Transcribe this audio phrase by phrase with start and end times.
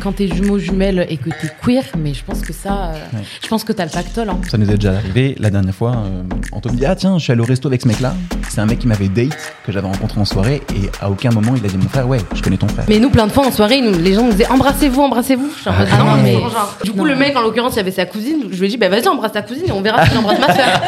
[0.00, 3.22] Quand t'es jumeau jumelle et que t'es queer, mais je pense que ça, euh, Ouais.
[3.42, 4.28] je pense que t'as le pactole.
[4.30, 4.38] Hein.
[4.50, 5.90] Ça nous est déjà arrivé la dernière fois.
[5.92, 8.14] euh, on te dit Ah, tiens, je suis allé au resto avec ce mec-là.
[8.48, 11.52] C'est un mec qui m'avait date, que j'avais rencontré en soirée, et à aucun moment
[11.56, 12.84] il a dit Mon frère, ouais, je connais ton frère.
[12.88, 15.50] Mais nous, plein de fois en soirée, nous, les gens nous disaient embrassez-vous, embrassez-vous.
[15.66, 16.32] Ah, ah non, non, mais.
[16.34, 18.44] genre, Du coup, le mec, en l'occurrence, il y avait sa cousine.
[18.50, 20.54] Je lui ai dit bah vas-y, embrasse ta cousine et on verra si embrasse ma
[20.54, 20.80] soeur.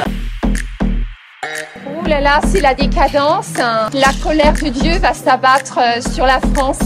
[2.02, 3.52] Ouh là là, c'est la décadence.
[3.56, 6.78] La colère de Dieu va s'abattre euh, sur la France.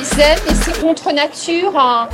[0.00, 1.72] Les aime et c'est contre nature.
[1.78, 2.08] hein.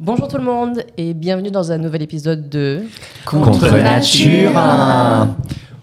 [0.00, 2.82] Bonjour tout le monde et bienvenue dans un nouvel épisode de
[3.24, 4.50] Contre nature.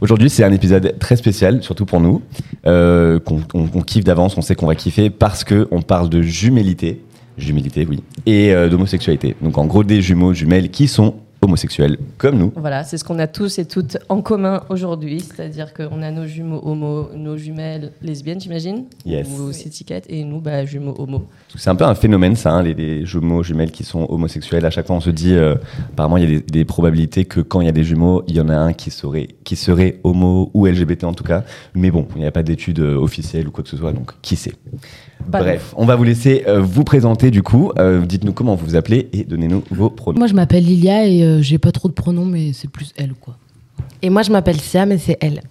[0.02, 2.22] Aujourd'hui, c'est un épisode très spécial, surtout pour nous,
[2.66, 6.10] euh, qu'on on- qu'on kiffe d'avance, on sait qu'on va kiffer parce que on parle
[6.10, 7.02] de jumélité,
[7.38, 9.36] jumélité, oui, et euh, d'homosexualité.
[9.42, 12.54] Donc, en gros, des jumeaux jumelles qui sont homosexuels comme nous.
[12.56, 16.26] Voilà, c'est ce qu'on a tous et toutes en commun aujourd'hui, c'est-à-dire qu'on a nos
[16.26, 19.28] jumeaux homo, nos jumelles lesbiennes, j'imagine, Yes.
[19.28, 19.52] ou
[20.10, 21.28] et nous, bah, jumeaux homo.
[21.56, 24.66] C'est un peu un phénomène, ça, hein, les, les jumeaux jumelles qui sont homosexuels.
[24.66, 25.56] À chaque fois, on se dit, euh,
[25.92, 28.36] apparemment, il y a des, des probabilités que quand il y a des jumeaux, il
[28.36, 31.44] y en a un qui serait, qui serait homo ou LGBT en tout cas.
[31.74, 34.12] Mais bon, il n'y a pas d'études euh, officielles ou quoi que ce soit, donc
[34.22, 34.54] qui sait.
[35.32, 37.72] Pas Bref, on va vous laisser euh, vous présenter du coup.
[37.78, 40.18] Euh, Dites-nous comment vous vous appelez et donnez-nous vos pronoms.
[40.20, 43.14] Moi, je m'appelle Lilia et euh, j'ai pas trop de pronoms, mais c'est plus elle,
[43.14, 43.38] quoi.
[44.02, 45.42] Et moi, je m'appelle Sia, mais c'est elle.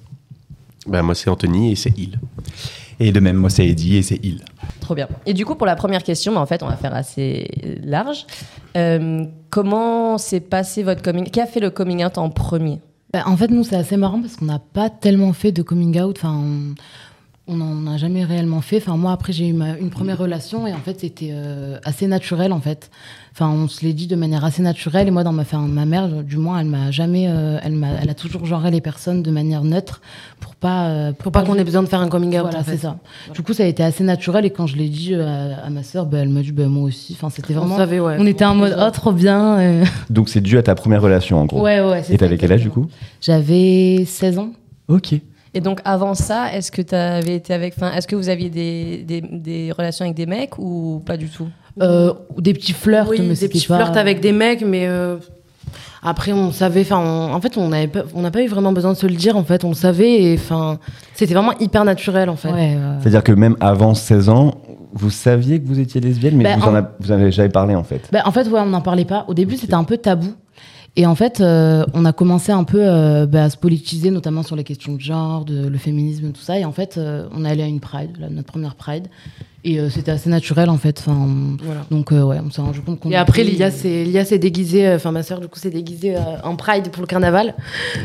[0.87, 2.19] Ben, moi, c'est Anthony et c'est il.
[3.01, 4.43] Et de même, moi, c'est Eddie et c'est il.
[4.81, 5.07] Trop bien.
[5.27, 7.49] Et du coup, pour la première question, bah, en fait, on va faire assez
[7.85, 8.27] large.
[8.77, 12.81] Euh, comment s'est passé votre coming Qui a fait le coming out en premier?
[13.13, 16.01] Bah, en fait, nous, c'est assez marrant parce qu'on n'a pas tellement fait de coming
[16.01, 16.17] out.
[16.19, 16.75] Enfin, on-
[17.49, 18.77] on n'en a jamais réellement fait.
[18.77, 22.07] Enfin, moi, après, j'ai eu ma- une première relation et en fait, c'était euh, assez
[22.07, 22.91] naturel, en fait.
[23.33, 25.09] Enfin, on se l'est dit de manière assez naturelle.
[25.09, 27.89] Et moi, dans ma, enfin, ma mère, du moins, elle m'a jamais, euh, elle m'a,
[28.03, 30.01] elle a toujours genré les personnes de manière neutre
[30.41, 32.43] pour pas, euh, Pour pas qu'on ait besoin de faire un coming out.
[32.43, 32.73] Voilà, en fait.
[32.73, 32.99] c'est ça.
[33.33, 35.83] Du coup, ça a été assez naturel et quand je l'ai dit à, à ma
[35.85, 37.13] sœur, bah, elle m'a dit bah, moi aussi.
[37.17, 37.77] Enfin, c'était On vraiment.
[37.77, 38.17] savait, ouais.
[38.19, 39.83] On était en mode oh trop bien.
[40.11, 41.61] Donc c'est dû à ta première relation en gros.
[41.63, 42.03] Ouais, ouais.
[42.03, 42.87] c'est Et t'avais quel âge du coup?
[43.21, 44.51] J'avais 16 ans.
[44.89, 45.15] Ok.
[45.55, 48.51] Et donc avant ça, est-ce que tu avais été avec, enfin, est-ce que vous aviez
[48.51, 51.49] des, des, des relations avec des mecs ou pas du tout?
[51.81, 55.17] Euh, des petits flirts, Oui, mais des petits pas- flirts avec des mecs, mais euh,
[56.03, 56.83] Après, on savait.
[56.83, 56.99] Enfin,
[57.33, 59.37] en fait, on n'avait pas, on n'a pas eu vraiment besoin de se le dire.
[59.37, 60.79] En fait, on le savait et enfin,
[61.15, 62.53] c'était vraiment hyper naturel en fait.
[62.53, 62.77] Ouais.
[63.01, 64.55] C'est-à-dire que même avant 16 ans,
[64.93, 67.33] vous saviez que vous étiez lesbienne, mais Bah, vous, en en- a- vous en avez
[67.33, 68.09] jamais parlé en fait.
[68.13, 69.25] Bah, en fait, ouais, on n'en parlait pas.
[69.29, 70.29] Au début, c'était un peu tabou.
[70.99, 74.43] Et en fait, euh, on a commencé un peu euh, bah, à se politiser, notamment
[74.43, 76.59] sur les questions de genre, de, le féminisme, tout ça.
[76.59, 79.07] Et en fait, euh, on est allé à une Pride, notre première Pride.
[79.71, 80.99] Et euh, c'était assez naturel, en fait.
[81.01, 81.27] Enfin,
[81.63, 81.81] Voilà.
[81.91, 84.87] Donc, euh, ouais, on s'est rendu compte qu'on Et après, Lia s'est Lia s'est déguisée,
[84.87, 87.55] euh, enfin ma sœur du coup s'est déguisée euh, en Pride pour le carnaval.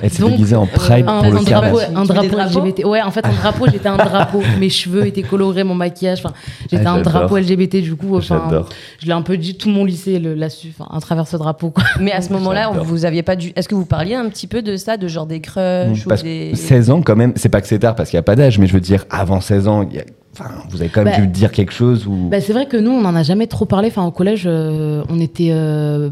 [0.01, 1.89] Elle s'est déguisée en Pride un, pour le un carnaval.
[1.93, 2.85] drapeau, un drapeau LGBT.
[2.85, 4.41] Ouais, en fait, un drapeau, j'étais un drapeau.
[4.59, 6.19] Mes cheveux étaient colorés, mon maquillage.
[6.19, 6.33] Enfin,
[6.69, 8.17] j'étais Ah, un drapeau LGBT, du coup.
[8.17, 8.67] Enfin, J'adore.
[8.99, 11.83] je l'ai un peu dit, tout mon lycée su, enfin, à travers ce drapeau, quoi.
[12.01, 13.53] Mais à ce moment-là, vous aviez pas dû.
[13.55, 16.23] Est-ce que vous parliez un petit peu de ça, de genre des crushs ou Parce
[16.23, 16.49] des.
[16.51, 18.35] que 16 ans quand même, c'est pas que c'est tard parce qu'il n'y a pas
[18.35, 21.03] d'âge, mais je veux dire, avant 16 ans, il y a- enfin, vous avez quand
[21.03, 22.29] même Bah, dû dire quelque chose ou...
[22.29, 23.87] Bah, c'est vrai que nous, on n'en a jamais trop parlé.
[23.87, 26.09] Enfin, au collège, euh, on était euh,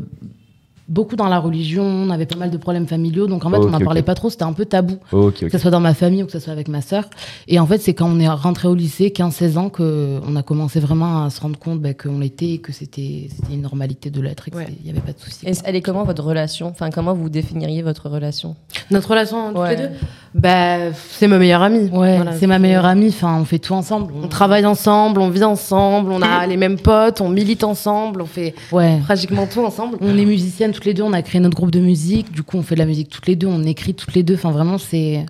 [0.88, 3.69] beaucoup dans la religion, on avait pas mal de problèmes familiaux, donc en fait, on
[3.69, 4.98] n'en parlait pas trop, c'était un peu tabou.
[5.12, 7.06] Que ce soit dans ma famille ou que ce soit avec ma sœur.
[7.48, 10.80] Et en fait, c'est quand on est rentré au lycée, 15-16 ans, qu'on a commencé
[10.80, 14.22] vraiment à se rendre compte bah, qu'on l'était et que c'était c'était une normalité de
[14.22, 14.68] l'être et qu'il Ouais.
[14.83, 15.48] n'y avait pas de souci.
[15.48, 16.68] Et elle est comment votre relation?
[16.68, 18.56] Enfin, comment vous définiriez votre relation?
[18.92, 19.75] Notre relation toutes Ouais.
[19.75, 19.89] les deux?
[20.33, 21.89] Bah, c'est ma meilleure amie.
[21.89, 24.13] Ouais, Voilà, c'est ma meilleure amie, enfin, on fait tout ensemble.
[24.22, 28.25] On travaille ensemble, on vit ensemble, on a les mêmes potes, on milite ensemble, on
[28.25, 29.00] fait Ouais.
[29.04, 29.98] pratiquement tout ensemble.
[30.01, 32.57] On est musiciennes toutes les deux, on a créé notre groupe de musique, du coup
[32.57, 34.80] on fait de la musique toutes les deux, on écrit toutes les deux, enfin vraiment
[34.80, 35.24] c'est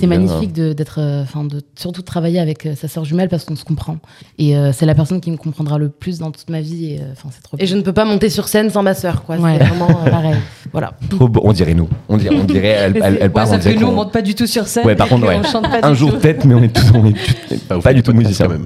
[0.00, 3.44] c'est magnifique d'être, euh, enfin de surtout de travailler avec euh, sa sœur jumelle parce
[3.44, 3.98] qu'on se comprend.
[4.38, 7.00] Et euh, c'est la personne qui me comprendra le plus dans toute ma vie et
[7.12, 9.36] enfin c'est trop Et je ne peux pas monter sur scène sans ma sœur, quoi.
[9.36, 9.56] Ouais.
[9.58, 9.88] C'est vraiment.
[10.04, 10.34] euh, pareil.
[10.72, 10.94] voilà.
[11.08, 11.42] Trop beau.
[11.44, 11.88] On dirait nous.
[12.08, 14.66] On dirait, on dirait elle, elle, elle part, on dirait qu'on- pas du tout sur
[14.66, 14.84] scène.
[14.84, 15.36] Ouais, par contre, ouais.
[15.38, 16.18] On chante pas Un du jour tout.
[16.18, 17.14] peut-être, mais on est tous, on est
[17.82, 18.64] pas du tout quand même.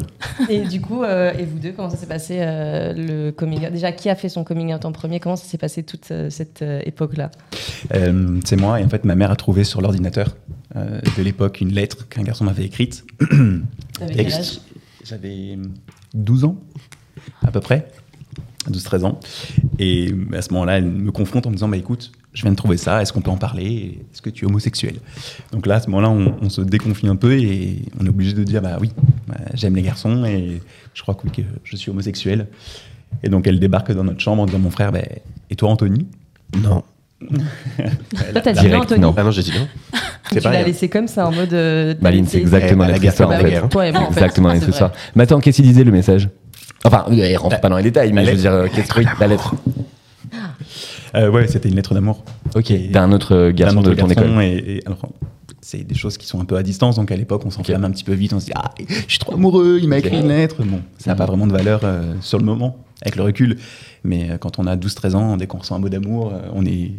[0.49, 3.73] Et du coup, euh, et vous deux, comment ça s'est passé euh, le coming out?
[3.73, 5.20] Déjà, qui a fait son coming out en premier?
[5.20, 7.30] Comment ça s'est passé toute cette euh, époque-là
[7.94, 10.36] Euh, c'est moi, et en fait, ma mère a trouvé sur l'ordinateur
[10.76, 13.04] euh, de l'époque une lettre qu'un garçon m'avait écrite.
[14.00, 14.60] Avec Et quel âge?
[15.04, 15.58] J'avais
[16.14, 16.56] 12 ans,
[17.42, 17.88] à peu près,
[18.70, 19.20] 12-13 ans.
[19.78, 22.56] Et à ce moment-là, elle me confronte en me disant Bah écoute, je viens de
[22.56, 23.98] trouver ça, est-ce qu'on peut en parler?
[24.12, 25.00] Est-ce que tu es homosexuel?
[25.52, 28.32] Donc là, à ce moment-là, on, on se déconfie un peu et on est obligé
[28.32, 28.92] de dire Bah oui,
[29.26, 30.62] bah, j'aime les garçons et
[30.94, 32.46] je crois que, oui, que je suis homosexuel.
[33.22, 35.00] Et donc elle débarque dans notre chambre en disant Mon frère, bah,
[35.50, 36.06] et toi, Anthony?
[36.62, 36.82] Non.
[37.30, 39.14] Toi, t'as dit Direct, non, Anthony non.
[39.16, 39.66] Ah non, j'ai dit non.
[39.92, 39.98] Tu
[40.34, 41.52] C'est pas l'as laissé comme ça en mode.
[41.52, 43.68] euh, Maline, c'est t'as- exactement la guerre, histoire en fait.
[43.68, 44.20] Toi et moi, en fait.
[44.20, 44.90] Exactement histoire.
[44.90, 44.98] vrai.
[45.14, 46.28] Mais attends, qu'est-ce qu'il disait le message?
[46.84, 49.00] Enfin, euh, il rentre pas dans les détails, mais je veux dire, euh, qu'est-ce que
[49.00, 49.54] oui, la lettre?
[51.14, 52.24] Euh, Ouais, c'était une lettre d'amour.
[52.56, 54.30] Ok, d'un autre euh, garçon de ton école.
[54.42, 54.98] Et, et alors,
[55.64, 57.90] c'est des choses qui sont un peu à distance, donc à l'époque, on s'enflamme un
[57.92, 58.32] petit peu vite.
[58.32, 60.62] On se dit, ah, je suis trop amoureux, il m'a écrit une lettre.
[60.64, 63.58] Bon, ça n'a pas vraiment de valeur euh, sur le moment, avec le recul.
[64.04, 66.66] Mais euh, quand on a 12-13 ans, dès qu'on ressent un mot d'amour, euh, on
[66.66, 66.90] est.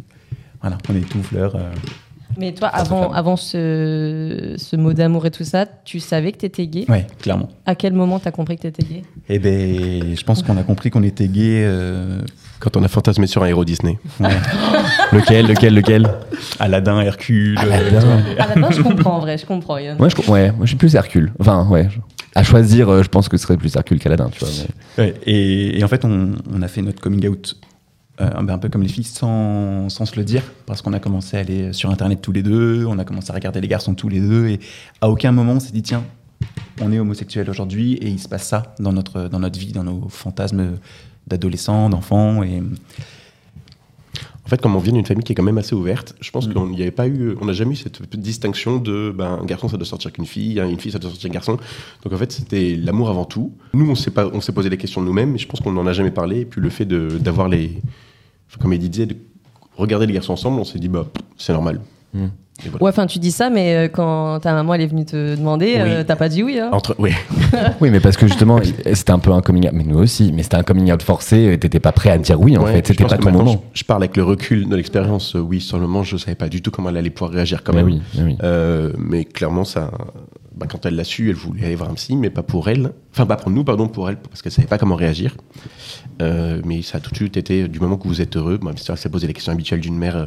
[0.62, 1.54] Voilà, on est tout fleur.
[1.56, 1.70] euh.
[2.38, 6.66] Mais toi, avant, avant ce, ce mot d'amour et tout ça, tu savais que t'étais
[6.66, 6.84] gay?
[6.88, 7.48] Ouais, clairement.
[7.64, 9.02] À quel moment t'as compris que t'étais gay?
[9.28, 11.62] Et ben, je pense qu'on a compris qu'on était gay.
[11.64, 12.22] euh,
[12.58, 13.98] Quand on a fantasmé sur un héros Disney.
[14.18, 14.28] ouais.
[15.14, 16.10] Lequel, lequel, lequel
[16.58, 17.56] Aladdin, Hercule.
[17.58, 18.06] Aladdin.
[18.06, 19.78] euh, là-bas, je comprends en vrai, je comprends.
[19.78, 19.96] Yann.
[19.98, 21.32] Moi, je, ouais, moi, je suis plus Hercule.
[21.38, 21.88] Enfin, ouais.
[21.90, 21.98] je-
[22.34, 24.48] À choisir, euh, je pense que ce serait plus Hercule qu'Aladin, tu vois.
[24.98, 27.56] mais- Ouais, et, et en fait, on, on a fait notre coming out
[28.20, 31.00] euh, ben, un peu comme les filles sans, sans se le dire, parce qu'on a
[31.00, 33.94] commencé à aller sur Internet tous les deux, on a commencé à regarder les garçons
[33.94, 34.60] tous les deux, et
[35.00, 36.04] à aucun moment on s'est dit, tiens,
[36.80, 39.82] on est homosexuel aujourd'hui, et il se passe ça dans notre, dans notre vie, dans
[39.82, 40.74] nos fantasmes
[41.26, 42.42] d'adolescents, d'enfants.
[42.44, 42.62] Et...
[44.44, 46.46] En fait, comme on vient d'une famille qui est quand même assez ouverte, je pense
[46.46, 49.68] qu'on n'y avait pas eu, on n'a jamais eu cette distinction de, ben, un garçon
[49.68, 51.58] ça doit sortir qu'une fille, hein, une fille ça doit sortir qu'un garçon.
[52.02, 53.52] Donc en fait, c'était l'amour avant tout.
[53.72, 55.86] Nous, on s'est pas, on s'est posé les questions nous-mêmes, mais je pense qu'on n'en
[55.86, 56.40] a jamais parlé.
[56.40, 57.80] Et puis le fait d'avoir les,
[58.60, 59.16] comme il disait, de
[59.76, 61.06] regarder les garçons ensemble, on s'est dit bah
[61.38, 61.80] c'est normal.
[62.12, 62.26] Mm.
[62.70, 62.82] Voilà.
[62.84, 65.74] Ouais, enfin, tu dis ça, mais euh, quand ta maman elle est venue te demander,
[65.78, 66.04] euh, Oui.
[66.06, 66.58] t'as pas dit oui.
[66.58, 66.70] Hein?
[66.72, 67.10] Entre, oui.
[67.80, 68.58] Oui, mais parce que justement,
[68.92, 71.56] c'était un peu un coming out, mais nous aussi, mais c'était un coming out forcé,
[71.60, 73.64] t'étais pas prêt à dire oui, en Ouais, fait, je c'était pas ton moment.
[73.72, 75.36] Je, je parle avec le recul de l'expérience.
[75.36, 77.62] euh, oui, sur le moment, je savais pas du tout comment elle allait pouvoir réagir
[77.62, 77.92] quand Mais même.
[77.94, 78.36] oui, mais oui.
[78.42, 79.90] Euh, mais clairement, ça,
[80.56, 82.92] bah, quand elle l'a su, elle voulait aller voir un psy, mais pas pour elle.
[83.12, 85.36] Enfin, pas pour nous, pardon, pour elle, parce qu'elle savait pas comment réagir.
[86.22, 88.72] Euh, mais ça a tout de suite été, du moment que vous êtes heureux, bah,
[88.76, 90.16] c'est vrai que ça posait les questions habituelles d'une mère.
[90.16, 90.26] euh,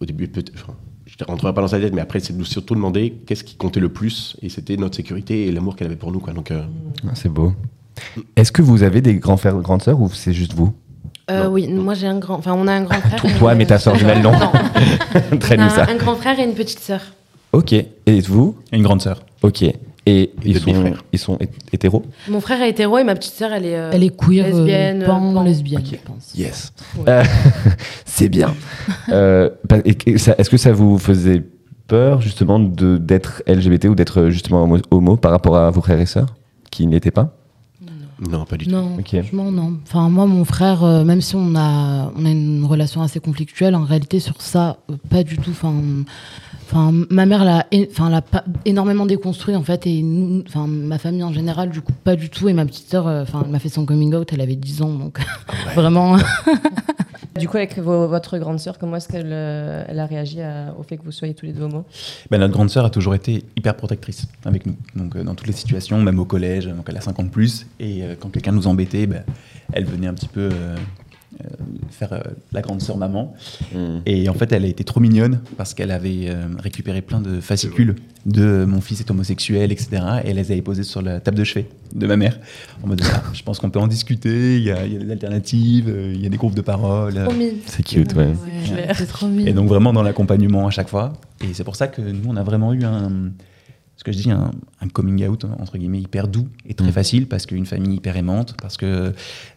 [0.00, 0.52] au début, peut-être.
[0.54, 0.74] enfin,
[1.18, 3.44] je ne rentrerai pas dans sa tête, mais après, c'est de nous surtout demander qu'est-ce
[3.44, 6.20] qui comptait le plus, et c'était notre sécurité et l'amour qu'elle avait pour nous.
[6.20, 6.32] Quoi.
[6.32, 6.62] Donc, euh,
[7.06, 7.52] Ah, C'est beau.
[8.36, 10.72] Est-ce que vous avez des grands frères, grandes sœurs, ou c'est juste vous?
[11.30, 12.34] Euh, oui, moi j'ai un grand.
[12.36, 13.24] Enfin, on a un grand frère.
[13.24, 14.32] et- Toi, mais ta sœur jumelle, non.
[15.32, 15.86] On Traîne-nous a ça.
[15.88, 17.00] un grand frère et une petite sœur.
[17.52, 17.72] Ok.
[17.72, 18.56] Et vous?
[18.72, 19.22] Une grande sœur.
[19.42, 19.64] Ok.
[20.04, 23.52] Et, ils, sont, ils sont hé- hétéros Mon frère est hétéro et ma petite sœur,
[23.52, 23.76] elle est.
[23.76, 25.42] euh, Elle est queer, euh, lesbienne, pan, pan.
[25.44, 26.32] lesbienne, je pense.
[26.34, 26.72] Yes.
[27.06, 27.22] Euh,
[28.04, 28.52] c'est bien.
[29.10, 29.50] Euh,
[29.84, 31.42] Est-ce que ça vous faisait
[31.86, 36.00] peur justement de- d'être LGBT ou d'être justement homo, homo par rapport à vos frères
[36.00, 36.34] et sœurs
[36.70, 37.36] qui n'étaient pas?
[38.30, 38.70] Non, pas du tout.
[38.70, 39.08] Non, Ok.
[39.08, 39.78] franchement, non.
[39.84, 43.74] Enfin, moi, mon frère, euh, même si on a, on a une relation assez conflictuelle,
[43.74, 45.50] en réalité, sur ça, euh, pas du tout.
[45.50, 45.74] Enfin,
[46.72, 50.66] enfin ma mère l'a é- enfin, l'a pas énormément déconstruit, en fait, et nous, enfin,
[50.66, 52.48] ma famille en général, du coup, pas du tout.
[52.48, 54.82] Et ma petite sœur, euh, enfin, elle m'a fait son coming out, elle avait 10
[54.82, 55.18] ans, donc
[55.74, 56.16] vraiment.
[57.40, 60.74] Du coup, avec vos- votre grande sœur, comment est-ce qu'elle euh, elle a réagi à-
[60.78, 61.86] au fait que vous soyez tous les deux homo
[62.30, 64.76] Ben, notre grande sœur a toujours été hyper protectrice avec nous.
[64.96, 67.66] Donc, euh, dans toutes les situations, même au collège, donc elle a 50 plus.
[67.80, 69.24] Et euh, quand quelqu'un nous embêtait, ben,
[69.72, 70.76] elle venait un petit peu euh,
[71.90, 72.20] faire euh,
[72.52, 73.34] la grande sœur maman.
[73.74, 73.98] Mm.
[74.06, 77.40] Et en fait, elle a été trop mignonne parce qu'elle avait euh, récupéré plein de
[77.40, 77.96] fascicules
[78.26, 79.88] de mon fils est homosexuel, etc.
[80.24, 82.38] Et elle les avait posés sur la table de chevet de ma mère.
[82.82, 85.00] En mode, Ah, je pense qu'on peut en discuter, il y, a, il y a
[85.00, 87.16] des alternatives, euh, il y a des groupes de parole.
[87.16, 87.26] euh.
[87.66, 88.34] C'est cute, ouais.
[88.94, 89.46] C'est trop mignon.
[89.46, 91.14] Et donc vraiment dans l'accompagnement à chaque fois.
[91.42, 93.10] Et c'est pour ça que nous, on a vraiment eu un,
[94.02, 96.92] ce que je dis, un, un coming out entre guillemets hyper doux et très Mhm.
[96.92, 99.12] facile parce qu'une famille hyper aimante, parce que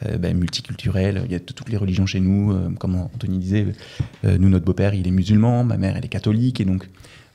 [0.06, 2.52] euh, ben, multiculturelle, il y a toutes les religions chez nous.
[2.52, 3.66] euh, comme Anthony disait,
[4.24, 6.88] euh, nous notre beau-père il est musulman, ma mère elle est catholique et donc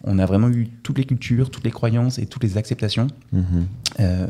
[0.05, 3.09] on a vraiment eu toutes les cultures, toutes les croyances et toutes les acceptations.
[3.33, 3.67] Mhm.
[3.99, 4.27] Euh,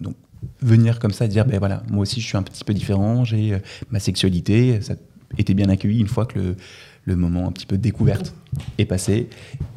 [0.00, 0.16] donc
[0.60, 3.56] venir comme ça dire ben voilà moi aussi je suis un petit peu différent j'ai
[3.92, 4.96] ma sexualité ça a
[5.38, 6.56] été bien accueilli une fois que le,
[7.06, 8.34] le moment un petit peu découverte
[8.78, 9.28] est passé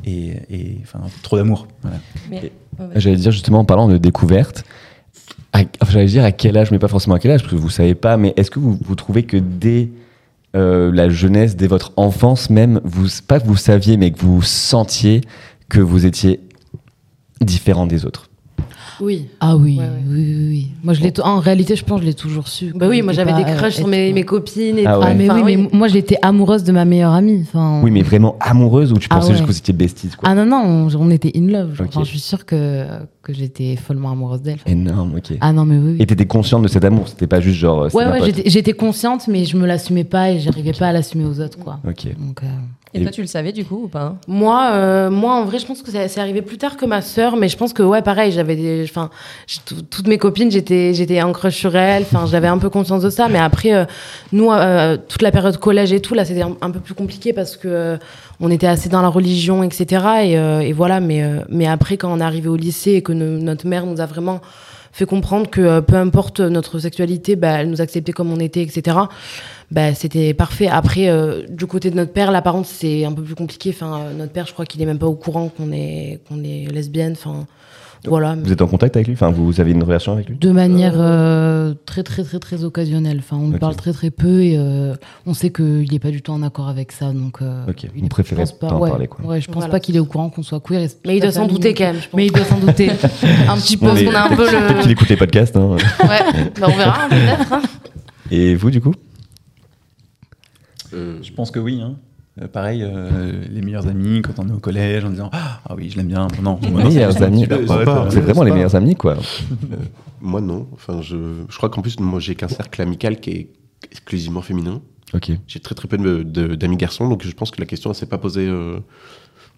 [0.05, 1.97] et, et, enfin trop d'amour voilà.
[2.95, 4.63] J'allais dire justement en parlant de découverte,
[5.53, 7.69] enfin, j'allais dire à quel âge, mais pas forcément à quel âge, parce que vous
[7.69, 9.89] savez pas, mais est-ce que vous, vous trouvez que dès
[10.55, 14.41] euh, la jeunesse, dès votre enfance même, vous, pas que vous saviez, mais que vous
[14.41, 15.21] sentiez
[15.67, 16.39] que vous étiez
[17.41, 18.28] différent des autres?
[19.01, 19.27] Oui.
[19.39, 19.89] Ah oui, Ouais, ouais.
[20.07, 20.67] oui, oui, oui.
[20.83, 21.13] Moi, je l'ai.
[21.21, 22.71] En réalité, je pense que je l'ai toujours su.
[22.75, 24.77] Bah oui, moi j'avais des crushs sur mes, mes copines.
[24.77, 24.99] et Ah tout.
[25.01, 25.05] ouais.
[25.09, 27.41] Ah, mais Enfin, oui, mais moi, j'étais amoureuse de ma meilleure amie.
[27.47, 29.33] Enfin, Oui, mais vraiment amoureuse ou tu Ah pensais ouais.
[29.35, 30.29] juste que vous étiez besties quoi?
[30.29, 31.71] Ah non, non, on, on était in love.
[31.81, 32.85] Enfin, je suis sûre que,
[33.21, 34.59] que j'étais follement amoureuse d'elle.
[34.65, 35.33] Énorme, ok.
[35.41, 35.91] Ah non, mais oui.
[35.93, 35.97] oui.
[35.99, 37.83] Et t'étais consciente de cet amour, c'était pas juste genre.
[37.83, 41.25] euh, Ouais, ouais, j'étais consciente, mais je me l'assumais pas et j'arrivais pas à l'assumer
[41.25, 41.79] aux autres, quoi.
[41.87, 42.07] Ok.
[42.17, 42.47] Donc, euh,
[42.93, 45.65] Et toi, tu le savais du coup ou pas Moi, euh, moi, en vrai, je
[45.67, 48.31] pense que c'est arrivé plus tard que ma sœur, mais je pense que ouais, pareil,
[48.31, 49.11] j'avais, enfin,
[49.91, 52.01] toutes mes copines, j'étais, j'étais en crush sur elles.
[52.03, 53.85] Enfin, j'avais un peu conscience de ça, mais après, euh,
[54.31, 57.31] nous, euh, toute la période collège et tout, là, c'était un, un peu plus compliqué
[57.31, 57.99] parce que
[58.39, 60.03] on était assez dans la religion, etc.
[60.23, 60.31] Et,
[60.69, 63.67] et voilà, mais mais après, quand on est arrivé au lycée et que no- notre
[63.67, 64.39] mère nous a vraiment
[64.91, 68.61] fait comprendre que euh, peu importe notre sexualité, bah, elle nous acceptait comme on était,
[68.61, 68.97] etc.
[69.71, 70.67] Bah, c'était parfait.
[70.67, 73.69] Après, euh, du côté de notre père, contre, c'est un peu plus compliqué.
[73.69, 76.43] Enfin, euh, notre père, je crois qu'il est même pas au courant qu'on est, qu'on
[76.43, 77.13] est lesbienne.
[77.13, 77.45] Enfin,
[78.05, 78.35] voilà.
[78.35, 79.13] Vous êtes en contact avec lui?
[79.13, 80.37] Enfin, vous avez une relation avec lui?
[80.37, 83.17] De manière euh, très, très, très, très occasionnelle.
[83.19, 86.31] Enfin, on parle très, très peu et euh, on sait qu'il n'est pas du tout
[86.31, 87.11] en accord avec ça.
[87.11, 89.25] Donc, euh, Ok, il pense pas, pas en ouais, parler, quoi.
[89.25, 89.71] Ouais, je pense Voilà.
[89.71, 90.87] pas qu'il est au courant qu'on soit queer.
[91.05, 92.13] Mais il doit s'en douter quand même, je pense.
[92.13, 92.89] Mais il doit s'en douter.
[93.49, 94.81] un petit peu, parce qu'on a un peu Peut-être le.
[94.81, 95.57] qu'il écoute les podcasts.
[95.57, 95.75] hein.
[96.07, 97.53] Ouais, bah, on verra, hein, peut-être.
[97.53, 97.61] hein.
[98.31, 98.93] Et vous, du coup?
[100.93, 101.95] Euh, je pense que oui hein.
[102.41, 105.75] Euh, pareil euh, les meilleurs amis quand on est au collège en disant ah ah
[105.75, 107.45] oui je l'aime bien non, non, non, meilleurs amis.
[107.49, 109.17] C'est euh, C'est vraiment les meilleurs amis, quoi.
[110.21, 110.67] moi, non.
[110.73, 111.17] Enfin, je,
[111.49, 113.49] je crois qu'en plus, moi, j'ai qu'un cercle amical qui est
[113.91, 114.81] exclusivement féminin.
[115.13, 115.31] Ok.
[115.47, 117.95] J'ai très très peu de- de- d'amis garçons, donc je pense que la question ne
[117.95, 118.77] s'est pas posée euh,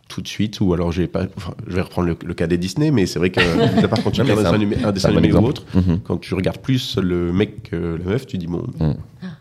[0.08, 1.26] tout de suite, ou alors j'ai pas.
[1.38, 3.40] enfin, je vais reprendre le, le cas des Disney, mais c'est vrai que
[3.84, 6.00] à part quand tu regardes un un- dessin animé, ou autre, Mhm.
[6.04, 8.64] quand tu regardes plus le mec que la meuf, tu dis bon.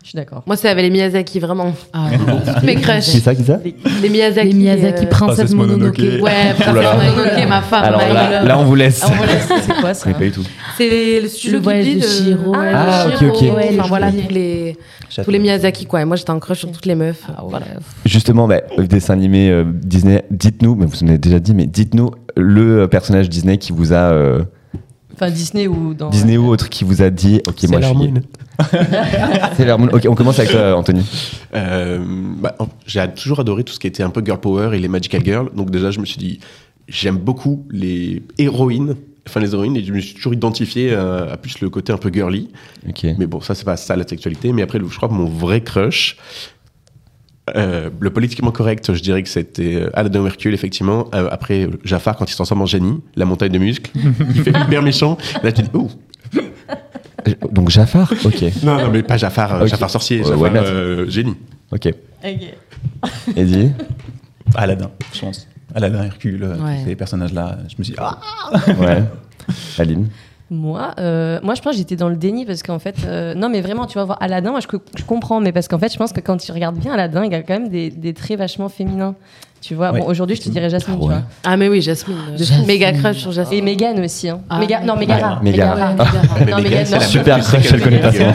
[0.03, 0.43] Je suis d'accord.
[0.45, 1.73] Moi, c'est avec les Miyazaki, vraiment.
[1.93, 2.09] Ah,
[2.53, 3.05] Toutes mes crushs.
[3.05, 4.47] Qui ça, qui ça Les, les Miyazaki.
[4.47, 5.97] les Miyazaki, euh, Princesse Mononoke.
[5.97, 6.23] Mononoke.
[6.23, 7.15] Ouais, Princesse.
[7.15, 7.83] Mononoke, ma femme.
[7.83, 9.01] Alors là, là, on vous laisse.
[9.03, 10.43] Ah, on laisser, c'est quoi ça connais pas du tout.
[10.77, 12.55] C'est le studio Le voyage Ghibli de Chihiro.
[12.55, 13.43] Ah, ok, ok.
[13.43, 14.77] enfin, je voilà, tous les,
[15.23, 16.01] tous les Miyazaki, quoi.
[16.01, 17.23] Et moi, j'étais en crush sur toutes les meufs.
[17.27, 17.43] Ah.
[18.05, 22.11] Justement, bah, dessin animé euh, Disney, dites-nous, mais vous en avez déjà dit, mais dites-nous
[22.37, 24.11] le euh, personnage Disney qui vous a.
[25.21, 26.09] euh, Enfin, Disney ou dans.
[26.09, 28.13] Disney ou autre qui vous a dit, ok, moi je suis.
[29.57, 29.89] C'est Moon.
[29.91, 31.03] Ok, on commence avec toi, Anthony.
[31.53, 31.99] Euh,
[32.39, 35.23] bah, j'ai toujours adoré tout ce qui était un peu girl power et les magical
[35.23, 35.49] girls.
[35.55, 36.39] Donc déjà, je me suis dit,
[36.87, 38.95] j'aime beaucoup les héroïnes,
[39.27, 41.97] enfin les héroïnes, et je me suis toujours identifié à, à plus le côté un
[41.97, 42.49] peu girly.
[43.17, 44.51] Mais bon, ça c'est pas ça la sexualité.
[44.53, 46.17] Mais après, je crois que mon vrai crush,
[47.55, 51.09] euh, le politiquement correct, je dirais que c'était euh, Aladdin ou Hercule, effectivement.
[51.13, 54.51] Euh, après, Jafar, quand il se transforme en génie, la montagne de muscles, il fait
[54.65, 55.17] hyper méchant.
[55.43, 55.89] Là, tu dis, oh,
[57.51, 58.41] Donc Jafar Ok.
[58.63, 59.65] non, non, mais pas Jafar.
[59.67, 61.35] Jafar sorcier, Jafar ouais, euh, génie.
[61.71, 61.87] Ok.
[62.23, 63.11] Ok.
[63.35, 63.71] Eddie?
[64.55, 66.81] Aladdin je pense Aladdin Hercule Ouais.
[66.85, 68.19] ces personnages là je me suis dit ah
[68.79, 69.03] Ouais.
[69.79, 70.09] Aline?
[70.53, 73.47] Moi, euh, moi, je pense que j'étais dans le déni parce qu'en fait, euh, non,
[73.47, 75.91] mais vraiment, tu vas voir Aladdin, moi, je, co- je comprends, mais parce qu'en fait,
[75.93, 78.13] je pense que quand tu regardes bien Aladdin, il y a quand même des, des
[78.13, 79.15] traits vachement féminins.
[79.61, 79.99] Tu vois, Ouais.
[80.01, 81.13] bon, aujourd'hui, je te dirais Jasmine, Ah ouais.
[81.13, 81.21] tu vois.
[81.45, 82.17] Ah, mais oui, Jasmine.
[82.33, 82.65] euh, Jasmine.
[82.65, 83.59] Méga crush sur Jasmine.
[83.59, 84.41] Et Megan aussi, hein.
[84.49, 85.05] Ah, Méga- non, non.
[86.91, 88.25] la Super crush, elle connaît pas Meghan.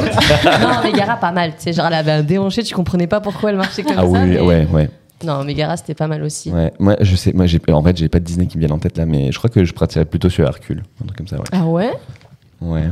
[0.60, 1.50] non, Megara, pas mal.
[1.50, 4.02] Tu sais, genre, elle avait un déhanché, tu comprenais pas pourquoi elle marchait comme Ah
[4.02, 4.06] ça.
[4.08, 4.88] oui, mais- ouais, ouais.
[5.24, 6.50] Non, Megara, c'était pas mal aussi.
[6.50, 8.74] Ouais, moi je sais, moi j'ai, en fait j'ai pas de Disney qui me vient
[8.74, 11.28] en tête là, mais je crois que je partirais plutôt sur Hercule, un truc comme
[11.28, 11.44] ça, ouais.
[11.52, 11.92] Ah ouais?
[12.60, 12.88] Ouais.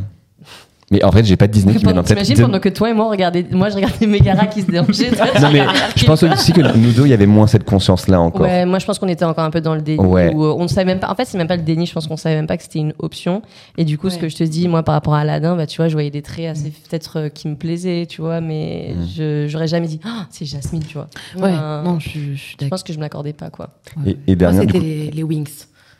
[0.94, 2.16] Mais en fait, j'ai pas de Disney qui dans la tête.
[2.18, 5.10] T'imagines pendant que toi et moi on regardait, moi je regardais Megara qui se dérangeait.
[5.10, 5.62] toi, Non, mais
[5.96, 8.42] je pense aussi que nous deux, il y avait moins cette conscience-là encore.
[8.42, 9.98] Ouais, moi je pense qu'on était encore un peu dans le déni.
[10.00, 10.32] Ouais.
[10.34, 11.10] où, euh, on ne savait même pas.
[11.10, 11.86] En fait, c'est même pas le déni.
[11.86, 13.42] Je pense qu'on savait même pas que c'était une option.
[13.76, 15.76] Et du coup, ce que je te dis, moi, par rapport à Aladdin, bah tu
[15.78, 19.06] vois, je voyais des traits assez peut-être euh, qui me plaisaient, tu vois, mais Mm.
[19.16, 21.08] je j'aurais jamais dit, Ah, c'est Jasmine, tu vois.
[21.36, 23.70] Ouais, Enfin, non, je, suis- je suis je pense que je me l'accordais pas, quoi.
[24.06, 24.84] Et, et dernière, c'était coup.
[24.84, 25.48] les, les Wings.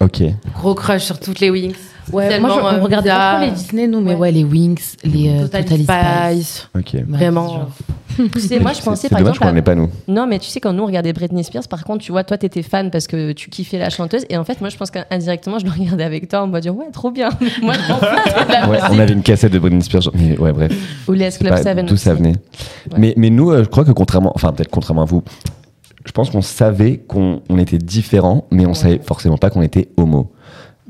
[0.01, 0.23] Ok.
[0.59, 1.75] Gros crush sur toutes les Wings.
[2.13, 3.51] Ouais, Tellement, moi, je- euh, on regardait pas trop les.
[3.53, 4.17] Disney, nous, mais Ouais.
[4.17, 6.69] ouais, les Wings, les euh, Totally Totally Spice.
[6.77, 6.91] Ok.
[6.95, 7.69] Ouais, Vraiment.
[8.33, 9.59] Tu sais, moi, je pensais par dommage exemple.
[9.59, 9.91] à- pas, nous.
[10.07, 12.39] Non, mais tu sais, quand nous on regardait Britney Spears, par contre, tu vois, toi,
[12.39, 14.25] t'étais fan parce que tu kiffais la chanteuse.
[14.29, 16.45] Et en fait, moi, je pense qu'indirectement, je le regardais avec toi.
[16.45, 17.31] On va dire, ouais, trop bien.
[17.63, 20.11] moi, je Ouais, on avait une cassette de Britney Spears.
[20.15, 20.73] Mais ouais, bref.
[21.09, 21.85] Ou les Club pas 7.
[21.87, 22.35] d'où ça venait.
[22.93, 22.99] Ouais.
[22.99, 25.25] Mais, mais nous, euh, je crois que contrairement, enfin peut-être contrairement à vous,
[26.07, 29.89] je pense qu'on savait qu'on on était différents, mais on savait forcément pas qu'on était
[29.97, 30.31] homo.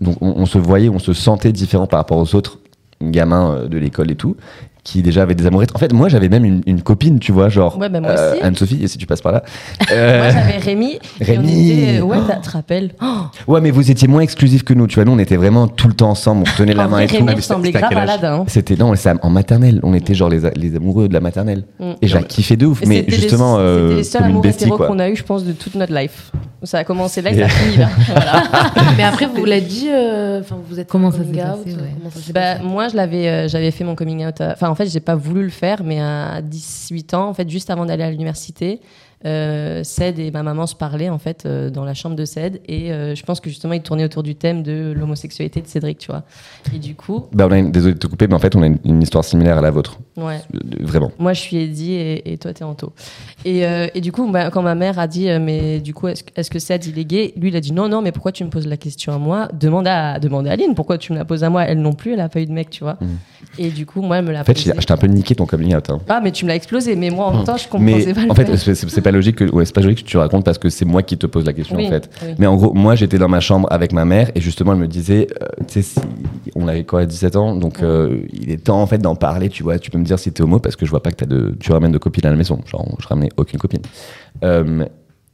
[0.05, 2.59] Donc on, se voyait, on se sentait différent par rapport aux autres
[3.03, 4.37] gamins euh, de l'école et tout,
[4.85, 5.75] qui déjà avaient des amourettes.
[5.75, 8.33] En fait, moi j'avais même une, une copine, tu vois, genre Ouais, bah, moi euh,
[8.35, 8.43] aussi.
[8.43, 9.43] Anne-Sophie, et si tu passes par là.
[9.93, 10.99] Euh, Moi, j'avais Rémi.
[11.21, 11.71] Rémi.
[11.71, 14.87] était- Ouais, t'as- tu te rappelles Oh, ouais, mais vous étiez moins exclusifs que nous,
[14.87, 15.05] tu vois.
[15.05, 17.25] Nous, on était vraiment tout le temps ensemble, on tenait la main et tout.
[17.25, 18.35] Rémi c'était à grave Aladdin.
[18.41, 18.45] hein.
[18.47, 19.81] C'était non, c'est en maternelle.
[19.83, 21.65] On était genre les, les amoureux de la maternelle.
[21.79, 21.93] Mm.
[22.03, 22.83] Et j'ai kiffé de ouf.
[22.87, 24.87] Mais justement, euh, c'était les seuls quoi.
[24.87, 26.31] qu'on a eu, je pense, de toute notre life.
[26.63, 27.89] Ça a commencé là et ça a fini là.
[28.09, 28.43] Voilà.
[28.97, 31.65] Mais après, vous l'avez dit, euh, enfin, vous êtes Comment en ça coming s'est out,
[31.65, 34.41] passé, euh, ça Bah, moi, je l'avais, euh, j'avais fait mon coming out.
[34.41, 37.71] Enfin, en fait, j'ai pas voulu le faire, mais à 18 ans, en fait, juste
[37.71, 38.81] avant d'aller à l'université,
[39.25, 42.93] Ced et ma maman se parlaient en fait euh, dans la chambre de Ced, et
[42.93, 46.09] euh, je pense que justement, ils tournaient autour du thème de l'homosexualité de Cédric, tu
[46.11, 46.23] vois.
[46.75, 48.63] Et du coup, Bah, on a une- désolé de te couper, mais en fait, on
[48.63, 49.99] a une, une histoire similaire à la vôtre.
[50.17, 50.41] ouais.
[50.55, 51.11] Euh, Vraiment.
[51.19, 52.93] Moi, je suis Eddie et, et toi, t'es Anto.
[53.45, 56.09] Et, euh, et du coup, bah, quand ma mère a dit, euh, mais du coup,
[56.09, 58.45] est-ce que- Ced, il est gay Lui, il a dit, non, non, mais pourquoi tu
[58.45, 59.49] me poses la question à moi?
[59.59, 61.65] Demande à, demande à Aline, pourquoi tu me la poses à moi?
[61.65, 62.97] Elle non plus, elle a pas eu de mec, tu vois.
[63.01, 63.07] Mm.
[63.59, 65.47] Et du coup, moi, elle me l'a En fait, je t'ai un peu niqué ton
[65.47, 65.91] coming out.
[65.91, 66.01] hein.
[66.09, 68.35] Ah, mais tu me l'as explosé, mais moi, en même temps, je comprenais pas en
[68.35, 70.85] fait, c'est pas logique que, ouais, c'est pas logique que tu racontes parce que c'est
[70.85, 72.11] moi qui te pose la question Oui, en fait.
[72.23, 72.35] oui.
[72.39, 74.89] Mais en gros, moi j'étais dans ma chambre avec ma mère et justement elle me
[74.89, 76.01] disait, euh, tu sais, si-
[76.55, 79.63] on avait quoi, 17 ans, donc euh, il est temps en fait d'en parler, tu
[79.63, 79.79] vois.
[79.79, 81.57] Tu peux me dire si t'es homo parce que je vois pas que as de,
[81.59, 82.61] tu ramènes de copines à la maison.
[82.67, 83.81] Genre, je ramenais aucune copine.
[84.45, 84.85] Euh,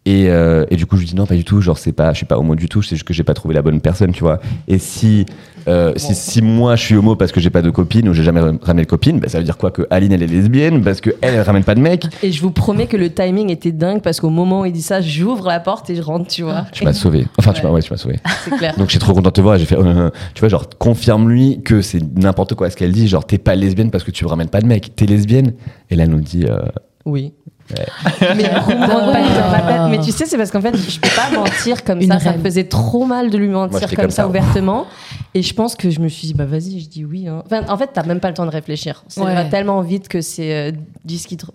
[0.07, 1.61] et, euh, et du coup, je lui dis non, pas du tout.
[1.61, 2.83] Genre, c'est pas, je suis pas homo du tout.
[2.83, 4.41] C'est juste que j'ai pas trouvé la bonne personne, tu vois.
[4.67, 5.27] Et si,
[5.69, 8.23] euh, si, si moi je suis homo parce que j'ai pas de copine ou j'ai
[8.23, 11.03] jamais ramené de copine, bah, ça veut dire quoi que Aline elle est lesbienne parce
[11.03, 12.07] que elle, elle ramène pas de mec.
[12.23, 14.81] Et je vous promets que le timing était dingue parce qu'au moment où il dit
[14.81, 16.65] ça, j'ouvre la porte et je rentre, tu vois.
[16.73, 17.27] Tu m'as sauvé.
[17.39, 17.69] Enfin, tu Ouais.
[17.69, 18.17] m'as, ouais, tu m'as sauvé.
[18.45, 18.75] C'est clair.
[18.79, 19.59] Donc, je suis trop content de te voir.
[19.59, 23.07] J'ai fait, euh, tu vois, genre, confirme-lui que c'est n'importe quoi ce qu'elle dit.
[23.07, 24.97] Genre, t'es pas lesbienne parce que tu ramènes pas de mec.
[24.97, 25.53] T'es lesbienne.
[25.91, 26.59] Et là, elle nous dit, euh,
[27.05, 27.35] Oui.
[27.79, 28.35] Ouais.
[28.37, 28.45] Mais,
[28.89, 32.19] pas tu sais, c'est parce qu'en fait, je peux pas mentir comme Une ça.
[32.19, 34.29] Ça me faisait trop mal de lui mentir comme, comme ça ça.
[34.29, 34.87] ouvertement.
[35.35, 37.29] Et je pense que je me suis dit, bah vas-y, je dis oui.
[37.29, 37.43] hein.
[37.47, 39.05] Enfin, en fait, t'as même pas le temps de réfléchir.
[39.09, 39.35] Ça Ouais.
[39.35, 40.73] va tellement vite que c'est euh,
[41.09, 41.47] ce qui te.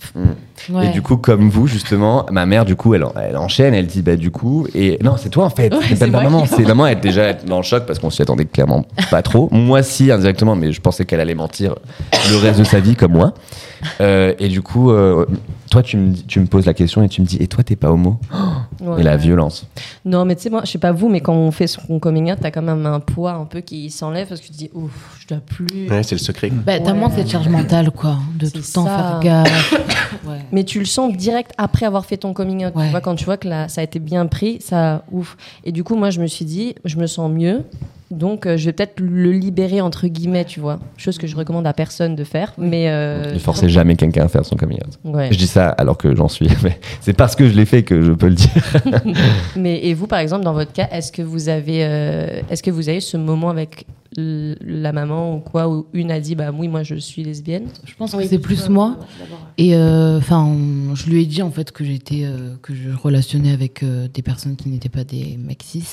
[0.69, 0.87] Ouais.
[0.87, 4.01] Et du coup, comme vous, justement, ma mère, du coup, elle, elle enchaîne, elle dit,
[4.01, 6.87] bah, du coup, et non, c'est toi en fait, Ouais, c'est pas maman, c'est maman,
[6.87, 9.49] elle est déjà dans le choc parce qu'on s'y attendait clairement pas trop.
[9.51, 11.75] Moi, si, indirectement, mais je pensais qu'elle allait mentir
[12.31, 13.33] le reste de sa vie, comme moi.
[14.01, 15.25] Euh, et du coup, euh,
[15.69, 17.63] toi, tu me, dis- tu me poses la question et tu me dis, et toi,
[17.63, 18.19] t'es pas homo?
[18.81, 18.99] Ouais.
[19.01, 19.65] Et la violence.
[20.05, 22.31] Non, mais tu sais, moi, je sais pas vous, mais quand on fait son coming
[22.31, 24.69] out, t'as quand même un poids un peu qui s'enlève parce que tu te dis,
[24.73, 25.89] ouf, je dois plus.
[25.89, 26.49] Ouais, c'est le secret.
[26.51, 26.97] Bah, t'as Ouais.
[26.99, 29.73] moins cette charge mentale, quoi, de tout le temps faire gaffe.
[30.25, 30.39] Ouais.
[30.51, 32.73] Mais tu le sens direct après avoir fait ton coming out.
[32.75, 35.35] Tu vois, quand tu vois que là, ça a été bien pris, ça ouf.
[35.63, 37.63] Et du coup, moi, je me suis dit, je me sens mieux.
[38.11, 40.79] Donc, euh, je vais peut-être le libérer, entre guillemets, tu vois.
[40.97, 42.53] Chose que je recommande à personne de faire.
[42.57, 42.85] Mais.
[42.89, 44.99] euh, Ne forcez jamais quelqu'un à faire son coming out.
[45.03, 45.29] Ouais.
[45.31, 48.01] Je dis ça alors que j'en suis, mais c'est parce que je l'ai fait que
[48.01, 48.49] je peux le dire.
[49.55, 52.71] Mais et vous, par exemple, dans votre cas, est-ce que vous avez, euh, est-ce que
[52.71, 53.85] vous avez ce moment avec
[54.17, 57.67] la maman ou quoi où une a dit, bah oui, moi, je suis lesbienne.
[57.85, 58.97] Je pense que c'est plus moi.
[59.57, 60.55] Et euh, enfin,
[60.93, 64.21] je lui ai dit en fait que j'étais, euh, que je relationnais avec euh, des
[64.21, 65.85] personnes qui n'étaient pas des mecs cis.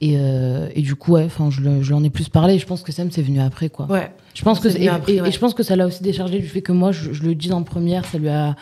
[0.00, 2.54] Et, euh, et du coup, ouais, enfin, je, je lui en ai plus parlé.
[2.54, 3.86] Et je pense que Sam c'est venu après, quoi.
[3.90, 4.10] Ouais.
[4.34, 5.28] Je pense que et, et- ouais.
[5.28, 7.34] et je pense que ça l'a aussi déchargé du fait que moi, je, je le
[7.34, 8.56] dis en première, ça lui a,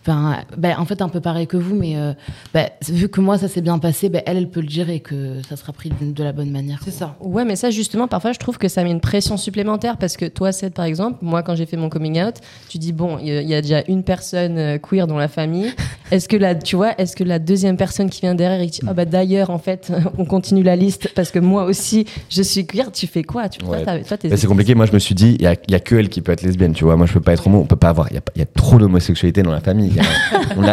[0.00, 2.12] enfin, ben, en fait un peu pareil que vous, mais euh,
[2.52, 4.98] ben, vu que moi ça s'est bien passé, ben, elle, elle peut le dire et
[5.00, 6.80] que ça sera pris de, la bonne manière.
[6.84, 7.16] C'est ça.
[7.20, 10.24] Ouais, mais ça, justement, parfois, je trouve que ça met une pression supplémentaire parce que
[10.26, 12.34] toi, Seth, par exemple, moi, quand j'ai fait mon coming out,
[12.68, 15.18] tu dis, bon, il y a- il y a déjà une personne euh, queer dans
[15.18, 15.72] la famille.
[16.10, 18.80] Est-ce que la, tu vois, est-ce que la deuxième personne qui vient derrière, il dit,
[18.86, 22.66] ah bah d'ailleurs, en fait, on continue la liste parce que moi aussi, je suis
[22.66, 23.48] queer, tu fais quoi?
[23.48, 23.82] Tu, Ouais.
[23.84, 24.74] toi, Bah, c'est compliqué.
[24.74, 26.72] Moi, je me suis y a, il y a que elle qui peut être lesbienne,
[26.72, 26.96] tu vois.
[26.96, 27.58] Moi, je peux pas être homo.
[27.60, 28.08] On peut pas avoir.
[28.10, 30.00] Il y a, trop d'homosexualité dans la famille.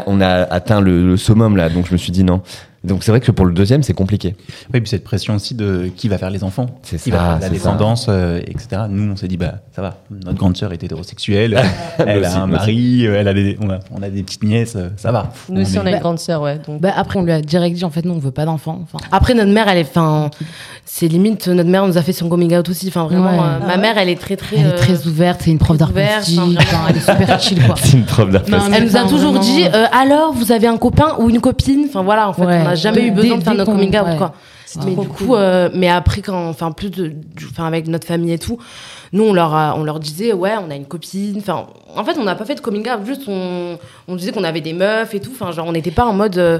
[0.08, 1.70] On a atteint le, le summum là.
[1.70, 2.42] Donc, je me suis dit non.
[2.84, 4.36] Donc c'est vrai que pour le deuxième, c'est compliqué.
[4.74, 7.24] Oui, puis cette pression aussi de qui va faire les enfants, C'est qui ça, va
[7.32, 8.84] faire la descendance, euh, etc.
[8.90, 11.60] Nous, on s'est dit, bah ça va, notre grande sœur est hétérosexuelle,
[11.98, 14.44] elle aussi, a un mari, euh, elle a des, on, a, on a des petites
[14.44, 15.32] nièces, euh, ça va.
[15.50, 16.60] Nous aussi, on a une grande sœur, ouais.
[16.66, 18.80] Donc, Bah, après, on lui a direct dit, en fait, non, on veut pas d'enfant.
[18.84, 20.30] Enfin, après, notre mère, elle est, enfin,
[20.86, 22.88] c'est limite, notre mère nous a fait son coming out aussi.
[22.88, 23.46] Enfin, vraiment, Ouais.
[23.62, 24.58] euh, ma mère, elle est très, très.
[24.58, 27.76] Elle est très ouverte, c'est une prof d'art ouverte, plastique, elle est super chill quoi.
[27.84, 31.30] C'est une preuve d'art Elle nous a toujours dit, alors, vous avez un copain ou
[31.30, 31.86] une copine?
[31.90, 34.34] Enfin, voilà, en fait, n'a jamais eu besoin de faire notre coming out, quoi.
[34.86, 37.12] Mais du coup, euh, mais après, quand, enfin, plus de,
[37.50, 38.60] enfin, avec notre famille et tout,
[39.14, 41.38] nous, on leur, a- on leur disait, ouais, on a une copine.
[41.40, 44.44] Enfin, en fait, on n'a pas fait de coming out, juste on, on disait qu'on
[44.44, 45.32] avait des meufs et tout.
[45.34, 46.60] Enfin, genre, on n'était pas en mode, euh,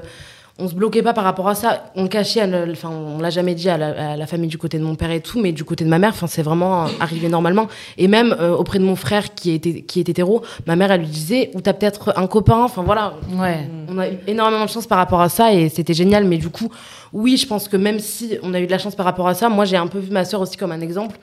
[0.60, 1.92] on se bloquait pas par rapport à ça.
[1.96, 4.84] On cachait, enfin, on l'a jamais dit à la, à la famille du côté de
[4.84, 7.68] mon père et tout, mais du côté de ma mère, enfin, c'est vraiment arrivé normalement.
[7.98, 11.02] Et même euh, auprès de mon frère qui était, qui est hétéro, ma mère, elle
[11.02, 12.64] lui disait, ou t'as peut-être un copain.
[12.64, 13.14] Enfin, voilà.
[13.32, 13.70] Ouais.
[13.90, 16.26] On a eu énormément de chance par rapport à ça et c'était génial.
[16.26, 16.70] Mais du coup,
[17.14, 19.34] oui, je pense que même si on a eu de la chance par rapport à
[19.34, 21.18] ça, moi j'ai un peu vu ma sœur aussi comme un exemple.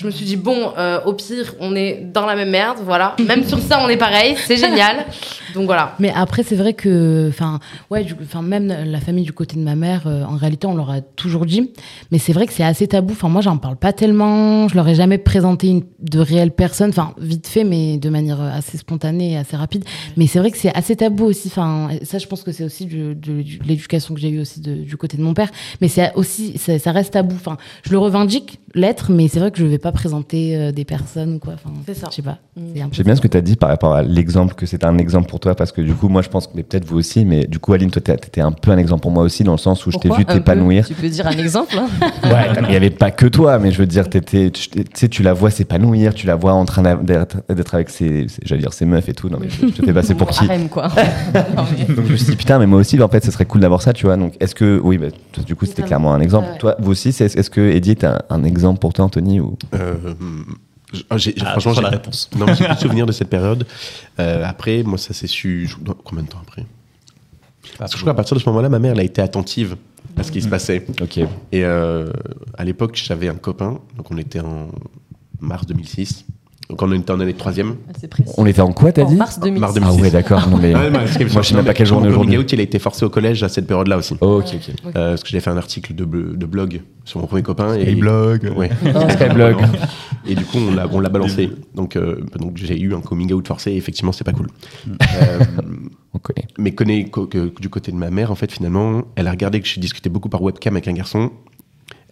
[0.00, 3.14] Je me suis dit, bon, euh, au pire, on est dans la même merde, voilà.
[3.28, 5.04] Même sur ça, on est pareil, c'est génial.
[5.52, 5.94] Donc voilà.
[5.98, 7.58] Mais après, c'est vrai que, enfin,
[7.90, 10.88] ouais, enfin, même la famille du côté de ma mère, euh, en réalité, on leur
[10.90, 11.72] a toujours dit.
[12.12, 13.12] Mais c'est vrai que c'est assez tabou.
[13.12, 14.68] Enfin, moi, j'en parle pas tellement.
[14.68, 16.90] Je leur ai jamais présenté une, de réelles personnes.
[16.90, 19.84] Enfin, vite fait, mais de manière assez spontanée et assez rapide.
[20.16, 21.48] Mais c'est vrai que c'est assez tabou aussi.
[21.48, 24.60] Enfin, ça, je pense que c'est aussi du- de, de l'éducation que j'ai eue aussi
[24.62, 25.50] de- du côté de mon père.
[25.82, 27.34] Mais c'est aussi, ça, ça reste tabou.
[27.34, 30.84] Enfin, je le revendique, l'être, mais c'est vrai que je vais pas présenter euh, des
[30.84, 31.54] personnes ou quoi.
[31.54, 32.08] Enfin, C'est ça.
[32.10, 32.38] Je sais pas.
[32.54, 34.98] Peu J'aime bien ce que tu as dit par rapport à l'exemple, que c'était un
[34.98, 37.24] exemple pour toi, parce que du coup, moi, je pense que mais peut-être vous aussi,
[37.24, 39.58] mais du coup, Aline, toi, t'étais un peu un exemple pour moi aussi, dans le
[39.58, 40.86] sens où je t'ai vu t'épanouir.
[40.86, 41.88] Tu peux dire un exemple hein
[42.24, 45.22] Ouais, il n'y avait pas que toi, mais je veux dire, t'étais- tu sais, tu
[45.22, 48.84] la vois s'épanouir, tu la vois en train d'être avec ses, ses- j'allais dire ses
[48.84, 49.28] meufs et tout.
[49.28, 50.46] Non, mais je, je te fais passer pour qui?
[50.70, 50.88] quoi.
[51.88, 53.82] Donc je me suis dit, putain, mais moi aussi, en fait, ce serait cool d'avoir
[53.82, 54.16] ça, tu vois.
[54.16, 55.06] Donc, est-ce que, oui, bah,
[55.46, 56.48] du coup, c'était clairement un exemple.
[56.52, 56.58] Ouais.
[56.58, 59.56] Toi, vous aussi, c'est- est-ce que Eddie est un, un exemple pour toi, Anthony ou...
[59.74, 59.96] Euh,
[61.10, 62.28] ah, j'ai- Ah, franchement, j'ai la réponse.
[62.36, 63.66] Non, j'ai plus de souvenir de cette période.
[64.18, 65.66] Euh, après, moi, ça s'est su.
[65.68, 66.64] je- Combien de temps après
[67.78, 69.76] Parce que je crois qu'à partir de ce moment-là, ma mère, elle a été attentive
[70.16, 70.84] à ce qui se passait.
[71.00, 71.18] Ok.
[71.18, 71.26] Et
[71.64, 72.10] euh,
[72.58, 73.78] à l'époque, j'avais un copain.
[73.96, 74.68] Donc, on était en
[75.40, 76.24] mars 2006.
[76.70, 77.74] Donc, on était en année de troisième.
[78.38, 79.60] On était en quoi, t'as En dit mars 2006.
[79.60, 80.02] Mars Ah 2006.
[80.02, 80.48] ouais, d'accord.
[80.48, 80.72] Non, mais...
[80.90, 82.38] Moi, je sais même pas quel jour on est Mon coming aujourd'hui.
[82.38, 84.14] out, il a été forcé au collège à cette période-là aussi.
[84.20, 84.74] Oh, ok, ok.
[84.86, 87.74] Euh, parce que j'ai fait un article de, bl- de blog sur mon premier copain.
[87.74, 87.92] et.
[88.56, 88.70] Ouais.
[89.10, 89.56] Skyblog.
[90.28, 91.50] Et du coup, on l'a, on l'a balancé.
[91.74, 93.72] Donc, euh, donc j'ai eu un coming out forcé.
[93.72, 94.46] Et effectivement, c'est pas cool.
[94.88, 95.38] Euh,
[96.14, 96.46] On connaît.
[96.58, 99.60] mais connaît co- que- du côté de ma mère, en fait, finalement, elle a regardé
[99.60, 101.30] que je discutais beaucoup par webcam avec un garçon.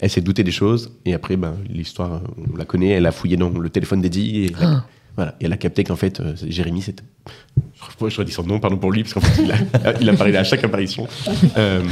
[0.00, 0.90] Elle s'est doutée des choses.
[1.04, 2.90] Et après, ben, l'histoire, on la connaît.
[2.90, 4.44] Elle a fouillé dans le téléphone d'Eddie.
[4.44, 4.84] Et, elle a-
[5.16, 7.02] voilà, et elle a capté qu'en fait, euh, c'est- Jérémy, c'était.
[8.00, 9.56] Je, je redis son nom, pardon pour lui, parce qu'en fait, il a,
[10.00, 11.08] il a parlé à chaque apparition.
[11.56, 11.82] Euh,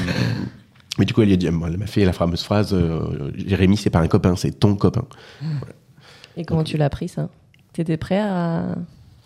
[0.99, 3.77] mais du coup, elle, lui a dit, elle m'a fait la fameuse phrase euh, Jérémy,
[3.77, 5.05] c'est pas un copain, c'est ton copain.
[6.37, 7.29] Et comment tu l'as pris, ça?
[7.73, 8.77] T'étais prêt à.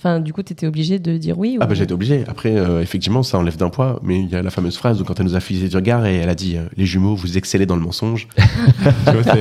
[0.02, 1.62] Enfin, du coup, t'étais obligé de dire oui ou...
[1.62, 2.24] Ah bah j'étais obligé.
[2.26, 5.04] Après, euh, effectivement, ça enlève d'un poids, mais il y a la fameuse phrase où
[5.04, 7.36] quand elle nous a fusé du regard et elle a dit euh, Les jumeaux, vous
[7.36, 8.26] excellez dans le mensonge.
[8.38, 9.34] Tu vois,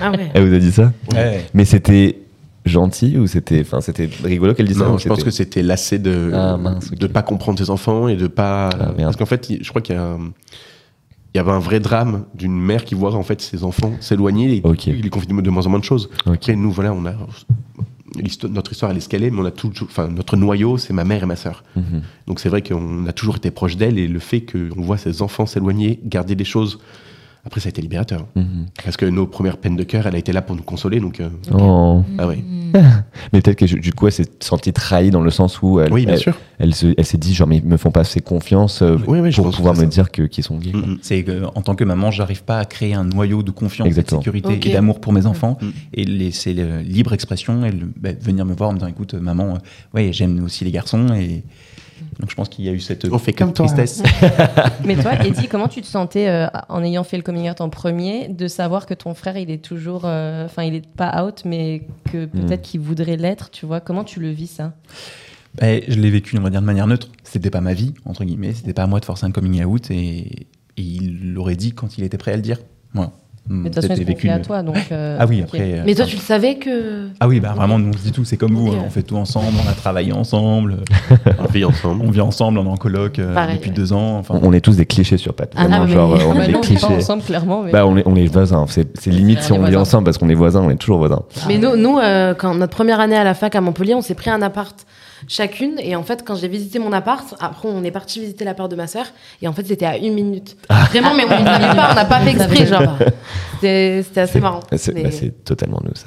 [0.00, 0.30] Ah ouais.
[0.32, 1.44] Elle vous a dit ça Ouais.
[1.52, 2.18] Mais c'était
[2.64, 5.98] gentil ou c'était, enfin, c'était rigolo qu'elle dise ça non, je pense que c'était lassé
[5.98, 9.46] de Ah, mince, de pas comprendre ses enfants et de pas Ah, parce qu'en fait,
[9.62, 10.32] je crois qu'il y a un-
[11.34, 14.56] il y avait un vrai drame d'une mère qui voit en fait ses enfants s'éloigner
[14.56, 14.86] et Ok.
[14.86, 16.08] il lui confie de moins en moins de choses.
[16.24, 16.34] Ok.
[16.36, 17.12] Après, nous, voilà, on a
[18.48, 21.22] notre histoire elle est escalée, mais on a tout, enfin notre noyau, c'est ma mère
[21.22, 21.64] et ma sœur.
[21.74, 22.02] Mhm.
[22.26, 25.22] Donc c'est vrai qu'on a toujours été proche d'elle et le fait qu'on voit ses
[25.22, 26.78] enfants s'éloigner, garder des choses.
[27.46, 28.26] Après, ça a été libérateur.
[28.34, 28.66] Mhm.
[28.84, 30.98] Parce que nos premières peines de cœur, elle a été là pour nous consoler.
[31.00, 32.02] Donc, euh, Oh.
[32.18, 32.42] ah ouais.
[33.32, 36.04] Mais peut-être que du coup, elle s'est sentie trahie dans le sens où elle, Oui,
[36.04, 36.36] bien elle, sûr.
[36.58, 39.20] elle se- elle s'est dit, genre, mais ils me font pas assez confiance euh, Oui,
[39.20, 39.94] oui, pour pouvoir c'est me ça.
[40.02, 40.72] dire que qu'ils sont gays.
[40.72, 40.80] quoi.
[40.80, 40.98] Mm, mm.
[41.02, 44.02] C'est que, en tant que maman, j'arrive pas à créer un noyau de confiance, et
[44.02, 45.56] de sécurité et d'amour pour mes enfants.
[45.62, 45.66] Mm.
[45.94, 49.14] Et laisser le libre expression et le- bah, venir me voir en me disant écoute,
[49.14, 49.58] maman, euh,
[49.94, 51.06] ouais, j'aime aussi les garçons.
[51.14, 51.44] Et
[52.20, 53.66] donc je pense qu'il y a eu cette On fait comme toi.
[53.66, 54.02] tristesse.
[54.84, 57.68] Mais toi, Eddie, comment tu te sentais euh, en ayant fait le coming out en
[57.68, 60.02] premier, de savoir que ton frère, il est toujours.
[60.04, 63.80] euh, Enfin, il est pas out, mais que peut-être qu'il voudrait l'être, tu vois?
[63.80, 64.72] Comment tu le vis, ça?
[65.60, 67.08] Bah, je l'ai vécu, on va dire, de manière neutre.
[67.24, 68.52] C'était pas ma vie, entre guillemets.
[68.54, 69.90] C'était pas à moi de forcer un coming out.
[69.90, 72.58] Et, et il l'aurait dit quand il était prêt à le dire.
[72.92, 73.12] Voilà.
[73.48, 74.76] Mais de toute façon, C'était il se confie une- à toi, donc.
[74.92, 75.60] euh, Ah oui, après.
[75.60, 77.06] euh, Mais toi, tu le savais que.
[77.20, 79.02] Ah oui, bah vraiment, nous on se dit tout, c'est comme vous, hein, on fait
[79.02, 80.78] tout ensemble, on a travaillé ensemble,
[81.38, 82.02] On vit ensemble.
[82.04, 83.76] on vit ensemble, on est en coloc euh, Pareil, depuis ouais.
[83.76, 84.18] deux ans.
[84.18, 85.50] Enfin, On, on est tous des clichés sur Pat.
[85.56, 86.86] Ah, mais- euh, on est des clichés.
[86.86, 87.62] ensemble, clairement.
[87.62, 87.70] Mais...
[87.72, 88.64] Bah, on est, on est voisins.
[88.68, 91.22] C'est c'est limite si On vit ensemble parce qu'on est voisins, on est toujours voisins.
[91.46, 94.14] Mais nous, nous euh, quand notre première année à la fac à Montpellier, on s'est
[94.14, 94.74] pris un appart
[95.28, 95.74] chacune.
[95.78, 98.76] Et en fait, quand j'ai visité mon appart, après, on est parti visiter l'appart de
[98.76, 99.06] ma sœur.
[99.42, 100.56] Et en fait, c'était à une minute.
[100.90, 102.98] Vraiment, mais on ne savait pas, on n'a pas fait exprès, genre.
[103.60, 104.60] C'était assez marrant.
[104.76, 106.06] C'est Mais- bah, c'est totalement nous, ça.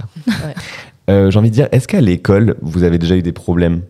[1.10, 3.82] Euh, J'ai envie de dire, est-ce qu'à l'école, vous avez déjà eu des problèmes?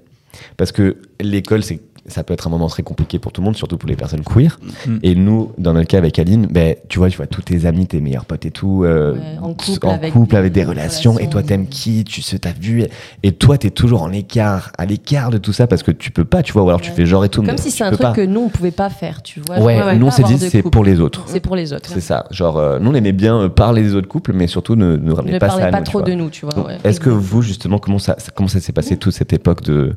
[0.56, 3.56] Parce que l'école, c'est ça peut être un moment très compliqué pour tout le monde,
[3.56, 4.60] surtout pour les personnes queer.
[4.88, 4.98] Mm.
[5.04, 7.88] Et nous, dans notre cas avec Aline, ben, tu vois, tu vois tous tes amis,
[7.88, 10.64] tes meilleurs potes et tout, euh, Ouais, en couple en avec couple des avec des
[10.64, 11.28] relations, relations.
[11.28, 12.84] et toi t'aimes qui, tu sais, t'as vu,
[13.24, 16.26] et toi t'es toujours en écart, à l'écart de tout ça parce que tu peux
[16.26, 17.42] pas, tu vois, ou alors tu fais genre et tout.
[17.44, 18.12] Comme si c'est un truc pas.
[18.14, 19.60] que nous, on pouvait pas faire, tu vois.
[19.60, 21.24] Ouais, nous on s'est dit c'est pour les autres.
[21.28, 21.90] C'est pour les autres.
[21.92, 22.26] C'est ça.
[22.32, 25.12] Genre, euh, nous on aimait bien euh, parler des autres couples, mais surtout ne, ne
[25.12, 26.68] ramenez Ne pas ça à pas nous, trop de nous, tu vois.
[26.84, 29.94] Est-ce que vous, justement, comment ça, ça- comment ça s'est passé toute cette époque de.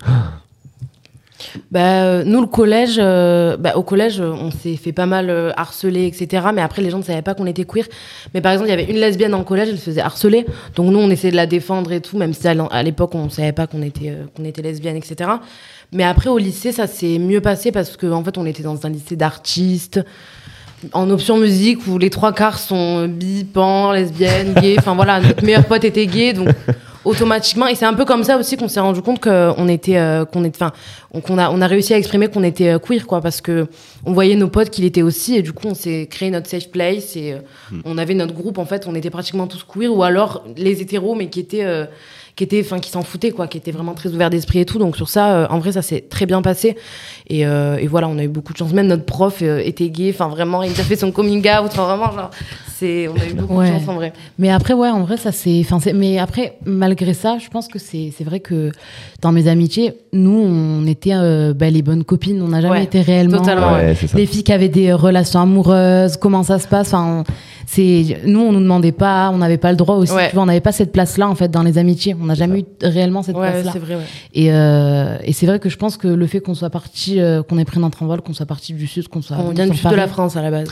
[1.71, 5.51] Bah, euh, nous, le collège, euh, bah, au collège, on s'est fait pas mal euh,
[5.57, 6.47] harceler, etc.
[6.55, 7.85] Mais après, les gens ne savaient pas qu'on était queer.
[8.35, 10.47] Mais par exemple, il y avait une lesbienne en collège, elle se faisait harceler.
[10.75, 13.31] Donc nous, on essayait de la défendre et tout, même si à l'époque, on ne
[13.31, 15.31] savait pas qu'on était, euh, qu'on était lesbienne, etc.
[15.93, 18.87] Mais après, au lycée, ça s'est mieux passé parce qu'en en fait, on était dans
[18.87, 20.01] un lycée d'artistes.
[20.93, 24.77] En option musique où les trois quarts sont bi, pan, lesbiennes, gays.
[24.79, 26.49] Enfin voilà, notre meilleur pote était gay, donc
[27.05, 27.67] automatiquement.
[27.67, 30.45] Et c'est un peu comme ça aussi qu'on s'est rendu compte qu'on était, euh, qu'on
[30.45, 30.73] était, enfin,
[31.13, 33.67] on- qu'on a, on a réussi à exprimer qu'on était euh, queer, quoi, parce que
[34.05, 36.71] on voyait nos potes qu'il était aussi, et du coup, on s'est créé notre safe
[36.71, 37.39] place et euh,
[37.85, 38.59] on avait notre groupe.
[38.59, 41.65] En fait, on était pratiquement tous queer, ou alors les hétéros, mais qui étaient,
[42.37, 44.79] qui étaient, enfin, qui s'en foutaient, quoi, qui étaient vraiment très ouverts d'esprit et tout.
[44.79, 46.77] Donc sur ça, euh, en vrai, ça s'est très bien passé.
[47.29, 48.73] Et, euh, et voilà, on a eu beaucoup de chance.
[48.73, 50.11] Même notre prof euh, était gay.
[50.15, 51.67] Enfin, vraiment, il a fait son coming out.
[51.67, 52.31] Enfin, vraiment, genre,
[52.75, 53.69] c'est, on a eu beaucoup Ouais.
[53.71, 54.13] de chance en vrai.
[54.39, 55.61] Mais après, ouais, en vrai, ça c'est.
[55.61, 58.73] Enfin, mais après, malgré ça, je pense que c'est c'est vrai que
[59.21, 62.41] dans mes amitiés, nous, on était euh, bah, les bonnes copines.
[62.43, 65.41] On n'a jamais Ouais, été réellement totalement, Ouais, les filles qui avaient des euh, relations
[65.41, 66.17] amoureuses.
[66.17, 67.33] Comment ça se passe Enfin, on-
[67.67, 70.13] c'est nous, on nous demandait pas, on n'avait pas le droit aussi.
[70.13, 70.29] Ouais.
[70.29, 72.15] Tu vois, on n'avait pas cette place-là en fait dans les amitiés.
[72.21, 73.71] On n'a jamais eu réellement cette Ouais, place-là.
[73.73, 74.03] c'est vrai, ouais.
[74.35, 77.43] Et, euh, et c'est vrai que je pense que le fait qu'on soit parti, euh,
[77.43, 79.37] qu'on ait pris notre envol, qu'on soit parti du sud, qu'on soit.
[79.39, 80.69] On vient du sud de la France à la base.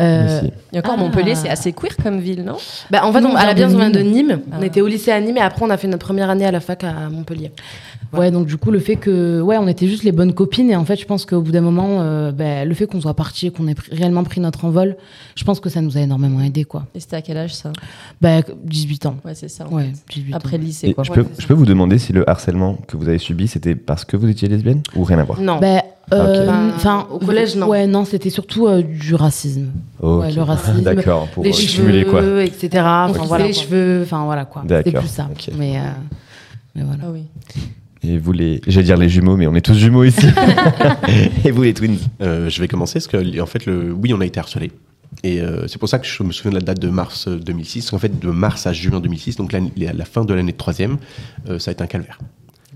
[0.00, 0.42] Euh.
[0.72, 1.00] Et encore, Ah.
[1.00, 2.56] Montpellier, c'est assez queer comme ville, non?
[2.90, 4.40] Bah, en fait, on, à la de on vient de Nîmes.
[4.50, 4.66] Ah On ouais.
[4.68, 6.60] était au lycée à Nîmes et après, on a fait notre première année à la
[6.60, 7.52] fac à Montpellier.
[8.12, 10.76] Ouais, donc du coup, le fait que, ouais, on était juste les bonnes copines, et
[10.76, 13.48] en fait, je pense qu'au bout d'un moment, euh, ben, le fait qu'on soit parti
[13.48, 14.96] et qu'on ait réellement pris notre envol,
[15.34, 16.86] je pense que ça nous a énormément aidé, quoi.
[16.94, 17.72] Et c'était à quel âge ça?
[18.20, 19.16] Ben, 18 ans.
[19.24, 19.66] Ouais, c'est ça.
[19.66, 20.14] en Ouais, fait.
[20.20, 20.36] 18 ans.
[20.36, 21.04] Après le lycée, quoi.
[21.04, 24.04] je, peux, je peux vous demander si le harcèlement que vous avez subi, c'était parce
[24.04, 25.40] que vous étiez lesbienne ou rien à voir?
[25.40, 25.58] Non.
[25.58, 25.80] Ben,
[26.12, 27.66] euh, enfin, Au collège, non.
[27.68, 29.66] Ouais, non, c'était surtout euh, du racisme.
[30.00, 30.22] Ok.
[30.22, 30.82] Ouais, le racisme.
[30.82, 32.22] D'accord, pour les cheveux, stimuler quoi.
[32.44, 32.68] etc.
[32.74, 33.62] Enfin, Enfin, voilà, les quoi.
[33.62, 34.62] cheveux, enfin voilà quoi.
[34.68, 35.28] C'était plus ça.
[35.58, 35.82] Mais, euh,
[36.76, 37.02] mais voilà.
[37.06, 37.24] Ah oui.
[38.02, 38.60] Et vous les.
[38.68, 40.26] J'allais dire les jumeaux, mais on est tous jumeaux ici.
[41.44, 41.96] Et vous les twins?
[42.20, 44.70] Euh, je vais commencer parce que, en fait, le, oui, on a été harcelé.
[45.22, 47.38] Et euh, c'est pour ça que je me souviens de la date de mars euh,
[47.38, 47.92] 2006.
[47.92, 49.60] En fait, de mars à juin 2006, donc la,
[49.92, 50.98] la fin de l'année de troisième,
[51.48, 52.18] euh, ça a été un calvaire.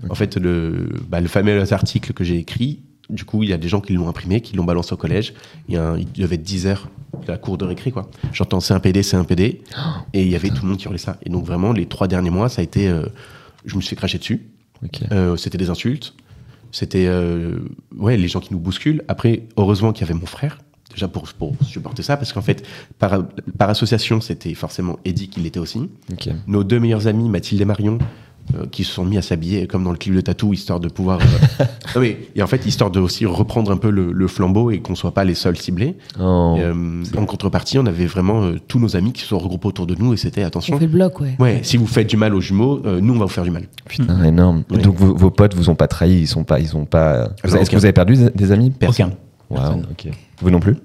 [0.09, 3.57] En fait, le, bah, le fameux article que j'ai écrit, du coup, il y a
[3.57, 5.33] des gens qui l'ont imprimé, qui l'ont balancé au collège.
[5.69, 6.89] Il, y a un- il devait être 10 heures
[7.21, 8.09] de la cour de récré, quoi.
[8.33, 9.61] J'entends c'est un PD, c'est un PD.
[10.13, 11.17] Et il y avait tout le monde qui hurlait ça.
[11.25, 12.87] Et donc, vraiment, les trois derniers mois, ça a été.
[12.87, 13.05] euh,
[13.65, 14.47] je me suis fait cracher dessus.
[15.11, 16.15] Euh, c'était des insultes.
[16.71, 17.59] C'était euh,
[17.97, 19.03] ouais, les gens qui nous bousculent.
[19.07, 20.57] Après, heureusement qu'il y avait mon frère,
[20.93, 22.65] déjà pour, pour supporter ça, parce qu'en fait,
[22.99, 23.23] par,
[23.57, 25.89] par association, c'était forcément Eddie qui l'était aussi.
[26.47, 27.97] Nos deux meilleurs amis, Mathilde et Marion,
[28.55, 30.89] euh, qui se sont mis à s'habiller comme dans le clip de Tatou, histoire de
[30.89, 31.19] pouvoir.
[31.21, 34.71] euh, non, mais, et en fait, histoire de aussi reprendre un peu le, le flambeau
[34.71, 35.95] et qu'on soit pas les seuls ciblés.
[36.19, 36.57] Oh.
[36.59, 39.85] Euh, en contrepartie, on avait vraiment euh, tous nos amis qui se sont regroupés autour
[39.85, 40.77] de nous et c'était On attention.
[40.79, 41.35] fait le bloc, ouais.
[41.39, 43.51] Ouais, si vous faites du mal aux jumeaux, euh, nous on va vous faire du
[43.51, 43.65] mal.
[43.85, 44.63] Putain, énorme.
[44.71, 44.79] Ouais.
[44.79, 47.29] Donc vos, vos potes vous ont pas trahi, ils sont pas, ils ont pas.
[47.47, 48.73] Non, Est-ce que vous avez perdu des, des amis?
[48.87, 49.11] Aucun.
[49.51, 49.87] Waouh, Personne.
[49.91, 50.07] ok.
[50.41, 50.77] Vous non plus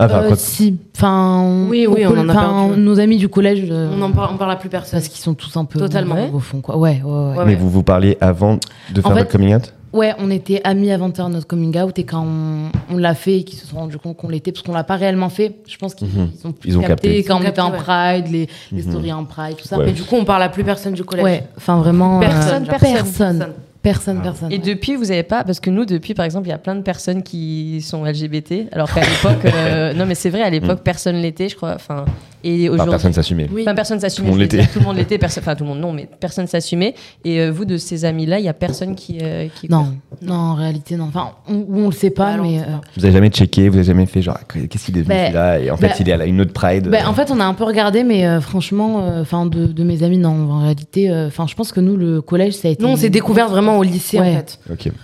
[0.00, 2.80] Ah, enfin, Euh, quoi- si, enfin, Oui, oui, on col- en a perdu.
[2.80, 4.92] Nos amis du collège, euh, On n'en parle, on parle à plus personne.
[5.00, 6.28] parce qu'ils sont tous un peu Totalement.
[6.32, 6.76] au- au fond, quoi.
[6.76, 7.36] Ouais, ouais, ouais.
[7.38, 8.58] Ouais, Mais vous vous parliez avant
[8.92, 11.76] de faire fait- votre coming out Ouais, on était amis avant de faire notre coming
[11.80, 14.52] out et quand on, on l'a fait et qu'ils se sont rendus compte qu'on l'était,
[14.52, 16.28] parce qu'on l'a pas réellement fait, je pense qu'ils Mhm.
[16.38, 17.24] ils ont, plus Ils ont capté, capté.
[17.24, 18.90] quand Ils ont on était en capté, Pride, les, les Mhm.
[18.90, 19.78] stories en Pride, tout ça.
[19.78, 19.86] Ouais.
[19.86, 21.24] Mais du coup, on parle à plus personne du collège.
[21.24, 22.20] Ouais, enfin vraiment.
[22.20, 22.78] Personne, euh, genre.
[22.78, 23.46] personne, Personne.
[23.92, 24.52] Personne, personne.
[24.52, 26.74] Et depuis, vous avez pas, parce que nous, depuis, par exemple, il y a plein
[26.74, 30.80] de personnes qui sont LGBT, alors qu'à l'époque, euh, non mais c'est vrai, à l'époque,
[30.84, 31.74] personne l'était, je crois.
[31.74, 32.04] Enfin,
[32.44, 33.48] et aujourd'hui, Personne s'assumait.
[33.52, 33.62] Oui.
[33.62, 34.28] Enfin, personne s'assumait.
[34.28, 34.58] Tout le monde l'était.
[34.58, 35.18] dire, Tout le monde l'était.
[35.38, 36.94] Enfin, tout le monde, non, mais personne s'assumait.
[37.24, 39.18] Et euh, vous, de ces amis-là, il y a personne qui.
[39.22, 41.06] euh, qui Non, non, en réalité, non.
[41.06, 42.60] Enfin, on, on le sait pas, Bah, mais.
[42.60, 42.62] euh.
[42.96, 45.58] Vous avez jamais checké, vous avez jamais fait genre qu'est-ce qu'il est devenu Ben, celui-là
[45.60, 46.86] et en fait ben, il est à la- une autre Pride.
[46.92, 49.84] Euh, en fait, on a un peu regardé, mais euh, franchement, euh, enfin, de, de
[49.84, 50.50] mes amis, non.
[50.52, 52.82] En réalité, euh, enfin, je pense que nous, le collège, ça a été.
[52.84, 54.30] Nous, on s'est découvert vraiment au lycée, Ouais.
[54.32, 54.58] en fait.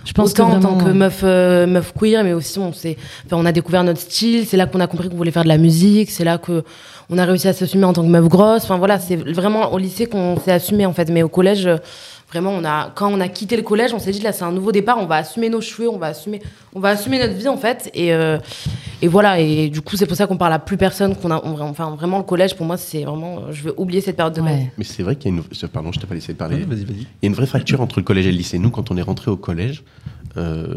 [0.04, 2.96] Je pense Autant que en tant que meuf, euh, meuf queer, mais aussi on, s'est-
[3.26, 4.46] enfin, on a découvert notre style.
[4.46, 6.10] C'est là qu'on a compris qu'on voulait faire de la musique.
[6.10, 6.62] C'est là que
[7.10, 8.64] on a réussi à s'assumer en tant que meuf grosse.
[8.64, 11.10] Enfin voilà, c'est vraiment au lycée qu'on s'est assumé en fait.
[11.10, 11.68] Mais au collège,
[12.34, 14.50] Vraiment, on a, quand on a quitté le collège, on s'est dit là, c'est un
[14.50, 16.42] nouveau départ, on va assumer nos cheveux, on va assumer,
[16.74, 17.92] on va assumer notre vie en fait.
[17.94, 18.38] Et, euh,
[19.02, 19.38] et voilà.
[19.38, 21.14] Et du coup, c'est pour ça qu'on parle à plus personne.
[21.14, 24.16] Qu'on a, on- enfin, vraiment, le collège, pour moi, c'est vraiment, je veux oublier cette
[24.16, 24.66] période de ma vie.
[24.78, 25.68] Mais c'est vrai qu'il y a une.
[25.68, 26.56] Pardon, je t'ai pas laissé parler.
[26.56, 26.96] Ouais, vas-y, vas-y.
[27.02, 28.58] Il y a une vraie fracture entre le collège et le lycée.
[28.58, 29.84] Nous, quand on est rentré au collège,
[30.36, 30.74] euh,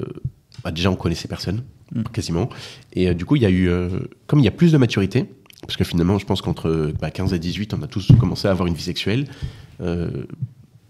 [0.63, 1.63] bah, déjà, on connaissait personne,
[1.95, 2.03] Mm.
[2.13, 2.49] quasiment.
[2.93, 3.67] Et euh, du coup, il y a eu.
[3.67, 3.89] euh,
[4.27, 5.25] comme il y a plus de maturité,
[5.61, 8.51] parce que finalement, je pense qu'entre bah, 15 et 18, on a tous commencé à
[8.51, 9.25] avoir une vie sexuelle.
[9.81, 10.07] euh,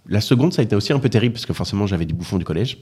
[0.08, 2.38] la seconde, ça a été aussi un peu terrible, parce que forcément, j'avais des bouffons
[2.38, 2.78] du collège.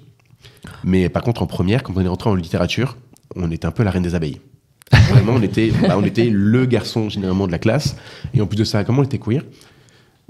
[0.84, 2.98] Mais par contre, en première, quand on est rentré en littérature,
[3.36, 4.40] on était un peu la reine des abeilles.
[5.10, 7.96] Vraiment, on était, bah, on était le garçon généralement de la classe.
[8.34, 9.44] Et en plus de ça, comment on était queer?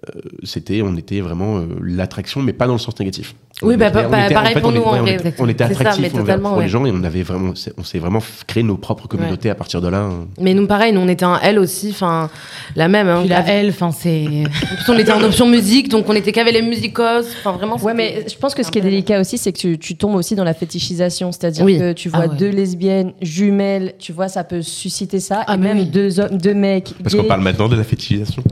[0.08, 3.36] Euh, c'était, on était vraiment euh, l'attraction, mais pas dans le sens négatif.
[3.62, 5.14] Oui, On bah, pareil fait, pour on nous, en on vrai.
[5.16, 8.00] était- On était ça, attractifs totalement, pour les gens et on avait vraiment, on s'est
[8.00, 10.00] vraiment créé nos propres communautés à partir de là.
[10.00, 10.26] hein.
[10.42, 12.30] Mais nous, pareil, nous, on était un L aussi, enfin,
[12.76, 13.08] la même.
[13.08, 14.26] Hein, Puis la L, enfin, c'est.
[14.26, 17.26] En plus, on était en option musique, donc on était qu'avec les musicos.
[17.40, 17.78] Enfin, vraiment.
[17.78, 20.16] Ouais, mais je pense que ce qui est délicat aussi, c'est que tu, tu tombes
[20.16, 21.32] aussi dans la fétichisation.
[21.32, 21.78] C'est-à-dire Oui.
[21.80, 22.36] que tu Ah vois ouais.
[22.38, 25.44] deux lesbiennes jumelles, tu vois, ça peut susciter ça.
[25.48, 25.86] Ah, et même oui.
[25.86, 26.94] deux, hommes, deux mecs.
[27.02, 28.44] Parce qu'on parle maintenant de la fétichisation.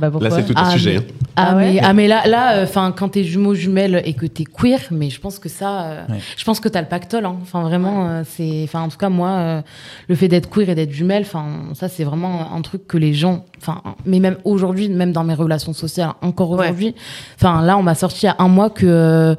[0.00, 1.00] Bah, Là, c'est tout un Ah, sujet.
[1.36, 4.26] Ah, Ah ouais mais, ah, mais là, là, enfin, quand t'es jumeau jumelle et que
[4.26, 6.18] t'es queer, mais je pense que ça, euh, Ouais.
[6.36, 7.24] je pense que t'as le pactole.
[7.24, 7.36] hein.
[7.42, 9.62] Enfin, vraiment, euh, c'est, enfin, en tout cas, moi, euh,
[10.08, 13.14] le fait d'être queer et d'être jumelle, enfin, ça, c'est vraiment un truc que les
[13.14, 16.94] gens, enfin, mais même aujourd'hui, même dans mes relations sociales, encore aujourd'hui,
[17.36, 18.86] enfin, là, on m'a sorti il y a un mois que.
[18.86, 19.34] euh,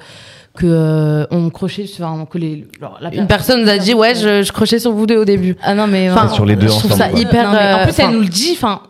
[0.54, 3.94] que euh, on crochait sur enfin, que les alors, la Une personne nous a dit,
[3.94, 5.56] ouais, je, je crochais sur vous deux au début.
[5.64, 7.20] ah non mais Enfin, euh, sur les deux je trouve ensemble, ça quoi.
[7.22, 8.82] hyper Non, mais en euh, plus, elle enfin, nous le dit enfin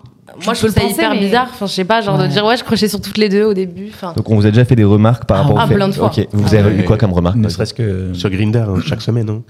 [0.46, 1.48] Moi, je trouve ça hyper bizarre.
[1.54, 3.54] Enfin, je sais pas, genre de dire, ouais, je crochais sur toutes les deux au
[3.54, 3.90] début.
[3.94, 5.76] Enfin, Donc on vous a déjà fait des remarques par Ah, rapport ah, au fait.
[5.76, 6.08] plein de fois.
[6.08, 6.28] Ok.
[6.32, 6.84] Vous Ah, avez eu ouais.
[6.86, 8.14] quoi comme remarque Ne serait-ce que.
[8.14, 9.30] Sur Grinder, hein, chaque semaine.
[9.30, 9.42] hein.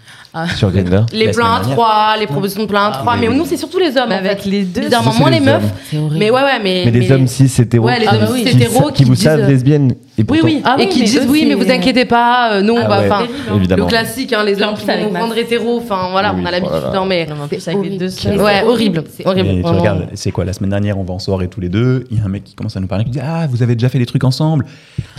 [0.44, 3.16] exemple sur Grindr les La plans à trois, les propositions de plans à trois.
[3.18, 4.10] Mais nous, c'est surtout les hommes.
[4.10, 4.50] Mais en avec fait.
[4.50, 5.56] les deux, Bizarrement, moins les les meufs.
[5.64, 5.70] hommes.
[5.90, 6.82] c'est horrible Mais ouais, ouais, mais.
[6.86, 9.48] Mais des hommes cis hétéros Ouais, les qui- hommes cis qui, hétéros qui vous savent
[9.48, 10.62] lesbiennes et Oui, pourtant- oui.
[10.64, 13.00] Ah et oui, qui mais disent oui, mais vous inquiétez pas, euh, nous, on Ah
[13.02, 13.10] ouais,
[13.58, 13.84] évidemment.
[13.86, 15.78] le classique, hein, les hommes qui vont rendre hétéros.
[15.84, 16.76] Enfin, voilà, Oui, on a l'habitude.
[16.80, 17.00] voilà.
[17.00, 17.26] Non, mais.
[17.26, 18.06] Non, mais en plus, c'est avec les horrible.
[18.38, 18.44] deux.
[18.44, 19.04] Ouais, horrible.
[19.16, 19.48] C'est horrible.
[19.50, 19.80] Et tu vraiment.
[19.80, 22.06] regardes, c'est quoi La semaine dernière, on va en soirée tous les deux.
[22.12, 23.76] Il y a un mec qui commence à nous parler, qui dit Ah, vous avez
[23.76, 24.66] déjà fait des trucs ensemble.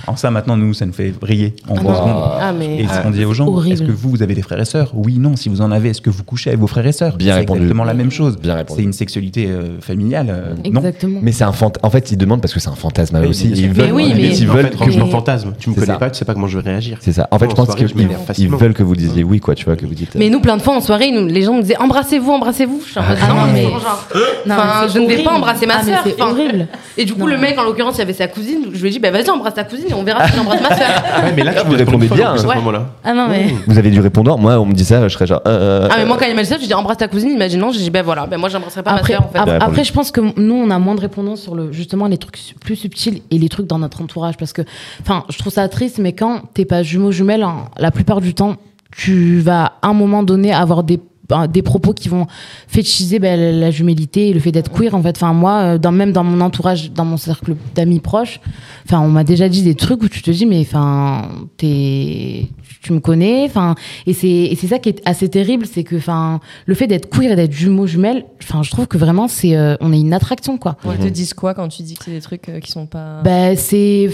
[0.07, 1.99] Alors, ça, maintenant, nous, ça nous fait briller en Ah, trois non.
[1.99, 2.23] secondes.
[2.41, 2.81] Ah, mais.
[2.83, 3.75] Et ce qu'on dit aux gens, horrible.
[3.75, 4.91] est-ce que vous, vous avez des frères et sœurs?
[4.95, 5.37] Oui, non.
[5.37, 7.17] Si vous en avez, est-ce que vous couchez avec vos frères et sœurs?
[7.17, 7.61] Bien C'est répondu.
[7.61, 8.37] exactement la même chose.
[8.39, 8.81] Bien répondu.
[8.81, 10.27] C'est une sexualité euh, familiale.
[10.31, 10.81] euh, non.
[10.81, 13.49] exactement Mais c'est un fant- En fait, ils demandent parce que c'est un fantasme aussi.
[13.51, 15.95] Ils veulent, oui, mais- ils en veulent que je m'en fantasme, tu me connais ça.
[15.95, 16.99] pas, tu sais pas comment je vais réagir.
[17.01, 17.29] C'est ça.
[17.31, 19.55] En fait, En je pense je qu'ils veulent que vous disiez oui, quoi.
[19.55, 20.15] Tu vois, que vous dites.
[20.15, 22.81] Mais nous, plein de fois en soirée, nous, les gens nous disaient embrassez-vous, embrassez-vous.
[22.85, 23.63] Je suis en mode, Ah non, mais.
[23.65, 24.09] genre,
[24.47, 25.99] Non, enfin, mais je ne vais pas embrasser ma Ah, sœur.
[26.05, 27.27] c'est horrible Et du coup, Non.
[27.27, 28.67] le mec, en l'occurrence, il y avait sa cousine.
[28.73, 30.77] Je lui ai dit, bah vas-y, embrasse ta cousine et on verra si j'embrasse ma
[30.77, 30.89] sœur.
[31.25, 32.55] Ouais, mais là, tu vous répondez bien, À ce Ouais.
[32.57, 32.87] moment-là.
[33.05, 34.39] ah non mais Vous avez du répondeur.
[34.39, 35.41] Moi, on me dit ça, je serais genre.
[35.47, 37.31] euh, Ah, mais moi, quand il m'a dit ça, je dis embrasse ta cousine.
[37.31, 37.71] Il m'a dit non.
[37.73, 40.55] J'ai dit, ben voilà, ben moi, j'embrasserai pas ma Bah, après, je pense que nous,
[40.55, 43.67] on a moins de répondants sur le, justement les trucs plus subtils et les trucs
[43.67, 44.37] dans notre entourage.
[44.37, 44.63] Parce que,
[45.01, 48.35] enfin, je trouve ça triste, mais quand t'es pas jumeau jumelle, hein, la plupart du
[48.35, 48.57] temps,
[48.91, 52.27] tu vas à un moment donné avoir des ben, des propos qui vont
[52.67, 55.93] fétichiser ben, la, jumélité et le fait d'être queer en fait enfin moi euh, dans,
[55.93, 58.41] même dans mon entourage dans mon cercle d'amis proches
[58.85, 62.49] enfin on m'a déjà dit des trucs où tu te dis mais enfin t'es
[62.83, 65.97] tu me connais enfin et c'est et c'est ça qui est assez terrible c'est que
[65.97, 69.57] enfin le fait d'être queer et d'être jumeau jumelle enfin je trouve que vraiment c'est
[69.57, 72.11] euh, on est une attraction quoi Ils te disent quoi quand tu dis que c'est
[72.11, 73.23] des trucs euh, qui sont pas.
[73.23, 74.11] ben c'est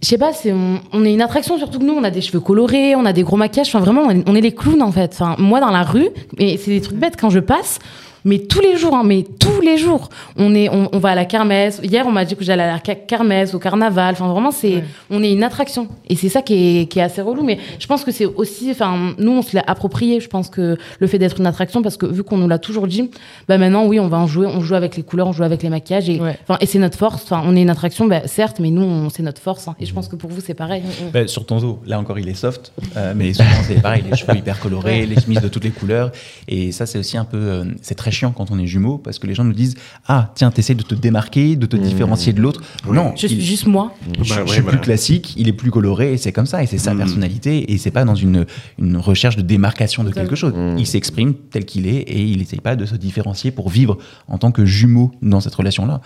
[0.00, 2.40] je sais pas, c'est on, est une attraction surtout que nous on a des cheveux
[2.40, 4.92] colorés, on a des gros maquillages, enfin vraiment on est, on est les clowns en
[4.92, 5.10] fait.
[5.12, 6.08] Enfin moi dans la rue,
[6.38, 7.80] et c'est des trucs bêtes quand je passe,
[8.24, 11.14] mais tous les jours, hein, mais tous les jours, on est on, on va à
[11.14, 11.80] la kermesse.
[11.82, 14.14] Hier on m'a dit que j'allais à la kermesse, au carnaval.
[14.14, 14.84] Enfin vraiment c'est Ouais.
[15.10, 17.42] on est une attraction et c'est ça qui est, qui est assez relou.
[17.42, 20.20] Mais je pense que c'est aussi, enfin nous on se l'a approprié.
[20.20, 22.86] Je pense que le fait d'être une attraction parce que vu qu'on nous l'a toujours
[22.86, 23.10] dit,
[23.48, 25.62] bah maintenant oui on va en jouer, on joue avec les couleurs, on joue avec
[25.62, 26.36] les maquillages et Ouais.
[26.42, 27.22] Enfin, et c'est notre force.
[27.22, 29.68] Enfin, on est une attraction, bah, certes, mais nous, c'est notre force.
[29.68, 29.76] hein.
[29.80, 30.82] Et je pense que pour vous, c'est pareil.
[31.12, 34.16] Bah, sur ton dos, là encore, il est soft, euh, mais souvent c'est pareil, les
[34.16, 36.10] cheveux hyper colorés, les chemises de toutes les couleurs.
[36.48, 39.18] Et ça, c'est aussi un peu, euh, c'est très chiant quand on est jumeaux parce
[39.18, 39.74] que les gens nous disent
[40.06, 42.60] ah tiens, t'essaies de te démarquer, de te différencier de l'autre.
[42.90, 43.94] Non, Je suis juste moi.
[44.18, 44.76] je, je Bah ouais, suis voilà.
[44.78, 46.98] plus classique, il est plus coloré, et c'est comme ça, et c'est sa Mm.
[46.98, 48.44] personnalité, et c'est pas dans une,
[48.78, 50.52] une recherche de démarcation de quelque chose.
[50.54, 50.76] Mm.
[50.78, 54.38] Il s'exprime tel qu'il est, et il essaye pas de se différencier pour vivre en
[54.38, 56.00] tant que jumeau dans cette relation-là.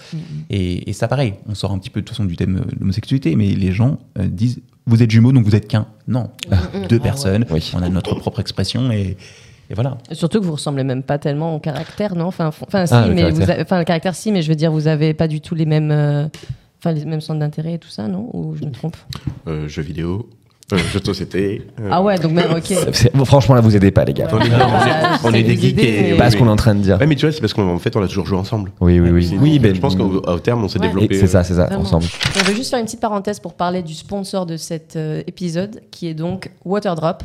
[0.51, 2.71] Et, et ça, pareil, on sort un petit peu de toute façon du thème euh,
[2.75, 5.87] de l'homosexualité, mais les gens euh, disent vous êtes jumeaux, donc vous êtes qu'un.
[6.09, 6.31] Non,
[6.89, 7.71] deux personnes, Oui.
[7.75, 9.17] on a notre propre expression, et,
[9.73, 9.97] et voilà.
[10.13, 12.27] Surtout que vous ressemblez même pas tellement au caractère, non?
[12.27, 13.55] Enfin, enfin, si, Ah, le mais vous caractère.
[13.55, 15.65] avez- enfin, le caractère, si, mais je veux dire, vous avez pas du tout les
[15.67, 16.27] mêmes, euh,
[16.79, 18.29] enfin, les mêmes centres d'intérêt et tout ça, non?
[18.35, 18.97] Ou je me trompe?
[19.49, 20.29] Euh, jeux vidéo,
[20.75, 21.63] euh, jeux de société.
[21.81, 22.73] euh, Ah ouais, donc même, ok.
[23.15, 24.29] Bon, franchement, là, vous aidez pas, les gars.
[24.31, 24.51] On est,
[25.25, 26.03] on est c'est des vous geeks aider, et.
[26.03, 26.99] mais- C'est pas ce qu'on est en train de dire.
[27.01, 28.73] Ouais, mais tu vois, c'est parce qu'en fait, on a toujours joué ensemble.
[28.81, 29.37] Oui, oui, oui.
[29.41, 30.87] Oui, ben, je pense qu'au au terme, on s'est Ouais.
[30.89, 31.15] développé.
[31.19, 31.81] C'est ça, c'est ça, Vraiment.
[31.83, 32.05] ensemble.
[32.39, 35.81] On veut juste faire une petite parenthèse pour parler du sponsor de cet euh, épisode,
[35.91, 37.23] qui est donc Waterdrop.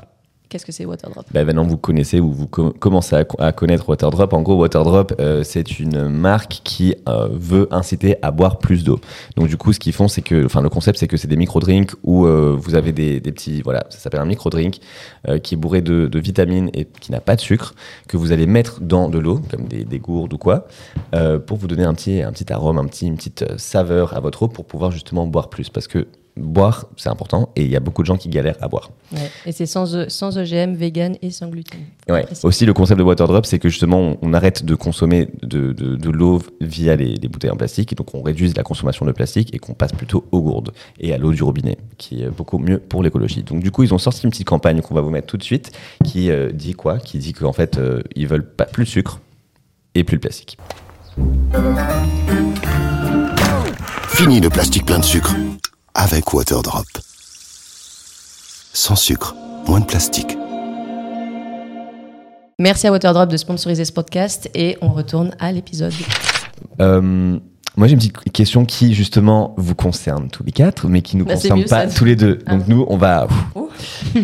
[0.58, 1.24] Qu'est-ce que c'est Waterdrop?
[1.32, 4.34] Ben, maintenant, vous connaissez ou vous co- commencez à, co- à connaître Waterdrop.
[4.34, 9.00] En gros, Waterdrop, euh, c'est une marque qui euh, veut inciter à boire plus d'eau.
[9.36, 11.36] Donc, du coup, ce qu'ils font, c'est que, enfin, le concept, c'est que c'est des
[11.36, 14.80] micro-drinks où euh, vous avez des, petits, voilà, ça s'appelle un micro-drink
[15.44, 17.76] qui est bourré de, vitamines et qui n'a pas de sucre,
[18.08, 20.66] que vous allez mettre dans de l'eau, comme des, des gourdes ou quoi,
[21.46, 24.42] pour vous donner un petit, un petit arôme, un petit, une petite saveur à votre
[24.42, 25.70] eau pour pouvoir justement boire plus.
[25.70, 26.08] Parce que
[26.38, 28.92] boire, c'est important et il y a beaucoup de gens qui galèrent à boire.
[29.12, 29.30] Ouais.
[29.46, 31.80] Et c'est sans, E- sans OGM, vegan et sans gluten.
[32.10, 32.26] Ouais.
[32.44, 35.96] Aussi, le concept de Waterdrop, c'est que justement, on, on arrête de consommer de, de,
[35.96, 39.12] de l'eau via les, les bouteilles en plastique, et donc on réduise la consommation de
[39.12, 42.58] plastique et qu'on passe plutôt aux gourdes et à l'eau du robinet, qui est beaucoup
[42.58, 43.44] mieux pour l'écologie.
[43.44, 45.44] Donc du coup, ils ont sorti une petite campagne qu'on va vous mettre tout de
[45.44, 45.72] suite,
[46.04, 46.98] qui euh, dit quoi?
[47.00, 49.20] Qui dit qu'en fait, euh, ils veulent pas plus de sucre
[49.96, 50.58] et plus de plastique.
[54.10, 55.36] Fini le plastique plein de sucre
[55.98, 56.86] avec Waterdrop.
[58.72, 59.36] Sans sucre,
[59.68, 60.38] moins de plastique.
[62.60, 65.94] Merci à Waterdrop de sponsoriser ce podcast et on retourne à l'épisode.
[66.80, 67.40] Euh,
[67.78, 71.26] moi, j'ai une petite question qui, justement, vous concerne tous les quatre, mais qui nous
[71.26, 71.96] Bah, concerne mieux, pas ça.
[71.96, 72.40] tous les deux.
[72.46, 72.56] Ah.
[72.56, 73.28] Donc, nous, on va.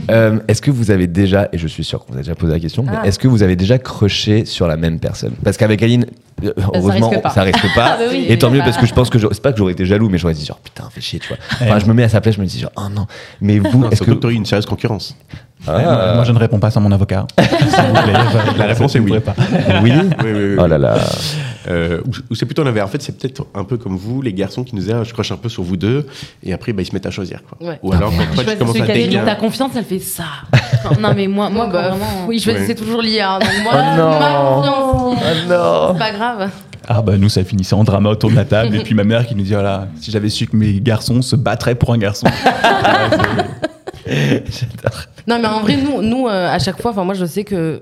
[0.10, 2.52] Euh, est-ce que vous avez déjà, et je suis sûr qu'on vous a déjà posé
[2.54, 3.00] la question, Ah.
[3.04, 5.34] mais est-ce que vous avez déjà crushé sur la même personne?
[5.44, 6.08] Parce qu'avec Aline,
[6.44, 7.30] euh, heureusement, risque pas.
[7.30, 7.84] ça risque pas.
[7.94, 9.58] Ah, bah oui, et tant mieux, parce que je pense que je- c'est pas que
[9.60, 11.38] j'aurais été jaloux, mais j'aurais dit genre putain, fais chier, tu vois.
[11.62, 13.06] Enfin, je me mets à sa place, je me dis genre oh non.
[13.42, 14.28] Mais vous, Non, est-ce que.
[14.30, 15.16] eu une sérieuse concurrence.
[15.68, 17.26] Ah, Ouais, moi, moi, je ne réponds pas sans mon avocat.
[18.58, 19.20] La réponse est oui.
[19.20, 19.34] Pas.
[19.82, 19.92] Oui.
[19.94, 20.56] Oui, oui, oui.
[20.60, 20.96] Oh là là.
[21.70, 22.90] Euh, ou c'est plutôt l'inverse.
[22.90, 25.14] En fait, c'est peut-être un peu comme vous, les garçons qui nous disent ah, je
[25.14, 26.06] croche un peu sur vous deux,
[26.44, 27.40] et après, bah, ils se mettent à choisir.
[27.48, 27.68] Quoi.
[27.70, 27.80] Ouais.
[27.82, 29.24] Ou alors, quand toi, tu commences à dégainer.
[29.24, 30.24] ta confiance, elle fait ça.
[30.86, 32.26] Enfin, non, mais moi, moi, Moi, bah, vraiment.
[32.28, 32.66] oui, je Ouais.
[32.68, 33.22] c'est toujours lié.
[33.22, 33.40] hein.
[33.40, 34.20] Donc, moi, Oh non.
[34.20, 35.94] ma confiance, Oh non.
[35.94, 36.50] c'est pas grave.
[36.86, 39.26] Ah bah nous ça finissait en drama autour de la table et puis ma mère
[39.26, 42.28] qui nous dit voilà si j'avais su que mes garçons se battraient pour un garçon.
[44.06, 45.02] J'adore.
[45.28, 47.82] Non, mais en vrai, nous, nous euh, à chaque fois, enfin, moi, je sais que.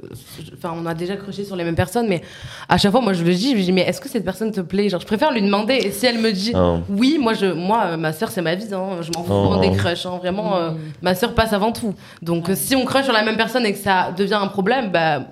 [0.58, 2.22] Enfin, on a déjà croché sur les mêmes personnes, mais
[2.70, 4.52] à chaque fois, moi, je le dis, je lui dis, mais est-ce que cette personne
[4.52, 4.90] te plaît?
[4.90, 6.80] Genre, je préfère lui demander, et si elle me dit Oh.
[6.90, 9.60] oui, moi, je, moi euh, ma soeur, c'est ma vie, hein, je m'en fous Oh.
[9.60, 11.96] des crushs, hein, vraiment, euh, ma soeur passe avant tout.
[12.22, 15.24] Donc, si on crush sur la même personne et que ça devient un problème, bah.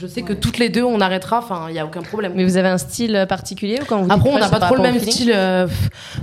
[0.00, 2.32] Je sais que toutes les deux, on arrêtera, enfin, il n'y a aucun problème.
[2.36, 4.76] Mais vous avez un style euh, particulier ou quand vous Après, on n'a pas trop
[4.76, 5.32] le même style.
[5.34, 5.66] euh,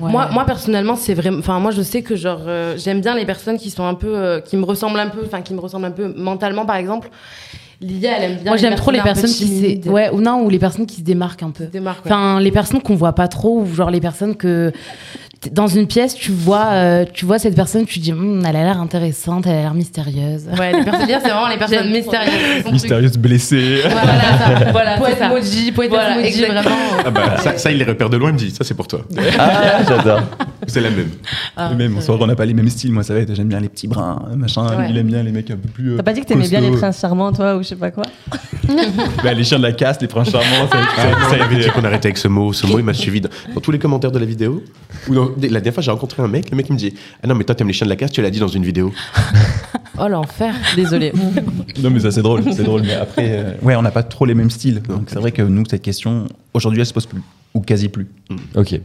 [0.01, 0.09] Ouais.
[0.11, 1.39] Moi, moi, personnellement, c'est vraiment.
[1.39, 4.15] Enfin, moi, je sais que genre, euh, j'aime bien les personnes qui sont un peu,
[4.15, 7.09] euh, qui me ressemblent un peu, enfin, qui me ressemblent un peu mentalement, par exemple.
[7.81, 8.51] Lia, elle aime bien.
[8.51, 9.89] Moi, j'aime trop les personnes qui se...
[9.89, 11.65] ouais, ou non, ou les personnes qui se démarquent un peu.
[11.65, 11.81] Ouais.
[12.05, 14.71] Enfin, les personnes qu'on voit pas trop, ou genre les personnes que
[15.53, 18.63] dans une pièce, tu vois, euh, tu vois cette personne, tu dis, Hum, elle a
[18.63, 20.43] l'air intéressante, elle a l'air mystérieuse.
[20.59, 22.31] Ouais, les personnes, Lia, c'est vraiment les personnes J'aime mystérieuses.
[22.33, 22.73] c'est son truc.
[22.73, 23.79] Mystérieuse blessée.
[23.83, 24.05] Voilà,
[24.65, 24.71] ça.
[24.71, 25.25] voilà, Poète ça.
[25.27, 26.61] emoji, poète Voilà, emoji, exactement.
[26.61, 26.75] vraiment.
[27.05, 28.87] Ah bah, ça, ça, il les repère de loin, il me dit ça, c'est pour
[28.87, 29.01] toi.
[29.39, 30.21] Ah, j'adore.
[30.67, 31.09] C'est la même.
[31.55, 32.91] Ah, même, on sort, on n'a pas les mêmes styles.
[32.91, 34.65] Moi, ça va être, j'aime bien les petits bruns, machin.
[34.77, 34.87] Ouais.
[34.89, 35.93] Il aime bien les mecs un peu plus.
[35.93, 37.91] euh, T'as pas dit que t'aimais bien les princes charmants, toi, ou je sais pas
[37.91, 38.03] quoi
[39.23, 40.67] Bah, les chiens de la caste, les princes charmants.
[40.71, 42.51] Ça, Ça, ça, ça, il avait dit qu'on arrêtait avec ce mot.
[42.53, 44.63] Ce mot, il m'a suivi dans, dans tous les commentaires de la vidéo.
[45.07, 46.49] Ou dans- la dernière fois, j'ai rencontré un mec.
[46.51, 48.11] Le mec, il me dit Ah non, mais toi, t'aimes les chiens de la casse,
[48.11, 48.91] tu l'as dit dans une vidéo.
[49.97, 50.53] Oh, l'enfer.
[50.75, 51.13] Désolé.
[51.81, 52.43] Non, mais ça, c'est drôle.
[52.53, 52.81] C'est drôle.
[52.83, 54.81] Mais après, euh, ouais, on n'a pas trop les mêmes styles.
[54.81, 57.21] Donc, c'est vrai que nous, cette question, aujourd'hui, elle se pose plus.
[57.53, 58.07] Ou quasi plus.
[58.55, 58.79] Ok.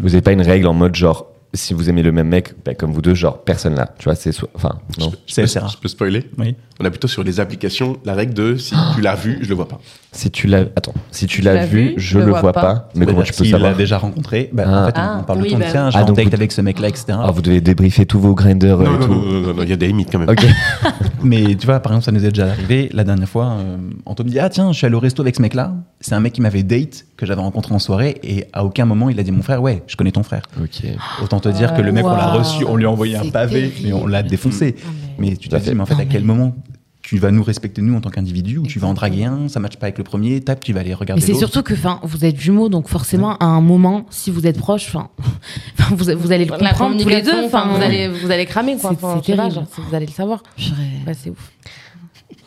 [0.00, 2.74] Vous n'avez pas une règle en mode genre, si vous aimez le même mec, bah,
[2.74, 3.94] comme vous deux, genre personne là.
[3.98, 4.30] Tu vois, c'est.
[4.54, 5.10] Enfin, non.
[5.26, 5.78] C'est c'est Je rare.
[5.80, 6.24] peux spoiler?
[6.38, 6.54] Oui.
[6.80, 9.54] On a plutôt sur les applications la règle de si tu l'as vu, je le
[9.56, 9.80] vois pas.
[10.12, 10.60] Si tu l'as.
[10.76, 10.94] Attends.
[11.10, 12.88] Si tu l'as vu, je le vois pas.
[12.94, 14.82] Mais comment tu peux S'il l'a savoir déjà rencontré, bah, Ah.
[14.82, 15.18] en fait, on- Ah.
[15.20, 15.92] on parle Oui, de ton bah tiens, oui.
[15.92, 17.04] je Ah, en donc date avec ce mec-là, etc.
[17.20, 19.12] Ah, vous devez débriefer tous vos grinders Non, et non, tout.
[19.12, 20.28] non, non, non, non, il y a des limites quand même.
[21.22, 22.88] Mais tu vois, par exemple, ça nous est déjà arrivé.
[22.92, 23.76] La dernière fois, euh,
[24.06, 25.72] Anto me dit Ah, tiens, je suis allé au resto avec ce mec-là.
[26.00, 28.18] C'est un mec qui m'avait date, que j'avais rencontré en soirée.
[28.22, 30.42] Et à aucun moment, il a dit Mon frère, ouais, je connais ton frère.
[30.62, 30.84] Ok.
[31.24, 33.72] Autant te dire que le mec, on l'a reçu, on lui a envoyé un pavé,
[33.82, 34.76] mais on l'a défoncé.
[35.18, 35.74] Mais tu te dis.
[35.74, 36.54] Mais en fait, Ah, à quel mais- moment
[37.02, 39.60] tu vas nous respecter, nous, en tant qu'individus, ou tu vas en draguer un, ça
[39.60, 41.38] matche pas avec le premier, tape, tu vas aller Mais regarder c'est l'autre.
[41.38, 44.88] surtout que enfin, vous êtes jumeaux, donc forcément, à un moment, si vous êtes proches,
[44.88, 45.08] enfin,
[45.96, 47.44] vous, vous allez le La comprendre tous les deux.
[47.46, 48.90] Enfin, vous allez, vous allez cramer, quoi.
[48.90, 49.54] C'est- c'est terrible.
[49.54, 50.42] genre, c'est- vous allez le savoir.
[50.58, 51.50] Ouais, c'est ouf.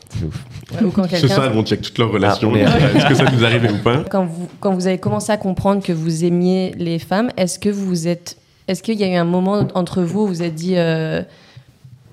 [0.09, 0.45] C'est ouf.
[0.73, 1.27] Ouais, Ou quand Ce quelqu'un.
[1.35, 2.51] soir, on check toutes leurs relations.
[2.53, 2.73] Ah, merde.
[2.97, 4.03] Est-ce que ça nous arrivait ou pas?
[4.11, 7.69] Quand vous, quand vous avez commencé à comprendre que vous aimiez les femmes, est-ce que
[7.69, 8.37] vous êtes.
[8.67, 10.73] Est-ce qu'il y a eu un moment entre vous où vous vous êtes dit.
[10.75, 11.23] euh,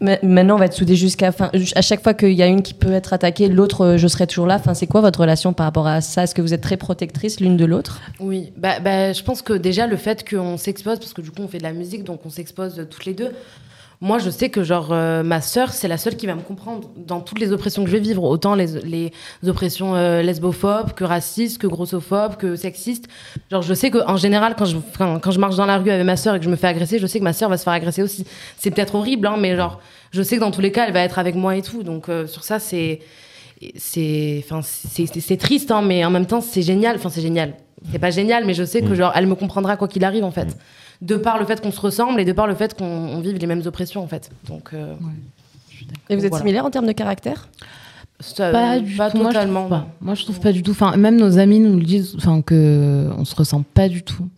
[0.01, 1.28] Maintenant, on va être soudés jusqu'à.
[1.28, 4.07] Enfin, à chaque fois qu'il y a une qui peut être attaquée, l'autre, euh, je
[4.07, 4.57] serai toujours là.
[4.57, 6.22] Enfin, c'est quoi votre relation par rapport à ça?
[6.22, 8.01] Est-ce que vous êtes très protectrices l'une de l'autre?
[8.20, 11.42] Oui, bah, bah, je pense que déjà le fait qu'on s'expose, parce que du coup
[11.42, 13.32] on fait de la musique, donc on s'expose toutes les deux.
[14.01, 16.88] Moi, je sais que genre euh, ma sœur, c'est la seule qui va me comprendre
[16.96, 19.12] dans toutes les oppressions que je vais vivre, autant les, les
[19.49, 23.09] oppressions euh, lesbophobes que racistes, que grossophobes, que sexistes.
[23.51, 25.90] Genre, je sais que en général, quand je quand, quand je marche dans la rue
[25.90, 27.57] avec ma sœur et que je me fais agresser, je sais que ma sœur va
[27.57, 28.24] se faire agresser aussi.
[28.57, 29.80] C'est peut-être horrible, hein, mais genre,
[30.12, 31.82] je sais que dans tous les cas, elle va être avec moi et tout.
[31.82, 33.01] Donc euh, sur ça, c'est
[33.76, 36.94] c'est enfin c'est triste, hein, mais en même temps, c'est génial.
[36.94, 37.55] Enfin, c'est génial.
[37.90, 40.30] C'est pas génial, mais je sais que genre, elle me comprendra quoi qu'il arrive en
[40.30, 40.57] fait.
[41.01, 43.36] De par le fait qu'on se ressemble et de par le fait qu'on on vive
[43.38, 44.30] les mêmes oppressions en fait.
[44.49, 44.94] Donc euh,
[46.09, 46.42] Et vous êtes Voilà.
[46.44, 47.49] similaires en termes de caractère?
[48.20, 49.18] Ça- Pas du pas tout.
[49.18, 49.86] Moi, je trouve pas.
[50.01, 50.72] Moi, je trouve pas du tout.
[50.72, 52.14] Enfin, même nos amis nous le disent.
[52.16, 54.28] Enfin, que on se ressemble pas du tout.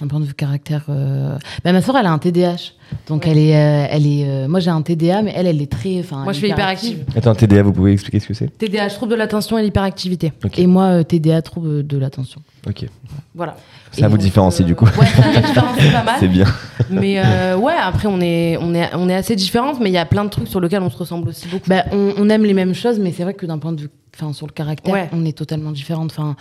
[0.00, 0.84] D'un point de vue caractère.
[0.90, 2.72] euh, bah, ma soeur, elle a un TDAH.
[3.08, 4.24] Donc, elle est, euh, elle est.
[4.26, 6.00] euh, Moi, j'ai un TDA, mais elle, elle est très.
[6.00, 7.04] Enfin, Moi, je suis hyperactive.
[7.16, 8.48] Attends, TDA, vous pouvez expliquer ce que c'est?
[8.58, 10.32] TDAH, trouble de l'attention et l'hyperactivité.
[10.56, 12.40] Et moi, euh, TDA, trouble de l'attention.
[12.68, 12.86] Ok.
[13.34, 13.56] Voilà.
[13.92, 14.84] Ça vous donc, différencie euh, du coup.
[14.86, 16.16] Ouais, ça différencie pas mal.
[16.20, 16.46] C'est bien.
[16.90, 19.98] Mais euh, ouais, après, on est, on, est, on est assez différentes, mais il y
[19.98, 21.68] a plein de trucs sur lesquels on se ressemble aussi beaucoup.
[21.68, 23.90] Bah, on, on aime les mêmes choses, mais c'est vrai que d'un point de vue,
[24.14, 25.08] enfin, sur le caractère, Ouais.
[25.12, 26.10] on est totalement différentes.
[26.10, 26.34] Enfin,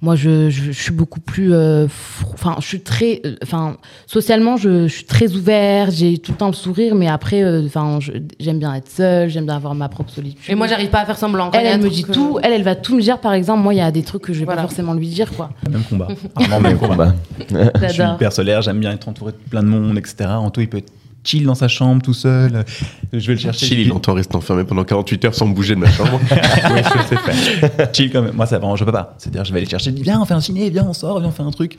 [0.00, 1.86] moi, je, je, je suis beaucoup plus, euh,
[2.34, 3.76] enfin, je suis très, euh, enfin,
[4.06, 7.62] socialement, je, je suis très ouvert, j'ai tout le temps le sourire, mais après, euh,
[7.66, 7.98] enfin,
[8.40, 10.40] j'aime bien être seule, j'aime bien avoir ma propre solitude.
[10.48, 11.50] Et moi, j'arrive pas à faire semblant.
[11.52, 13.18] Elle, elle me dit euh, tout, elle, elle va tout me dire.
[13.18, 14.62] Par exemple, moi, il y a des trucs que je vais Voilà.
[14.62, 15.50] pas forcément lui dire, quoi.
[15.70, 16.08] Même combat.
[16.36, 17.14] Vraiment, même combat.
[17.50, 20.30] Je suis hyper solaire, j'aime bien être entouré de plein de monde, etc.
[20.30, 20.92] Anto, il peut être
[21.26, 22.64] chill dans sa chambre tout seul.
[23.12, 23.66] Je vais le chercher.
[23.66, 26.20] Chill, il entend rester enfermé pendant 48 heures sans bouger de ma chambre.
[26.30, 27.92] ouais, je sais faire.
[27.94, 28.34] chill quand même.
[28.34, 29.14] Moi, ça vraiment, je peux pas.
[29.18, 31.32] C'est-à-dire, je vais aller chercher, viens, on fait un ciné, viens, on sort, viens, on
[31.32, 31.78] fait un truc.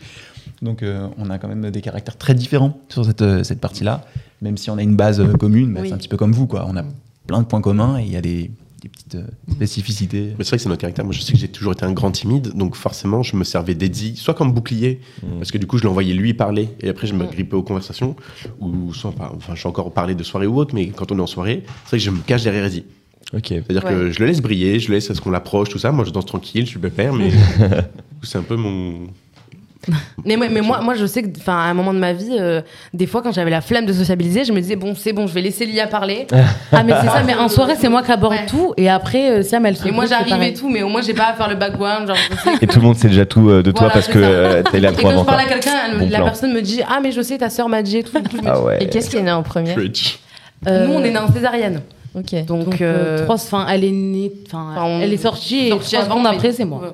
[0.61, 4.05] Donc, euh, on a quand même des caractères très différents sur cette, euh, cette partie-là.
[4.41, 5.89] Même si on a une base euh, commune, bah, Oui.
[5.89, 6.65] c'est un petit peu comme vous, quoi.
[6.69, 6.83] On a
[7.27, 8.51] plein de points communs et il y a des,
[8.81, 9.17] des petites
[9.51, 10.33] spécificités.
[10.37, 11.05] Mais c'est vrai que c'est notre caractère.
[11.05, 13.73] Moi, je sais que j'ai toujours été un grand timide, donc forcément, je me servais
[13.75, 14.99] d'Eddie, soit comme bouclier,
[15.39, 18.15] parce que du coup, je l'envoyais lui parler, et après, je me grippais aux conversations,
[18.59, 21.21] ou soit, enfin, je suis encore parlé de soirée ou autre, mais quand on est
[21.21, 22.83] en soirée, c'est vrai que je me cache derrière Eddie.
[23.33, 23.47] ok.
[23.47, 25.91] C'est-à-dire que je le laisse briller, je laisse à ce qu'on l'approche, tout ça.
[25.91, 27.31] Moi, je danse tranquille, je suis pépère, mais
[28.23, 29.07] c'est un peu mon.
[30.25, 32.37] Mais, moi- mais moi, moi, je sais que, enfin, à un moment de ma vie,
[32.39, 32.61] euh,
[32.93, 35.33] des fois, quand j'avais la flemme de sociabiliser, je me disais bon, c'est bon, je
[35.33, 36.25] vais laisser Lia parler.
[36.71, 38.45] Ah, mais c'est ça, mais en soirée, c'est moi qui aborde Ouais.
[38.47, 41.01] tout, et après, euh, Sam, elle se Et moi, j'arrive et tout, mais au moins,
[41.01, 42.07] j'ai pas à faire le background.
[42.07, 44.07] Genre, je sais Et tout le monde sait déjà tout euh, de toi Voilà, parce
[44.07, 46.25] que euh, t'es là Et pour quand je parle à quelqu'un, Bon la plan.
[46.25, 48.17] personne me dit Ah, mais je sais, ta sœur m'a dit et tout.
[48.17, 48.77] Me Ah ouais.
[48.83, 49.77] Et qu'est-ce qui est né en première?
[49.77, 49.87] Nous,
[50.67, 51.81] on est né en césarienne.
[52.15, 52.33] Ok.
[52.45, 55.81] Donc, Donc, euh, euh, trois, enfin, elle est née, enfin, elle est sortie, et trois
[56.03, 56.79] secondes après, c'est moi.
[56.81, 56.87] Ouais,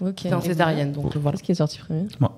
[0.00, 0.20] Ok.
[0.22, 1.36] C'est en césarienne, donc euh, voilà.
[1.36, 2.36] Qu'est-ce qui est sorti premier Moi.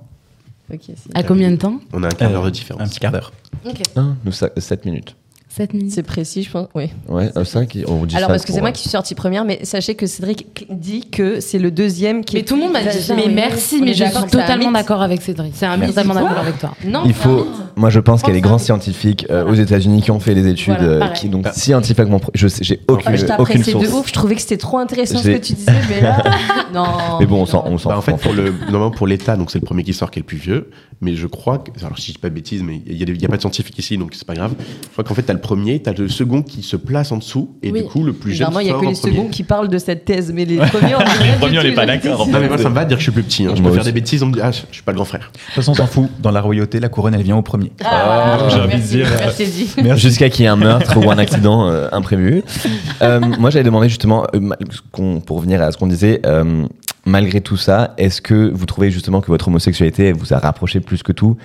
[0.73, 0.81] Ok.
[0.87, 2.89] c'est- À combien de temps On a un quart d'heure de Un différence.
[2.91, 3.33] petit quart d'heure.
[3.67, 3.83] Ok.
[3.97, 5.17] Hein, nous, 7 minutes.
[5.59, 5.93] 7 minutes.
[5.93, 6.69] C'est précis, je pense.
[6.75, 6.85] Oui.
[7.09, 9.45] Ouais, 5, on dit Alors ça parce que c'est moi euh, qui suis sortie première,
[9.45, 12.37] mais sachez que Cédric dit que c'est le deuxième qui.
[12.37, 13.15] Mais est tout le monde m'a dit ça.
[13.17, 13.33] Mais oui.
[13.35, 15.53] merci, mais je suis totalement d'accord avec Cédric.
[15.57, 15.89] C'est un mythe.
[15.89, 16.75] totalement d'accord avec toi.
[16.85, 17.47] Non, Il faut,
[17.77, 20.21] moi je pense qu'il y a des grands que- scientifiques euh, aux États-Unis qui ont
[20.21, 23.75] fait les études, Voilà, euh, qui donc scientifiquement, pro- je j'ai aucune, je aucune apprécié
[23.75, 23.93] de source.
[24.01, 24.09] ouf.
[24.09, 26.23] Je trouvais que c'était trop intéressant ce que tu disais, mais là,
[26.75, 26.87] non.
[27.19, 29.51] Mais bon, on s'en, on s'en Bah, en fait, pour le, normalement, pour l'État, donc
[29.51, 30.71] c'est le premier qui sort qui est le plus vieux.
[31.01, 33.29] Mais je crois que, alors si je dis pas de bêtises, mais il y, a
[33.29, 34.55] pas de scientifique ici, donc c'est pas grave.
[34.59, 37.51] Je crois qu'en fait, t'as le premier, t'as le second qui se place en dessous,
[37.63, 37.83] et Oui.
[37.83, 39.15] du coup, le plus jeune Normalement, il y a que les premier.
[39.17, 41.87] seconds qui parlent de cette thèse, mais les premiers, on Les premiers, on n'est pas
[41.87, 42.27] d'accord.
[42.29, 43.47] Non, mais moi, ça me va de dire que je suis plus petit.
[43.47, 43.53] hein.
[43.57, 45.31] Je peux faire des bêtises, on me dit, ah, je suis pas le grand frère.
[45.33, 46.09] De toute façon, on s'en fout.
[46.21, 47.73] Dans la royauté, la couronne, elle vient au premier.
[47.85, 49.97] Ah, J'ai envie de dire, euh.
[49.97, 52.43] Jusqu'à qu'il y ait un meurtre ou un accident euh, imprévu.
[53.03, 54.51] Euh, moi, j'avais demandé justement, euh,
[55.27, 56.65] pour revenir à ce qu'on disait, euh,
[57.07, 60.81] malgré tout ça, est-ce que vous trouvez justement que votre homosexualité elle vous a rapproché
[60.81, 61.37] plus que tout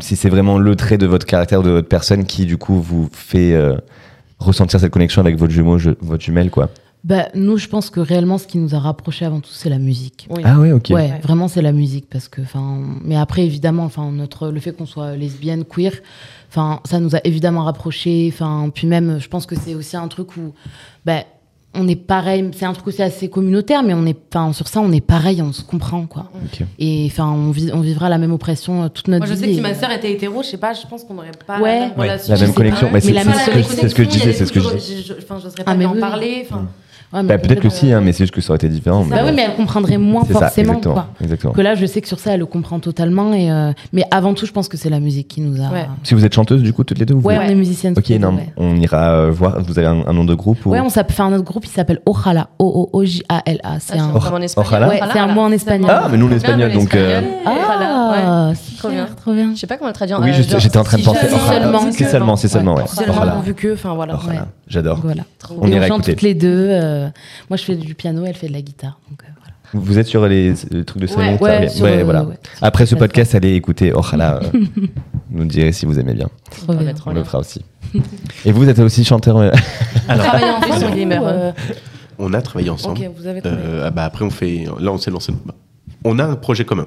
[0.00, 3.08] Si c'est vraiment le trait de votre caractère, de votre personne qui, du coup, vous
[3.12, 3.76] fait euh,
[4.38, 6.70] ressentir cette connexion avec votre jumeau, je- votre jumelle, quoi.
[7.04, 9.78] Bah, nous, je pense que réellement, ce qui nous a rapprochés avant tout, c'est la
[9.78, 10.26] musique.
[10.30, 10.42] Oui.
[10.44, 10.86] Ah ouais, ok.
[10.90, 11.20] Ouais, Ouais.
[11.22, 14.84] vraiment c'est la musique parce que enfin mais après évidemment enfin notre le fait qu'on
[14.84, 15.92] soit lesbienne queer
[16.50, 20.08] enfin ça nous a évidemment rapprochés enfin puis même je pense que c'est aussi un
[20.08, 20.52] truc où
[21.06, 21.22] ben
[21.74, 24.80] on est pareil c'est un truc aussi assez communautaire mais on est enfin sur ça
[24.80, 26.66] on est pareil on se comprend quoi Ok.
[26.78, 29.40] et enfin on, vit- on vivra la même oppression euh, toute notre Moi, je vie
[29.40, 31.30] sais que si et- ma sœur était hétéro, je sais pas, je pense qu'on n'aurait
[31.46, 31.80] pas Ouais.
[31.80, 32.86] la même Ouais, la même connexion.
[32.88, 32.92] pas.
[32.94, 34.52] Mais c'est- la c'est même ce que- connexion, c'est ce que je disais, c'est ce
[34.52, 35.02] que je où dis.
[35.06, 36.00] je- Enfin, j'oserais pas Ah, en oui.
[36.00, 36.46] parler.
[36.50, 36.68] Enfin,
[37.10, 39.02] Ouais, Bah, peut-être que si, hein, mais c'est juste que ça aurait été différent.
[39.04, 40.94] bah oui mais elle comprendrait moins ça, forcément exactement.
[40.94, 41.52] quoi exactement.
[41.54, 44.34] que là je sais que sur ça elle le comprend totalement et euh, mais avant
[44.34, 45.86] tout je pense que c'est la musique qui nous a Ouais.
[46.02, 47.94] Si vous êtes chanteuse, du coup, toutes les deux, vous ouais, voulez- on est musiciennes
[47.96, 48.52] Ok, non, ouais.
[48.58, 49.58] on ira euh, voir.
[49.62, 50.70] Vous avez un, un nom de groupe ou...
[50.70, 53.80] Ouais, on s'appelle, fait un autre groupe, il s'appelle Ojala, O-O-O-J-A-L-A.
[53.80, 54.20] C'est Ah, un.
[54.20, 54.90] c'est en espagnol.
[55.14, 55.90] Un mot en espagnol.
[55.92, 59.06] Ah, mais nous, l'espagnol, donc, euh, Ah, Trop bien.
[59.20, 59.50] trop bien.
[59.54, 60.20] Je sais pas comment le traduire.
[60.22, 61.26] Oui, j'étais en train de penser.
[61.92, 62.84] C'est seulement, c'est seulement, ouais.
[63.32, 64.18] pourvu que, enfin voilà.
[64.66, 65.00] J'adore.
[65.60, 66.12] On ira écouter.
[66.12, 66.68] toutes les deux.
[67.06, 67.08] Euh,
[67.50, 68.98] moi, je fais du piano, elle fait de la guitare.
[69.10, 69.84] Donc, euh, voilà.
[69.86, 72.24] Vous êtes sur les, les trucs de salon Ouais, ouais, va sur, Ouais, voilà.
[72.24, 72.38] ouais.
[72.62, 74.40] Après ce podcast, allez écouter Ojala.
[74.42, 74.60] euh,
[75.30, 76.28] Nous direz si vous aimez bien.
[77.06, 77.62] On le fera aussi.
[78.44, 79.50] Et vous êtes aussi chanteur euh,
[82.18, 82.98] On a travaillé ensemble.
[83.00, 83.62] Ok, vous avez travaillé.
[83.66, 84.64] Euh, ah bah après, on fait.
[84.80, 85.32] Là, on s'est lancé.
[86.04, 86.86] On a un projet commun.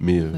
[0.00, 0.30] Mais euh,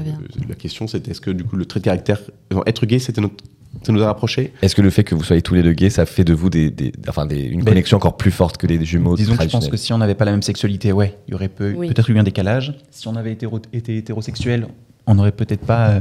[0.47, 2.19] la question, c'était est-ce que du coup, le trait de caractère.
[2.51, 3.43] non, être gay, c'était notre.
[3.83, 5.89] Ça nous a rapprochés Est-ce que le fait que vous soyez tous les deux gays,
[5.89, 8.67] ça fait de vous des, des- enfin des- une Ben, connexion encore plus forte que
[8.67, 11.17] les jumeaux Disons que je pense que si on n'avait pas la même sexualité, ouais,
[11.27, 11.87] il y aurait peu- Oui.
[11.87, 12.73] peut-être eu un décalage.
[12.91, 14.67] Si on avait été, hétéro- été hétérosexuel,
[15.07, 15.89] on n'aurait peut-être pas.
[15.89, 15.99] euh,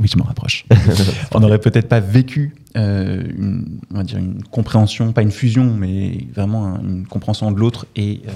[0.00, 0.66] Oui, je me rapproche.
[1.34, 5.72] on n'aurait peut-être pas vécu euh, une, on va dire une compréhension, pas une fusion,
[5.74, 8.30] mais vraiment un- une compréhension de l'autre et euh,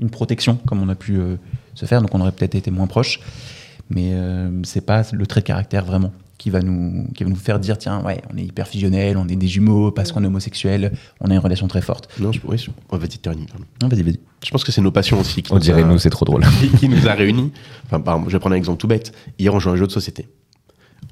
[0.00, 1.36] une protection comme on a pu euh,
[1.74, 2.00] se faire.
[2.00, 3.20] Donc on aurait peut-être été moins proches.
[3.90, 6.12] Mais euh, c'est pas le trait de caractère vraiment
[6.42, 9.28] qui va nous qui va nous faire dire tiens ouais on est hyper fusionnel, on
[9.28, 10.90] est des jumeaux parce qu'on est homosexuel,
[11.20, 12.08] on a une relation très forte.
[12.18, 13.46] Non, je, oui, je- oh, vas-y, termine.
[13.80, 14.18] Non, vas-y vas-y.
[14.44, 15.44] Je pense que c'est nos passions aussi.
[15.44, 16.42] Qui On nous dirait a- nous, c'est trop drôle.
[16.60, 17.52] qui, qui nous a réunis.
[17.86, 19.12] Enfin, par exemple, je vais prendre un exemple tout bête.
[19.38, 20.26] Hier, on joue à un jeu de société.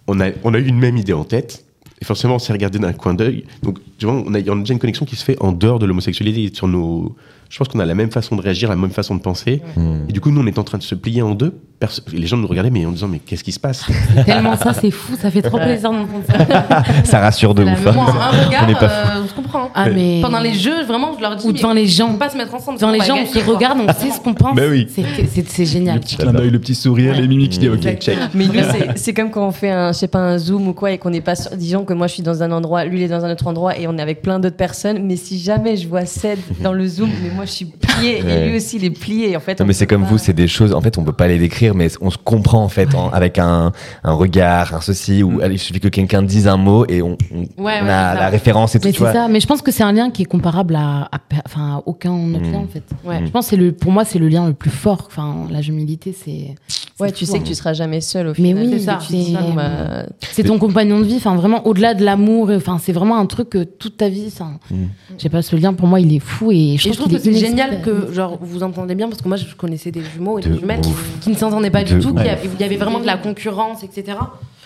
[0.09, 1.64] On a, on a eu une même idée en tête.
[2.03, 3.45] Et forcément, on s'est regardé d'un coin d'œil.
[3.62, 5.78] Donc, tu vois, on a, on a déjà une connexion qui se fait en dehors
[5.78, 6.51] de l'homosexualité.
[6.53, 7.14] Sur nos,
[7.51, 9.61] je pense qu'on a la même façon de réagir, la même façon de penser.
[10.09, 11.53] Et du coup, nous, on est en train de se plier en deux.
[11.80, 13.86] Perso- les gens nous regardaient, mais en disant, mais qu'est-ce qui se passe?
[14.26, 16.84] Tellement ça, c'est fou, ça fait trop plaisir d'entendre ça.
[17.05, 17.86] Ça rassure de ouf.
[17.86, 17.94] hein.
[17.96, 19.70] un regard, On pas euh, on se comprend.
[19.74, 20.20] Ah, mais.
[20.22, 21.46] Pendant les jeux, vraiment, je leur dis.
[21.46, 22.12] Ou devant les On gens.
[22.12, 22.78] peut pas se mettre ensemble.
[22.78, 24.55] Devant les on gens, on se regarde, on sait ce qu'on pense.
[24.55, 24.86] Bah oui.
[24.90, 25.94] C'est- génial.
[25.96, 28.18] Le petit clin d'œil, le petit sourire, les mimiques, je dis ok, check.
[28.34, 30.74] Mais nous, c'est- c'est comme quand on fait un, je sais pas, un zoom ou
[30.74, 31.51] quoi et qu'on n'est pas sûr.
[31.57, 33.78] Disons que moi, je suis dans un endroit, lui, il est dans un autre endroit
[33.78, 35.03] et on est avec plein d'autres personnes.
[35.07, 38.47] Mais si jamais je vois Ced dans le zoom, mais moi, je suis pliée Ouais.
[38.47, 39.36] et lui aussi, il est plié.
[39.36, 41.05] En fait, Non, on mais c'est comme pas- vous, c'est des choses, en fait, on
[41.05, 43.72] peut pas les décrire, mais on se comprend, en fait, en- avec un,
[44.05, 47.16] un regard, un ceci, ou allez, il suffit que quelqu'un dise un mot et on,
[47.34, 49.28] on- Ouais, on ouais, a la référence et tout, Mais c'est ça.
[49.28, 51.09] Mais je pense que c'est un lien qui est comparable à,
[51.47, 52.53] enfin, à aucun autre Mm.
[52.53, 52.82] lien en fait.
[53.05, 53.20] Ouais.
[53.24, 55.05] Je pense que c'est le, pour moi, c'est le lien le plus fort.
[55.07, 56.55] Enfin, la jumilité, c'est.
[56.99, 57.41] Ouais, tu sais hein.
[57.41, 58.66] que tu seras jamais seul au Mais final.
[58.66, 61.16] oui, C'est bah, C'est ton compagnon de vie.
[61.16, 62.51] Enfin, vraiment, au-delà de l'amour.
[62.55, 64.30] Enfin, c'est vraiment un truc que toute ta vie.
[64.30, 64.74] ça- Mm.
[65.16, 66.97] Je sais pas, ce lien pour moi, il est fou et je Et trouve, je
[66.99, 69.55] trouve qu'il que c'est est génial que genre vous entendez bien parce que moi je
[69.55, 70.81] connaissais des jumeaux et De des jumelles
[71.20, 74.18] qui, ne s'entendaient pas De du tout, il y avait vraiment de la concurrence, etc.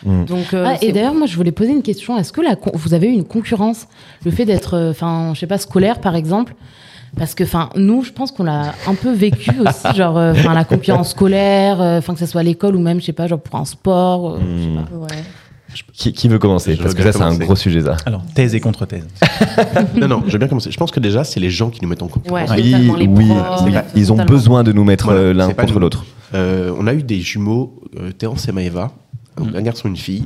[0.04, 0.24] Mm.
[0.24, 2.18] Donc euh, Ah, c'est- et d'ailleurs, moi, je voulais poser une question.
[2.18, 3.86] Est-ce que la con- vous avez eu une concurrence
[4.24, 6.54] Le fait d'être, euh, enfin, je sais pas, scolaire, par exemple?
[7.16, 10.52] Parce que, enfin, nous, je pense qu'on l'a un peu vécu aussi, genre, euh, enfin,
[10.52, 13.28] la concurrence scolaire, euh, enfin, que ce soit à l'école ou même, je sais pas,
[13.28, 14.32] genre pour un sport.
[14.34, 14.76] euh, je sais Mm.
[14.84, 14.96] pas.
[15.14, 15.22] ouais.
[15.92, 17.96] Qui, qui veut commencer Je Parce veux que ça, c'est un gros sujet, ça.
[18.06, 19.06] Alors, thèse et contre-thèse.
[19.96, 20.70] Non, non, je vais bien commencer.
[20.70, 22.50] Je pense que déjà, c'est les gens qui nous mettent en concurrence.
[22.50, 23.30] Ouais, Oui, les oui,
[23.64, 23.72] oui.
[23.94, 26.04] ils ont besoin de nous mettre Voilà, euh, l'un contre l'autre.
[26.34, 28.92] Euh, on a eu des jumeaux, euh, Terence et Maëva,
[29.36, 30.24] donc un garçon et une fille.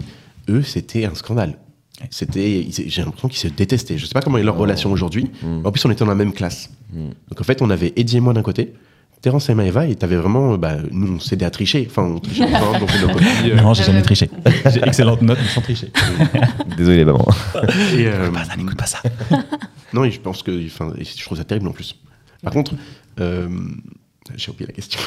[0.48, 1.58] Eux, c'était un scandale.
[2.10, 3.98] C'était, j'ai l'impression qu'ils se détestaient.
[3.98, 5.30] Je sais pas comment est leur relation aujourd'hui.
[5.64, 6.70] En plus, on était dans la même classe.
[6.94, 8.72] Donc en fait, on avait Eddie et moi d'un côté,
[9.20, 11.86] Terence et Maëva, et t'avais vraiment, bah, nous, on s'aidait à tricher.
[11.90, 13.24] Enfin, on trichait ensemble, on fait nos copies.
[13.50, 14.30] euh, Non, j'ai jamais triché.
[14.72, 15.90] J'ai excellente note, mais sans tricher.
[16.76, 17.26] Désolé, maman.
[17.96, 18.98] et, euh, Pas ça, n'écoute pas ça.
[19.92, 21.96] non, et je pense que, enfin, je trouve ça terrible en plus.
[22.42, 22.72] Par contre,
[23.20, 23.48] euh,
[24.36, 25.00] j'ai oublié la question.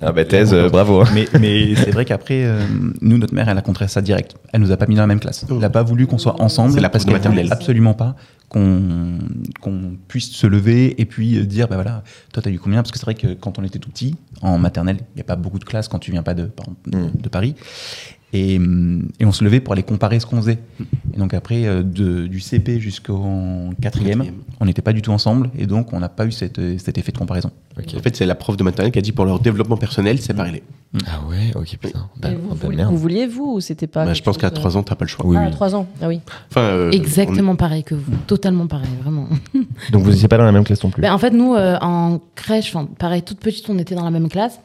[0.00, 1.02] Ah bah, thèse, euh, bravo.
[1.12, 2.64] Mais, mais c'est vrai qu'après, euh,
[3.00, 4.36] nous, notre mère, elle a contré ça direct.
[4.52, 5.44] Elle nous a pas mis dans la même classe.
[5.50, 6.72] Elle n'a pas voulu qu'on soit ensemble.
[6.74, 7.52] C'est la parce qu'elle voulait maternelle.
[7.52, 8.14] absolument pas
[8.48, 9.18] qu'on
[9.60, 12.80] qu'on puisse se lever et puis euh, dire, bah voilà, toi, t'as eu combien?
[12.82, 15.24] Parce que c'est vrai que quand on était tout petit, en maternelle, il n'y a
[15.24, 16.48] pas beaucoup de classes quand tu viens pas de,
[16.86, 17.54] de- de Paris.
[18.34, 20.58] Et, hum, et on se levait pour aller comparer ce qu'on faisait.
[21.14, 24.22] Et donc après, euh, de- du CP jusqu'en quatrième,
[24.60, 25.50] on n'était pas du tout ensemble.
[25.58, 27.50] Et donc, on n'a pas eu cette, euh, cet effet de comparaison.
[27.96, 30.62] En fait, c'est la prof de maternelle qui a dit pour leur développement personnel, séparez-les.
[31.06, 32.08] Ah ouais, ok, putain.
[32.20, 34.04] Bah, vous, bah, vouliez- vous vouliez, vous, ou c'était pas.
[34.04, 35.24] Bah, je pense qu'à euh, 3 ans, t'as pas le choix.
[35.26, 35.50] Oui, Ah, oui.
[35.52, 36.20] 3 ans, ah oui.
[36.50, 38.12] Enfin, euh, Exactement pareil que vous.
[38.26, 39.28] Totalement pareil, vraiment.
[39.92, 41.78] Donc vous n'étiez pas dans la même classe non plus Ben, en fait, nous, euh,
[41.80, 44.60] en crèche, enfin, pareil, toute petite, on était dans la même classe.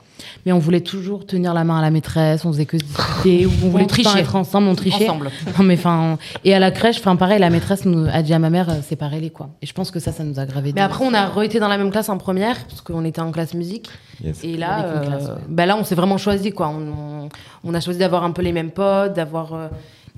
[0.45, 3.45] Mais on voulait toujours tenir la main à la maîtresse, on faisait que se discuter,
[3.47, 5.09] ou on voulait tout être ensemble, on trichait.
[5.09, 5.30] Ensemble.
[5.57, 8.39] Non, mais enfin, et à la crèche, enfin pareil, la maîtresse nous a dit à
[8.39, 9.49] ma mère, euh, séparez-les quoi.
[9.61, 10.71] Et je pense que ça, ça nous a gravé.
[10.74, 13.32] Mais après, on a re-été dans la même classe en première, parce qu'on était en
[13.32, 13.89] classe musique.
[14.24, 14.43] Yes.
[14.43, 15.41] Et là, classe, euh, ouais.
[15.49, 16.69] bah là, on s'est vraiment choisi, quoi.
[16.69, 17.30] On, on-
[17.65, 19.53] on a choisi d'avoir un peu les mêmes potes, d'avoir.
[19.53, 19.67] euh,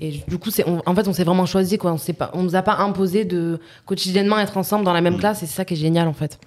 [0.00, 1.92] et du coup, c'est, on- en fait, on s'est vraiment choisi, quoi.
[1.92, 5.16] On s'est pas, on nous a pas imposé de quotidiennement être ensemble dans la même
[5.16, 6.38] classe, et c'est ça qui est génial, en fait.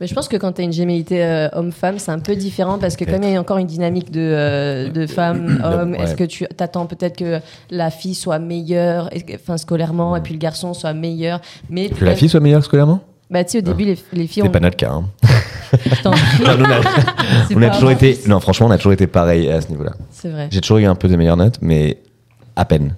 [0.00, 2.78] Mais je pense que quand tu as une gémellité euh, homme-femme, c'est un peu différent
[2.78, 6.00] parce que comme il y a encore une dynamique de, euh, de femmes-hommes, Ouais.
[6.02, 10.38] est-ce que tu t'attends peut-être que la fille soit meilleure, enfin scolairement, et puis le
[10.40, 13.00] garçon soit meilleur mais Que la fille soit meilleure scolairement?
[13.30, 14.52] Bah tu sais, au début, les, les filles C'est ont...
[14.52, 14.90] pas notre cas.
[14.90, 15.04] hein.
[16.04, 16.10] Non,
[16.58, 16.64] nous,
[17.56, 18.18] on a, toujours été.
[18.28, 19.92] Non, franchement, on a toujours été pareil à ce niveau-là.
[20.10, 20.48] C'est vrai.
[20.52, 21.98] J'ai toujours eu un peu des meilleures notes, mais
[22.56, 22.94] à peine.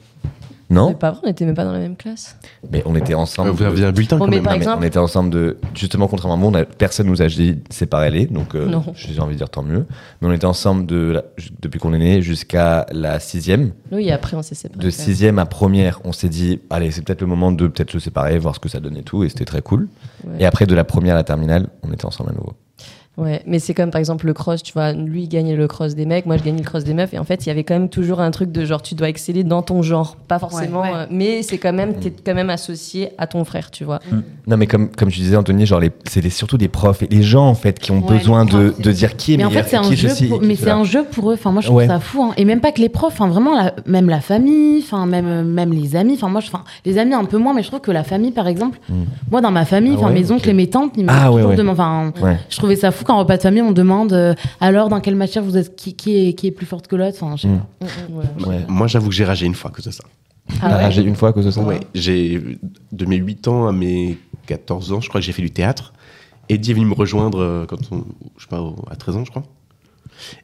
[0.69, 2.37] Non C'est pas vrai, on était même pas dans la même classe.
[2.73, 3.51] Mais on était ensemble.
[3.51, 4.45] Euh, Vous aviez un bulletin quand mais même.
[4.45, 5.59] par exemple- on était ensemble de.
[5.77, 8.27] Justement, contrairement à moi, on a- personne nous a dit séparer-les.
[8.27, 8.83] Donc, euh, Non.
[8.97, 9.87] j'ai envie de dire tant mieux.
[10.21, 11.23] Mais on était ensemble de la-
[11.63, 13.75] depuis qu'on est né jusqu'à la sixième.
[13.93, 14.83] Oui, et après on s'est séparés.
[14.85, 18.01] De sixième à première, on s'est dit, allez, c'est peut-être le moment de peut-être se
[18.01, 19.23] séparer, voir ce que ça donne et tout.
[19.23, 19.87] Et c'était très cool.
[20.27, 20.33] Ouais.
[20.41, 22.55] Et après, de la première à la terminale, on était ensemble à nouveau.
[23.19, 25.95] Ouais, mais c'est comme par exemple le cross, tu vois, lui il gagnait le cross
[25.95, 27.65] des mecs, moi je gagnais le cross des meufs, et en fait il y avait
[27.65, 30.83] quand même toujours un truc de genre tu dois exceller dans ton genre, pas forcément,
[30.83, 30.95] Ouais, ouais.
[30.97, 34.01] euh, mais c'est quand même, t'es quand même associé à ton frère, tu vois.
[34.47, 37.47] Non, mais comme, comme tu disais, Anthony, genre, c'est surtout des profs et les gens,
[37.49, 39.77] en fait, qui ont Ouais, besoin de, de dire qui est Mais en meilleur, fait,
[39.77, 41.35] c'est qui un jeu, pour- mais est c'est un jeu pour eux.
[41.35, 41.87] Enfin, moi, je trouve Ouais.
[41.87, 42.23] ça fou.
[42.23, 42.33] hein.
[42.37, 43.15] Et même pas que les profs.
[43.15, 44.81] Enfin, vraiment, la- même la famille.
[44.85, 46.15] Enfin, même, même les amis.
[46.15, 48.31] Enfin, moi, je, enfin, les amis un peu moins, mais je trouve que la famille,
[48.33, 48.79] par exemple,
[49.31, 51.31] moi, dans ma famille, Ah enfin, ouais, mes oncles et mes tantes, ils me Ah
[51.33, 51.57] ouais, toujours ouais.
[51.57, 52.13] demandent- Enfin,
[52.51, 55.43] je trouvais ça fou qu'en repas de famille, on demande euh, alors dans quelle matière
[55.43, 57.17] vous êtes qui, qui est qui est plus forte que l'autre.
[57.23, 57.61] Enfin, je sais Mm.
[58.41, 58.49] pas.
[58.49, 58.65] Ouais.
[58.69, 60.05] Moi, j'avoue que j'ai ragé une fois à cause de ça.
[60.63, 62.41] Ah ragé une fois à cause de ça Ouais, j'ai
[62.93, 65.93] de mes 8 ans à mes 14 ans, je crois que j'ai fait du théâtre.
[66.49, 68.05] Eddie est venu me rejoindre euh, quand on,
[68.37, 69.43] je sais pas, à 13 ans, je crois.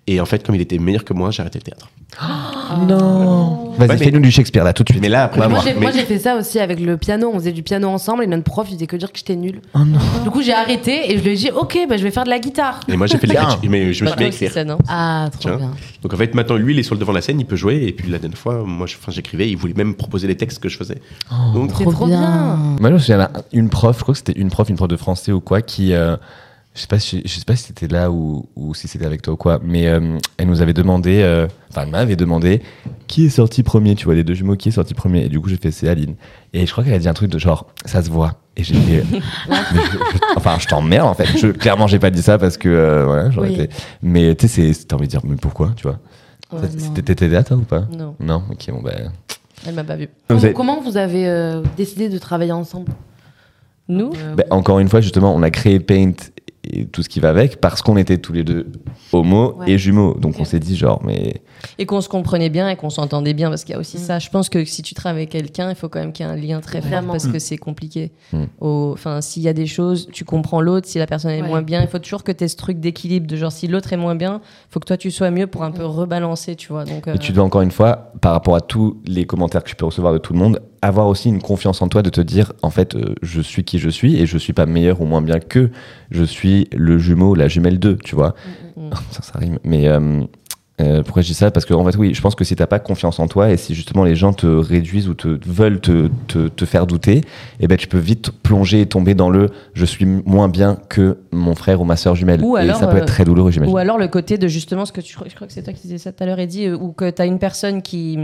[0.09, 1.89] Et en fait, comme il était meilleur que moi, j'ai arrêté le théâtre.
[2.89, 3.73] Non.
[3.79, 5.01] Vas-y, fais-nous du Shakespeare là tout de suite.
[5.03, 7.31] Mais là, après, Moi j'ai, mais- moi, j'ai fait ça aussi avec le piano.
[7.33, 9.61] On faisait du piano ensemble et notre prof il faisait que dire que j'étais nulle.
[9.75, 9.99] Oh non.
[10.23, 12.31] Du coup j'ai arrêté et je lui ai dit ok bah, je vais faire de
[12.31, 12.81] la guitare.
[12.89, 13.43] Et moi, j'ai fait de Bien.
[13.43, 14.53] l'écriture, mais je me suis mis à Toi aussi, écrire.
[14.53, 15.57] ça, non Ah, trop Tiens.
[15.57, 15.71] bien.
[16.03, 17.57] Donc en fait, maintenant, lui, il est sur le devant de la scène, il peut
[17.57, 17.83] jouer.
[17.87, 20.59] Et puis la dernière fois, moi, je- enfin, j'écrivais, il voulait même proposer les textes
[20.63, 20.99] que je faisais.
[21.55, 22.57] Donc, C'est trop bien.
[22.81, 24.97] Moi, je me souviens, une prof, je crois que c'était une prof, une prof de
[24.97, 25.93] français ou quoi, qui.
[25.95, 26.17] euh,
[26.75, 29.21] je sais pas si, je sais pas si c'était là ou, ou si c'était avec
[29.23, 32.63] toi ou quoi, mais euh, elle nous avait demandé, euh, enfin, elle m'avait demandé
[33.09, 35.25] qui est sorti premier, tu vois, les deux jumeaux, qui est sorti premier.
[35.25, 36.15] Et du coup, j'ai fait c'est Aline.
[36.55, 38.37] Et je crois qu'elle a dit un truc de genre, ça se voit.
[38.57, 39.17] Et j'ai fait, mais
[39.75, 39.83] je-
[40.17, 41.27] je- enfin, je t'emmerde en fait.
[41.39, 43.61] Je, clairement, j'ai pas dit ça parce que, euh, voilà, j'aurais Oui.
[43.61, 43.75] été.
[44.03, 45.99] Mais tu sais, c'est- t'as envie de dire, mais pourquoi, tu vois?
[46.53, 46.69] Ouais,
[47.03, 47.87] t'étais là, toi ou pas?
[47.97, 49.11] Non, Non, ok, bon, ben.
[49.67, 50.07] elle m'a pas vu.
[50.07, 52.93] Vous Comment, avez- comment vous avez euh, décidé de travailler ensemble?
[53.89, 56.13] Nous Ben, encore une fois, justement, on a créé Paint
[56.65, 58.67] et tout ce qui va avec parce qu'on était tous les deux
[59.13, 59.73] homo Ouais.
[59.73, 60.15] et jumeaux.
[60.15, 61.43] Donc on s'est dit genre, mais
[61.79, 64.01] Et qu'on se comprenait bien et qu'on s'entendait bien, parce qu'il y a aussi Mm.
[64.01, 64.19] ça.
[64.19, 66.33] Je pense que si tu travailles avec quelqu'un, il faut quand même qu'il y ait
[66.33, 68.13] un lien très fort, parce que c'est compliqué.
[68.33, 68.45] Mm.
[68.61, 71.49] Au- Enfin, s'il y a des choses, tu comprends l'autre, si la personne est Ouais.
[71.49, 73.93] moins bien, il faut toujours que tu aies ce truc d'équilibre, de genre, si l'autre
[73.93, 74.41] est moins bien,
[74.71, 76.85] faut que toi tu sois mieux pour un peu rebalancer, tu vois.
[76.85, 79.69] Donc, euh, mais tu dois encore une fois, par rapport à tous les commentaires que
[79.69, 82.21] tu peux recevoir de tout le monde, avoir aussi une confiance en toi de te
[82.21, 85.07] dire, en fait, euh, je suis qui je suis et je suis pas meilleur ou
[85.07, 85.71] moins bien que
[86.11, 88.35] je suis le jumeau, la jumelle 2, tu vois.
[88.77, 88.91] Mm.
[89.11, 89.59] ça, ça rime.
[89.65, 90.25] Mais euh,
[90.83, 91.51] euh, pourquoi je dis ça?
[91.51, 93.57] Parce que en fait, oui, je pense que si t'as pas confiance en toi et
[93.57, 97.21] si justement les gens te réduisent ou te veulent te, te, te faire douter,
[97.61, 101.19] eh ben tu peux vite plonger et tomber dans le je suis moins bien que
[101.31, 102.43] mon frère ou ma soeur jumelle.
[102.43, 103.73] Ou et alors, ça peut euh, être très douloureux, j'imagine.
[103.75, 105.83] Ou alors le côté de justement ce que tu, je crois que c'est toi qui
[105.83, 108.19] disais ça tout à l'heure, Eddie, euh, ou que tu as une personne qui,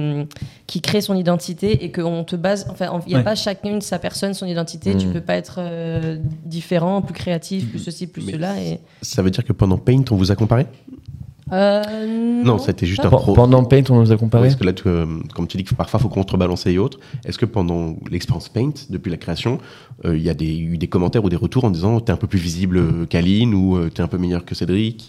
[0.67, 2.67] qui crée son identité et qu'on te base.
[2.71, 3.25] Enfin, il n'y a Ouais.
[3.25, 4.97] pas chacune sa personne, son identité.
[4.97, 5.13] Tu Mm.
[5.13, 8.61] peux pas être euh, différent, plus créatif, plus ceci, plus Mais cela.
[8.61, 8.81] Et...
[9.03, 10.67] ça veut dire que pendant Paint, on vous a comparé?
[11.53, 13.33] Euh, Non, c'était juste un pro.
[13.35, 14.49] Pendant Paint, on nous a comparé.
[14.49, 16.99] Parce que là, tu, euh, comme tu dis que parfois, il faut contrebalancer et autres.
[17.25, 19.59] Est-ce que pendant l'expérience Paint, depuis la création,
[20.05, 22.17] euh, il y a des, eu des commentaires ou des retours en disant t'es un
[22.17, 25.09] peu plus visible qu'Aline ou t'es un peu meilleur que Cédric?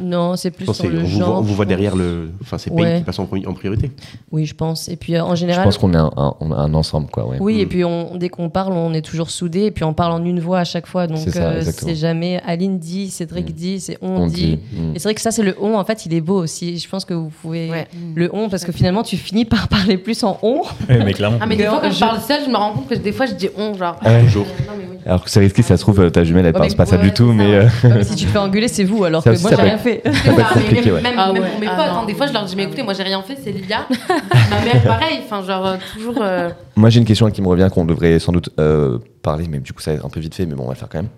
[0.00, 1.28] Non, c'est plus sur le on, vous genre.
[1.28, 2.30] voit, on vous voit je derrière le.
[2.42, 2.98] Enfin, c'est Ouais.
[2.98, 3.90] qui passe en, pri- en priorité.
[4.30, 4.88] Oui, je pense.
[4.88, 5.64] Et puis euh, en Je général.
[5.64, 7.26] pense qu'on est un, ensemble, quoi.
[7.26, 7.36] Ouais.
[7.40, 7.68] Oui, et Mm.
[7.68, 10.40] puis on, dès qu'on parle, on est toujours soudés, et puis on parle en une
[10.40, 11.06] voix à chaque fois.
[11.06, 13.52] Donc C'est euh, jamais Aline dit, Cédric Mm.
[13.52, 14.32] dit, c'est on, On dit.
[14.32, 14.58] dit.
[14.80, 14.94] mm.
[14.94, 15.74] Et c'est vrai que ça, c'est le on.
[15.76, 16.78] En fait, il est beau aussi.
[16.78, 17.68] Je pense que vous pouvez.
[17.70, 17.88] Ouais.
[18.14, 20.62] Le on, parce que finalement, tu finis par parler plus en on.
[20.88, 21.38] Ouais, mais clairement.
[21.40, 23.12] Ah mais des fois quand je je- parle seule je me rends compte que des
[23.12, 23.96] fois je dis on genre.
[24.04, 24.22] Ouais.
[24.24, 24.46] Toujours.
[24.46, 24.96] Non, mais oui.
[25.06, 26.96] Alors que c'est risqué, si ça se trouve, euh, ta jumelle, elle mais pas ça
[26.98, 27.66] du tout, mais.
[28.02, 30.02] si tu fais engueuler, c'est vous, alors que moi, rien fait.
[30.04, 31.02] Ah, compliqué, même, ouais.
[31.02, 31.98] même- Ah même ouais, pour mes ah potes, non.
[32.00, 33.86] hein, des fois je leur dis mais écoutez moi j'ai rien fait c'est Lilia.
[34.50, 36.18] Ma mère pareil enfin genre euh, toujours.
[36.22, 39.58] euh, Moi, j'ai une question qui me revient qu'on devrait sans doute euh, parler, mais
[39.60, 40.88] du coup, ça va être un peu vite fait, mais bon, on va le faire
[40.88, 41.08] quand même.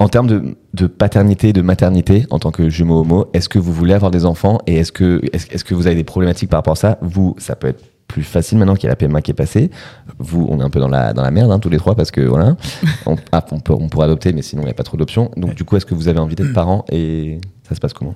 [0.00, 3.60] En termes de, de paternité et de maternité, en tant que jumeau homo, est-ce que
[3.60, 6.50] vous voulez avoir des enfants et est-ce que, est-ce, est-ce que vous avez des problématiques
[6.50, 6.98] par rapport à ça?
[7.00, 9.70] Vous, ça peut être plus facile maintenant qu'il y a la PMA qui est passée.
[10.18, 12.10] Vous, on est un peu dans la, dans la merde, hein, tous les trois, parce
[12.10, 12.56] que voilà,
[13.06, 15.30] on, ah, on, peut, on pourrait adopter, mais sinon, il n'y a pas trop d'options.
[15.36, 18.14] Donc, du coup, est-ce que vous avez envie d'être parent et ça se passe comment?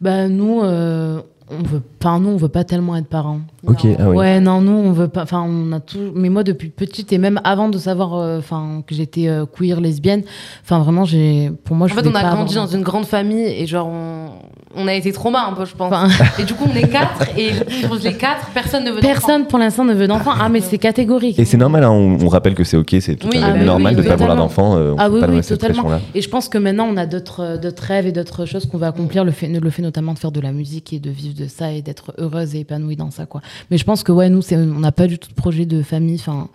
[0.00, 3.40] Bah, nous, euh, on veut pas, nous, on veut pas tellement être parents.
[3.66, 4.16] Ok, ah oui.
[4.16, 5.22] Ouais, non, nous, on veut pas.
[5.22, 6.12] Enfin, on a tout.
[6.14, 9.80] Mais moi, depuis petite et même avant de savoir, euh, enfin, que j'étais euh, queer,
[9.80, 10.22] lesbienne.
[10.62, 11.52] Enfin, vraiment, j'ai.
[11.64, 13.86] Pour moi, je En fait on a grandi avoir dans une grande famille et genre
[13.86, 14.30] on,
[14.76, 15.92] on a été trauma un peu, je pense.
[15.92, 16.08] Enfin,
[16.38, 17.50] Et du coup, on est quatre, et
[18.02, 19.12] les quatre, personne ne veut d'enfant.
[19.12, 20.32] personne pour l'instant ne veut d'enfant.
[20.38, 21.38] Ah, mais c'est catégorique.
[21.38, 23.46] Et c'est normal, hein, on, on rappelle que c'est ok, c'est tout Oui, à fait
[23.50, 24.76] ah, mais normal oui, de pas vouloir d'enfant.
[24.76, 25.84] euh, Ah oui, pas oui, totalement.
[26.14, 28.78] Et je pense que maintenant, on a d'autres euh, d'autres rêves et d'autres choses qu'on
[28.78, 29.24] va accomplir.
[29.24, 31.72] Le fait, le fait notamment de faire de la musique et de vivre de ça
[31.72, 33.26] et d'être heureuse et épanouie dans ça.
[33.26, 33.40] Quoi.
[33.70, 35.82] Mais je pense que, ouais, nous, c'est- on n'a pas du tout de projet de
[35.82, 36.18] famille.
[36.20, 36.48] Enfin,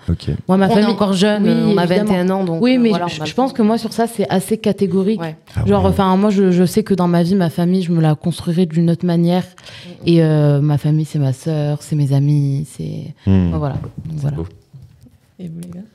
[0.48, 0.84] moi, ma on famille.
[0.86, 2.12] est encore jeune, Oui, on a évidemment.
[2.12, 4.28] 21 ans, donc Oui, euh, mais voilà, je, je pense que moi, sur ça, c'est
[4.30, 5.22] assez catégorique.
[5.22, 5.36] Ouais.
[5.56, 8.11] Ah Genre, enfin, moi, je sais que dans ma vie, ma famille, je me la
[8.16, 9.46] construirai d'une autre manière.
[10.06, 13.14] Et euh, ma famille, c'est ma sœur, c'est mes amis, c'est.
[13.28, 13.76] Ouais, voilà.
[13.76, 14.38] Donc, voilà.
[14.38, 14.48] beau.
[15.40, 15.86] Et vous, les gars?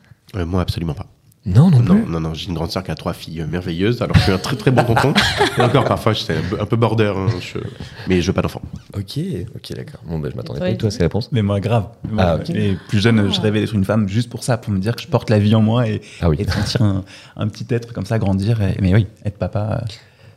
[0.40, 1.06] Euh, moi, absolument pas.
[1.48, 2.06] Non, non, Non, non.
[2.08, 4.32] non, non, j'ai une grande sœur qui a trois filles euh, merveilleuses, alors je suis
[4.32, 5.14] un très très bon tonton.
[5.56, 7.60] Et encore, parfois, j'étais un peu- un peu border, hein, je-
[8.08, 8.60] mais je veux pas d'enfant.
[8.96, 9.20] Ok,
[9.54, 10.00] ok, d'accord.
[10.08, 11.30] Bon, ben, je m'attendais pas du tout à ces réponses.
[11.30, 11.86] Mais moi, grave.
[12.10, 14.80] Moi, Ah, mais plus jeune, je rêvais d'être une femme juste pour ça, pour me
[14.80, 16.34] dire que je porte la vie en moi et, Ah oui.
[16.40, 17.04] et de sentir un,
[17.36, 18.60] un petit être comme ça grandir.
[18.62, 19.84] Et- mais oui, être papa,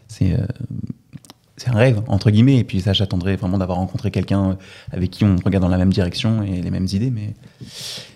[0.07, 0.45] c'est euh,
[1.60, 2.57] c'est un rêve, entre guillemets.
[2.57, 4.57] Et puis ça, j'attendrai vraiment d'avoir rencontré quelqu'un
[4.91, 7.12] avec qui on regarde dans la même direction et les mêmes idées.
[7.12, 7.34] Mais,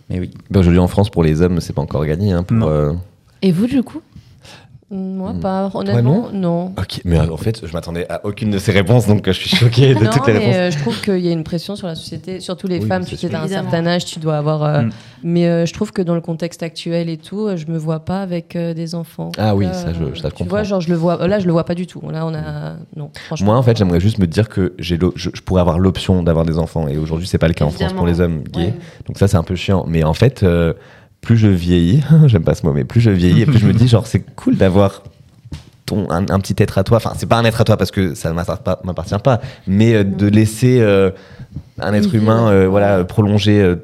[0.09, 0.31] mais oui.
[0.49, 2.31] Ben, Aujourd'hui, en France, pour les hommes, c'est pas encore gagné.
[2.31, 2.93] Hein, pour, euh,
[3.41, 4.01] Et vous, du coup?
[4.95, 5.39] Moi, Hmm.
[5.39, 5.71] pas.
[5.73, 6.65] Honnêtement, non.
[6.77, 9.95] Ok, mais en fait, je m'attendais à aucune de ces réponses, donc je suis choqué
[9.95, 10.55] de Non, toutes les mais réponses.
[10.55, 13.03] euh, je trouve qu'il y a une pression sur la société, surtout les Oui, femmes.
[13.03, 13.29] Tu sais, sûr.
[13.31, 13.71] t'as un Évidemment.
[13.71, 14.63] certain âge, tu dois avoir.
[14.63, 14.89] euh, Mm.
[15.25, 18.01] Mais euh, je trouve que dans le contexte actuel et tout, euh, je me vois
[18.01, 19.31] pas avec euh, des enfants.
[19.37, 20.45] Ah oui, ça, je- ça, je Tu comprends.
[20.45, 21.27] vois, genre, je le vois.
[21.27, 22.01] Là, je le vois pas du tout.
[22.11, 22.75] Là, on a.
[22.95, 23.45] Non, franchement.
[23.47, 26.45] Moi, en fait, j'aimerais juste me dire que j'ai je, je pourrais avoir l'option d'avoir
[26.45, 26.87] des enfants.
[26.87, 28.59] Et aujourd'hui, c'est pas le cas en France pour les hommes gays.
[28.65, 28.73] Ouais.
[29.07, 29.85] Donc ça, c'est un peu chiant.
[29.87, 30.73] Mais en fait, euh,
[31.23, 33.73] plus je vieillis, j'aime pas ce mot, mais plus je vieillis, et plus je me
[33.73, 35.01] dis, genre, c'est cool d'avoir
[35.85, 36.97] ton, un, un petit être à toi.
[36.97, 40.03] Enfin, c'est pas un être à toi parce que ça ne m'appartient pas, mais euh,
[40.03, 41.11] de laisser euh,
[41.79, 43.75] un être humain, euh, voilà, prolonger.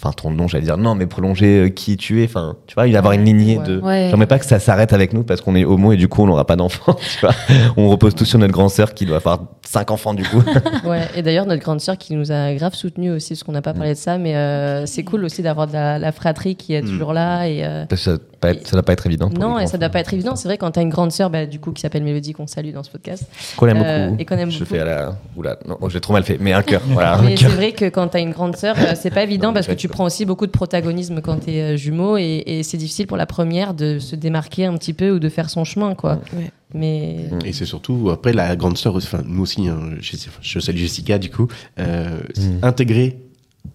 [0.00, 2.24] Enfin, ton nom, j'allais dire non, mais prolonger euh, qui tu es.
[2.24, 3.64] Enfin, tu vois, il avoir une lignée Ouais.
[3.66, 3.78] de.
[3.80, 4.08] Ouais.
[4.10, 6.26] J'aimerais pas que ça s'arrête avec nous parce qu'on est homo et du coup on
[6.26, 6.94] n'aura pas d'enfants.
[7.18, 7.34] tu vois.
[7.76, 10.42] On repose tous sur notre grande sœur qui doit avoir cinq enfants du coup.
[10.84, 13.62] Ouais, et d'ailleurs, notre grande sœur qui nous a grave soutenus aussi, parce qu'on n'a
[13.62, 16.72] pas parlé de ça, mais euh, c'est cool aussi d'avoir de la, la fratrie qui
[16.74, 17.46] est toujours là.
[17.48, 19.28] Et, euh, Parce que pas être- ça doit pas être évident.
[19.30, 20.36] pour non, et ça doit pas être évident.
[20.36, 22.72] C'est vrai, quand t'as une grande sœur, bah, du coup, qui s'appelle Mélodie, qu'on salue
[22.72, 23.24] dans ce podcast.
[23.56, 24.20] Qu'on aime Euh, beaucoup.
[24.22, 24.70] et qu'on aime Je beaucoup.
[24.74, 25.18] fais à la.
[25.36, 26.38] Oula, non, oh, j'ai trop mal fait.
[26.40, 26.80] Mais un cœur.
[26.86, 29.54] voilà, Mais c'est vrai que quand t'as une grande sœur, euh, c'est pas évident Non,
[29.54, 32.76] parce que tu prends aussi beaucoup de protagonisme quand t'es euh, jumeau et, et c'est
[32.76, 35.94] difficile pour la première de se démarquer un petit peu ou de faire son chemin,
[35.94, 36.20] quoi.
[36.36, 36.50] Ouais.
[36.74, 40.76] Mais Et c'est surtout, après, la grande sœur, enfin, nous aussi, hein, je, je salue
[40.76, 42.58] Jessica, du coup, euh, Mm.
[42.62, 43.18] intégrer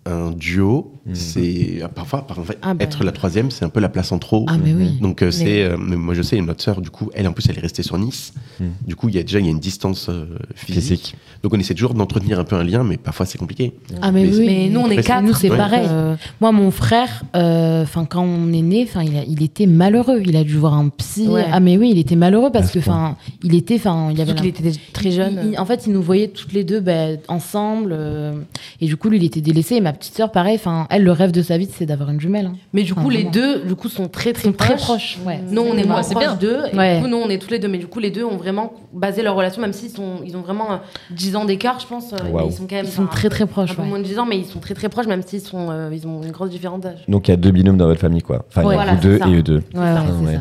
[0.05, 1.15] un duo, Mm.
[1.15, 2.83] c'est parfois, par en fait, Ah bah.
[2.83, 4.45] être la troisième, c'est un peu la place en trop.
[4.47, 4.99] Ah, mais oui.
[5.01, 7.57] Donc euh, c'est, euh, moi je sais, notre sœur, du coup, elle en plus, elle
[7.57, 8.33] est restée sur Nice.
[8.59, 8.65] Mm.
[8.87, 10.25] Du coup, il y a déjà il y a une distance euh,
[10.55, 10.81] physique.
[10.83, 11.15] Physique.
[11.43, 13.73] Donc on essaie toujours d'entretenir un peu un lien, mais parfois c'est compliqué.
[14.01, 14.45] Ah, mais, Mais oui.
[14.45, 15.23] Mais nous, on est quatre.
[15.23, 15.57] Nous, c'est Ouais.
[15.57, 15.85] pareil.
[15.89, 19.65] Euh, Moi, mon frère, euh, enfin, quand on est né, enfin, il, a- il était
[19.65, 20.21] malheureux.
[20.25, 21.27] Il a dû voir un psy.
[21.27, 21.45] Ouais.
[21.51, 24.31] Ah, mais oui, il était malheureux parce que, enfin, il était, enfin, il avait.
[24.47, 25.39] était très jeune.
[25.43, 27.91] Il- il- en fait, il nous voyait toutes les deux ben, ensemble.
[27.93, 28.33] euh,
[28.79, 29.75] et du coup, lui, il était délaissé.
[29.75, 32.19] Et ma petite sœur, pareil, enfin, elle, le rêve de sa vie, c'est d'avoir une
[32.19, 32.47] jumelle.
[32.47, 32.53] hein.
[32.73, 33.31] Mais du coup, les vraiment.
[33.31, 34.81] deux, du coup, sont très très Sont très proches.
[34.83, 35.17] proches.
[35.25, 35.39] Ouais.
[35.49, 36.59] Nous, on est moins proches d'eux.
[36.71, 36.95] Et Ouais.
[36.97, 37.67] du coup, nous, on est tous les deux.
[37.67, 40.41] Mais du coup, les deux ont vraiment basé leur relation, même s'ils sont, ils ont
[40.41, 40.77] vraiment euh,
[41.11, 42.13] 10 ans d'écart, je pense.
[42.13, 42.47] euh, Waouh.
[42.47, 43.75] Ils sont quand même Ils sont très très un proches.
[43.75, 43.87] peu ouais.
[43.87, 46.05] moins de 10 ans, mais ils sont très très proches, même s'ils sont, euh, ils
[46.07, 47.03] ont une grosse différence d'âge.
[47.07, 48.45] Donc il y a deux binômes dans votre famille quoi.
[48.49, 49.27] Enfin, il y Ouais, a voilà, vous deux ça.
[49.27, 49.63] et eux deux.
[49.73, 50.37] Ouais, ouais,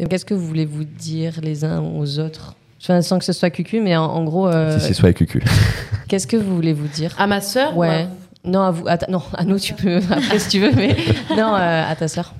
[0.00, 2.54] Ah, Qu'est-ce que vous voulez vous dire les uns aux autres?
[2.80, 5.42] Enfin, sans que ce soit cucu, mais en, en gros, euh, Si c'est soit cucu.
[6.06, 7.12] qu'est-ce que vous voulez vous dire?
[7.18, 8.06] À ma sœur Ouais.
[8.44, 10.96] Non, à vous, à ta- non, à nous, tu peux après si tu veux, mais
[11.36, 12.34] non, euh, à ta sœur.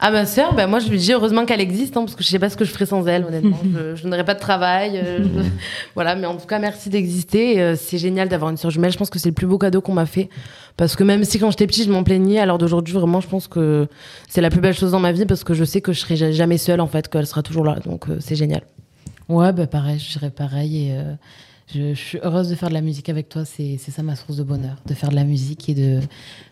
[0.00, 2.28] À ma sœur, ben moi je lui dis heureusement qu'elle existe, hein, parce que je
[2.28, 3.56] sais pas ce que je ferais sans elle, honnêtement.
[3.74, 4.98] je je n'aurais pas de travail.
[5.02, 5.48] euh, je-
[5.94, 7.60] Voilà, mais en tout cas, merci d'exister.
[7.62, 8.90] euh, c'est génial d'avoir une sœur jumelle.
[8.92, 10.28] Je pense que c'est le plus beau cadeau qu'on m'a fait.
[10.76, 13.46] Parce que même si quand j'étais petite, je m'en plaignais, alors d'aujourd'hui, vraiment, je pense
[13.46, 13.86] que
[14.28, 16.16] c'est la plus belle chose dans ma vie parce que je sais que je serai
[16.16, 17.76] ja- jamais seule, en fait, qu'elle sera toujours là.
[17.86, 18.62] Donc euh, c'est génial.
[19.28, 20.88] Ouais, bah pareil, je dirais pareil.
[20.88, 21.14] Et euh,
[21.72, 23.44] je, je suis heureuse de faire de la musique avec toi.
[23.44, 26.00] C'est c'est ça ma source de bonheur, de faire de la musique et de.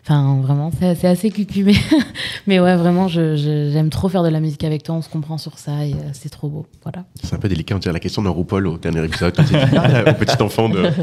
[0.03, 1.75] Enfin, vraiment, c'est assez cucu, mais,
[2.47, 4.95] mais ouais, vraiment, j'aime trop faire de la musique avec toi.
[4.95, 6.65] On se comprend sur ça et euh, c'est trop beau.
[6.83, 7.05] Voilà.
[7.21, 9.35] C'est un peu délicat, on dirait la question d'un RuPaul au dernier épisode.
[9.75, 10.83] Ah, au petit enfant de.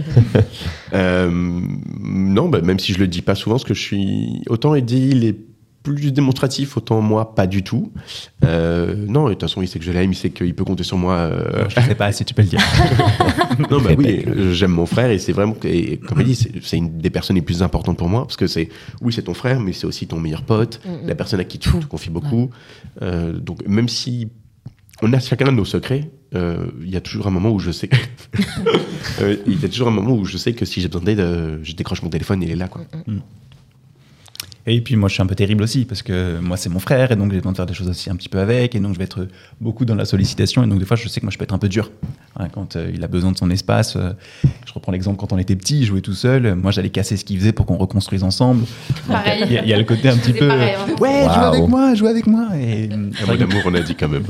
[0.93, 4.43] Euh, non, bah, même si je le dis pas souvent, parce que je suis.
[4.49, 5.37] Autant Eddie, il est
[5.83, 7.91] plus démonstratif, autant moi, pas du tout.
[8.45, 10.83] Euh, non, de toute façon, il sait que je l'aime, il sait qu'il peut compter
[10.83, 11.15] sur moi.
[11.15, 12.61] euh, Je sais pas si tu peux le dire.
[13.71, 16.77] non, bah oui, euh, j'aime mon frère et c'est vraiment, et comme il dit, c'est
[16.77, 18.69] une des personnes les plus importantes pour moi parce que c'est,
[19.01, 21.71] oui, c'est ton frère, mais c'est aussi ton meilleur pote, la personne à qui tu
[21.71, 22.51] te confies beaucoup.
[23.03, 24.29] Euh, donc, même si
[25.03, 27.89] on a chacun nos secrets, euh, il y a toujours un moment où je sais
[27.89, 27.97] que,
[29.23, 31.21] Euh, il y a toujours un moment où je sais que si j'ai besoin d'aide,
[31.21, 32.83] euh, je décroche mon téléphone, il est là, quoi.
[33.09, 33.13] Et
[34.73, 37.11] Et puis moi, je suis un peu terrible aussi parce que moi, c'est mon frère
[37.11, 38.93] et donc j'ai besoin de faire des choses aussi un petit peu avec et donc
[38.95, 39.27] je vais être
[39.61, 41.55] beaucoup dans la sollicitation et donc des fois, je sais que moi, je peux être
[41.55, 41.91] un peu dur
[42.37, 43.97] hein, quand euh, il a besoin de son espace.
[43.97, 44.13] euh,
[44.67, 46.55] je reprends l'exemple quand on était petit, il jouait tout seul.
[46.55, 48.65] Moi, j'allais casser ce qu'il faisait pour qu'on reconstruise ensemble.
[49.09, 50.47] Il y, a- il y a le côté un petit peu.
[50.47, 50.95] pareil, hein.
[51.01, 52.49] Ouais, joue avec moi, joue avec moi.
[52.57, 54.23] Et, Un mot d'amour, on a dit quand même.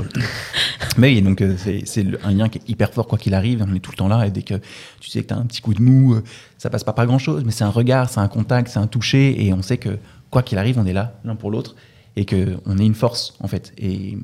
[0.97, 3.65] mais oui, donc euh, c'est un lien qui est hyper fort quoi qu'il arrive.
[3.69, 4.55] On est tout le temps là et dès que
[5.01, 6.23] tu sais que tu as un petit coup de mou, euh,
[6.61, 8.87] ça passe pas par grand chose, mais c'est un regard, c'est un contact, c'est un
[8.87, 9.97] toucher et on sait que
[10.29, 11.75] quoi qu'il arrive, on est là l'un pour l'autre
[12.17, 13.73] et que on est une force en fait.
[13.79, 14.19] Et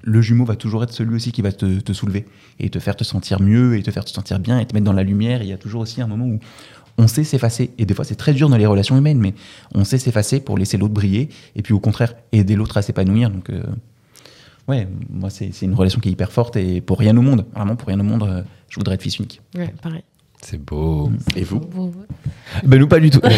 [0.00, 2.24] le jumeau va toujours être celui aussi qui va te, soulever
[2.58, 4.86] et te faire te sentir mieux et te faire te sentir bien et te mettre
[4.86, 5.42] dans la lumière.
[5.42, 6.38] Il y a toujours aussi un moment où
[6.96, 7.72] on sait s'effacer.
[7.76, 9.34] Et des fois, c'est très dur dans les relations humaines, mais
[9.74, 13.28] on sait s'effacer pour laisser l'autre briller et puis au contraire aider l'autre à s'épanouir.
[13.28, 13.62] Donc euh,
[14.68, 17.44] Ouais, moi, c'est c'est une relation qui est hyper forte et pour rien au monde,
[17.54, 19.42] vraiment pour rien au monde, euh, je voudrais être fils unique.
[19.54, 20.02] Ouais, pareil.
[20.46, 21.10] C'est beau.
[21.36, 21.58] Et vous
[22.64, 23.20] Ben nous pas du tout.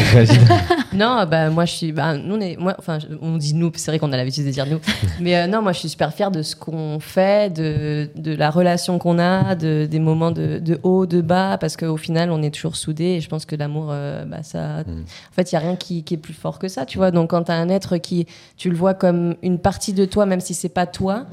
[0.93, 3.91] Non, bah moi je suis, bah, nous on est, moi, enfin on dit nous, c'est
[3.91, 4.79] vrai qu'on a l'habitude de dire nous,
[5.21, 8.51] mais euh, non, moi je suis super fière de ce qu'on fait, de, de la
[8.51, 12.43] relation qu'on a, de, des moments de, de haut, de bas, parce qu'au final on
[12.43, 15.59] est toujours soudés et je pense que l'amour, euh, bah ça, en fait il y
[15.59, 17.11] a rien qui, qui est plus fort que ça, tu vois.
[17.11, 18.27] Donc quand t'as un être qui,
[18.57, 21.27] tu le vois comme une partie de toi, même si c'est pas toi.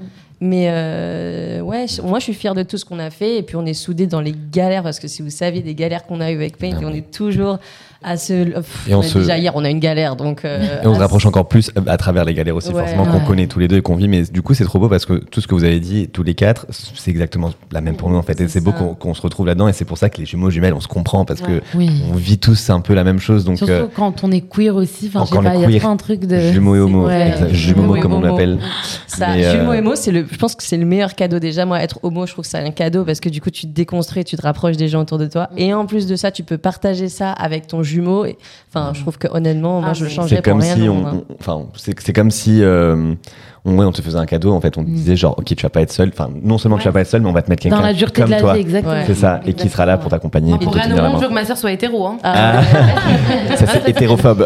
[0.45, 3.37] Mais euh, ouais, moi je suis fière de tout ce qu'on a fait.
[3.37, 6.05] Et puis on est soudés dans les galères parce que si vous saviez des galères
[6.05, 7.59] qu'on a eues avec Paint, Ah et on est toujours
[8.03, 8.43] à se.
[8.51, 10.45] Pff, Et on se- Déjà hier on a une galère donc.
[10.45, 12.79] euh, Et on se rapproche encore plus à travers les galères aussi, Ouais.
[12.81, 13.25] forcément, qu'on Ouais.
[13.27, 14.07] connaît tous les deux et qu'on vit.
[14.07, 16.23] Mais du coup, c'est trop beau parce que tout ce que vous avez dit, tous
[16.23, 18.39] les quatre, c'est exactement la même pour nous, en fait.
[18.41, 19.67] Et C'est beau qu'on se retrouve là-dedans.
[19.67, 21.89] Et c'est pour ça que les jumeaux jumelles, on se comprend parce que Oui.
[22.11, 23.45] on vit tous un peu la même chose.
[23.45, 25.09] Donc, Surtout euh, quand on est queer aussi.
[25.13, 26.39] Enfin, pas, il y a trop un truc de.
[26.51, 27.33] jumeaux et homo, Ouais.
[27.51, 28.27] jumeaux Jumeaux et comme on homo.
[28.27, 28.59] l'appelle.
[29.07, 31.65] Ça, Mais, euh, jumeau émo, c'est le, je pense que c'est le meilleur cadeau déjà.
[31.65, 33.71] Moi, être homo, je trouve que c'est un cadeau parce que du coup, tu te
[33.73, 35.49] déconstruis, tu te rapproches des gens autour de toi.
[35.57, 37.92] Et en plus de ça, tu peux partager ça avec ton jumeau.
[38.25, 38.37] Et,
[38.69, 40.75] enfin, je trouve que honnêtement, moi, Ah, je le changerais C'est pour comme rien.
[40.75, 41.23] si on, hein.
[41.29, 43.13] on- enfin, c'est c'est comme si euh,
[43.65, 44.51] on, ouais, on te faisait un cadeau.
[44.53, 46.09] En fait, on te disait genre, ok, tu vas pas être seul.
[46.13, 47.87] Enfin, non seulement tu vas pas être seul, mais on va te mettre Dans quelqu'un
[47.87, 48.53] la dureté comme de la toi.
[48.53, 48.93] vie, exactement.
[48.93, 49.03] Ouais.
[49.07, 51.71] C'est ça, et qui sera là pour t'accompagner, pour je veux que ma sœur soit
[51.71, 52.05] hétéro.
[52.07, 52.17] Hein.
[52.23, 52.61] Ah,
[53.57, 54.45] Ça c'est hétérophobe.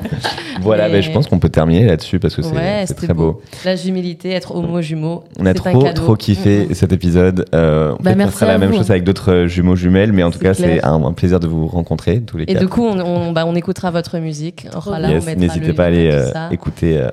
[0.62, 3.40] voilà, Mais- ben, je pense qu'on peut terminer là-dessus parce que c'est très beau.
[3.64, 5.24] La humilité, être homo, jumeau.
[5.38, 6.74] On a c'est un trop trop kiffé Mhm.
[6.74, 7.44] cet épisode.
[7.54, 10.38] Euh, Bah, merci fera la même chose avec d'autres euh, jumeaux jumelles, mais en tout
[10.38, 13.44] cas c'est un, plaisir de vous rencontrer tous les Et du coup, on, on, bah,
[13.46, 14.66] on écoutera votre musique.
[14.74, 17.08] On N'hésitez pas à aller euh, écouter euh,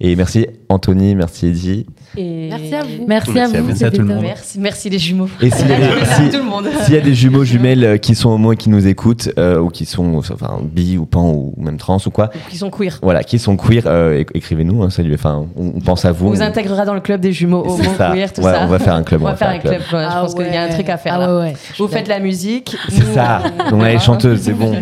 [0.00, 1.86] Et merci Anthony, merci Eddie.
[2.16, 2.48] Et...
[2.50, 3.04] Merci à vous.
[3.08, 3.64] Merci à vous.
[3.66, 4.22] Merci à tout le monde.
[4.22, 5.28] Merci, merci les jumeaux.
[5.40, 6.68] Et s'il y a des- Merci si- à tout le monde.
[6.84, 9.58] S'il y a des jumeaux jumelles euh, qui sont homo et qui nous écoutent, euh,
[9.58, 12.98] ou qui sont enfin, bi ou pan ou même trans ou quoi, Qui sont queer.
[13.02, 16.28] voilà, qui sont queer, euh, écrivez-nous, hein, salut, enfin, on, on pense à vous.
[16.28, 18.10] On vous on- intégrera dans le club des jumeaux C'est homo, ça.
[18.12, 18.60] queer, tout Ouais, ça.
[18.62, 19.74] on va faire un club, On va faire un club.
[19.74, 20.74] ouais, je Ah pense qu'il y a un ouais.
[20.74, 21.34] truc à faire Ah là.
[21.36, 21.52] ouais, ouais.
[21.78, 22.76] Vous faites la musique.
[22.88, 23.42] C'est ça.
[23.44, 23.98] on- Donc là, les voilà.
[23.98, 24.72] chanteuses, c'est bon.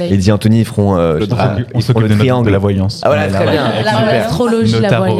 [0.00, 1.24] Et Anthony ils feront, euh, je
[1.74, 2.46] on ils le triangle.
[2.46, 3.00] de la voyance.
[3.04, 3.64] Ah voilà, On est très bien.
[3.66, 3.82] ouais.
[3.84, 4.32] La voyance.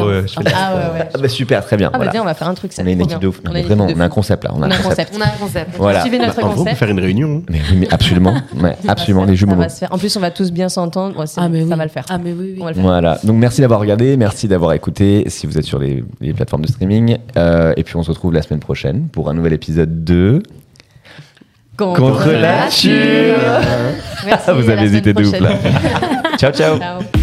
[0.07, 1.27] euh, je Ah ouais, ouais.
[1.43, 1.89] Super, très bien.
[1.93, 2.73] Ah bah on va faire un truc.
[2.73, 3.19] ça on a une trop équipe bien.
[3.19, 3.37] de ouf.
[3.43, 4.51] Non, On a mais une vraiment, équipe on de a un concept là.
[4.53, 4.89] On a On un a un concept.
[5.11, 5.13] concept.
[5.17, 5.69] On a un concept.
[5.77, 6.01] Voilà.
[6.01, 6.77] Suivez notre Bah, en gros, on peut concept.
[6.79, 7.37] faire une réunion.
[7.37, 7.41] hein.
[7.49, 8.33] Mais oui, mais absolument.
[8.61, 9.55] Ouais, absolument, les jumeaux.
[9.91, 11.17] En plus, on va tous bien s'entendre.
[11.19, 11.77] Ouais, Ah, mais ça oui.
[11.77, 12.05] va le faire.
[12.09, 12.57] Ah, mais oui, oui.
[12.61, 12.83] On va le faire.
[12.83, 13.19] Voilà.
[13.23, 16.67] Donc merci d'avoir regardé, merci d'avoir écouté si vous êtes sur les, les plateformes de
[16.69, 17.17] streaming.
[17.37, 20.41] Euh, et puis on se retrouve la semaine prochaine pour un nouvel épisode de
[21.75, 22.91] Contre la nature.
[24.25, 25.49] Merci, Vous avez hésité de ouf là.
[25.55, 26.37] prochaine.
[26.37, 26.77] ciao ciao.
[26.77, 27.22] Ciao.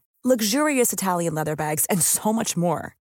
[0.23, 2.95] luxurious Italian leather bags, and so much more.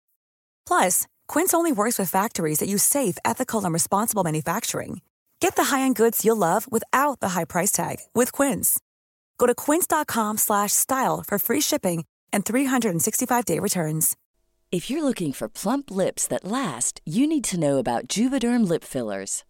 [0.66, 5.00] Plus, Quince only works with factories that use safe, ethical, and responsible manufacturing.
[5.40, 8.78] Get the high-end goods you'll love without the high price tag with Quince.
[9.38, 14.16] Go to quince.com/style for free shipping and 365-day returns.
[14.70, 18.84] If you're looking for plump lips that last, you need to know about Juvederm lip
[18.84, 19.44] fillers.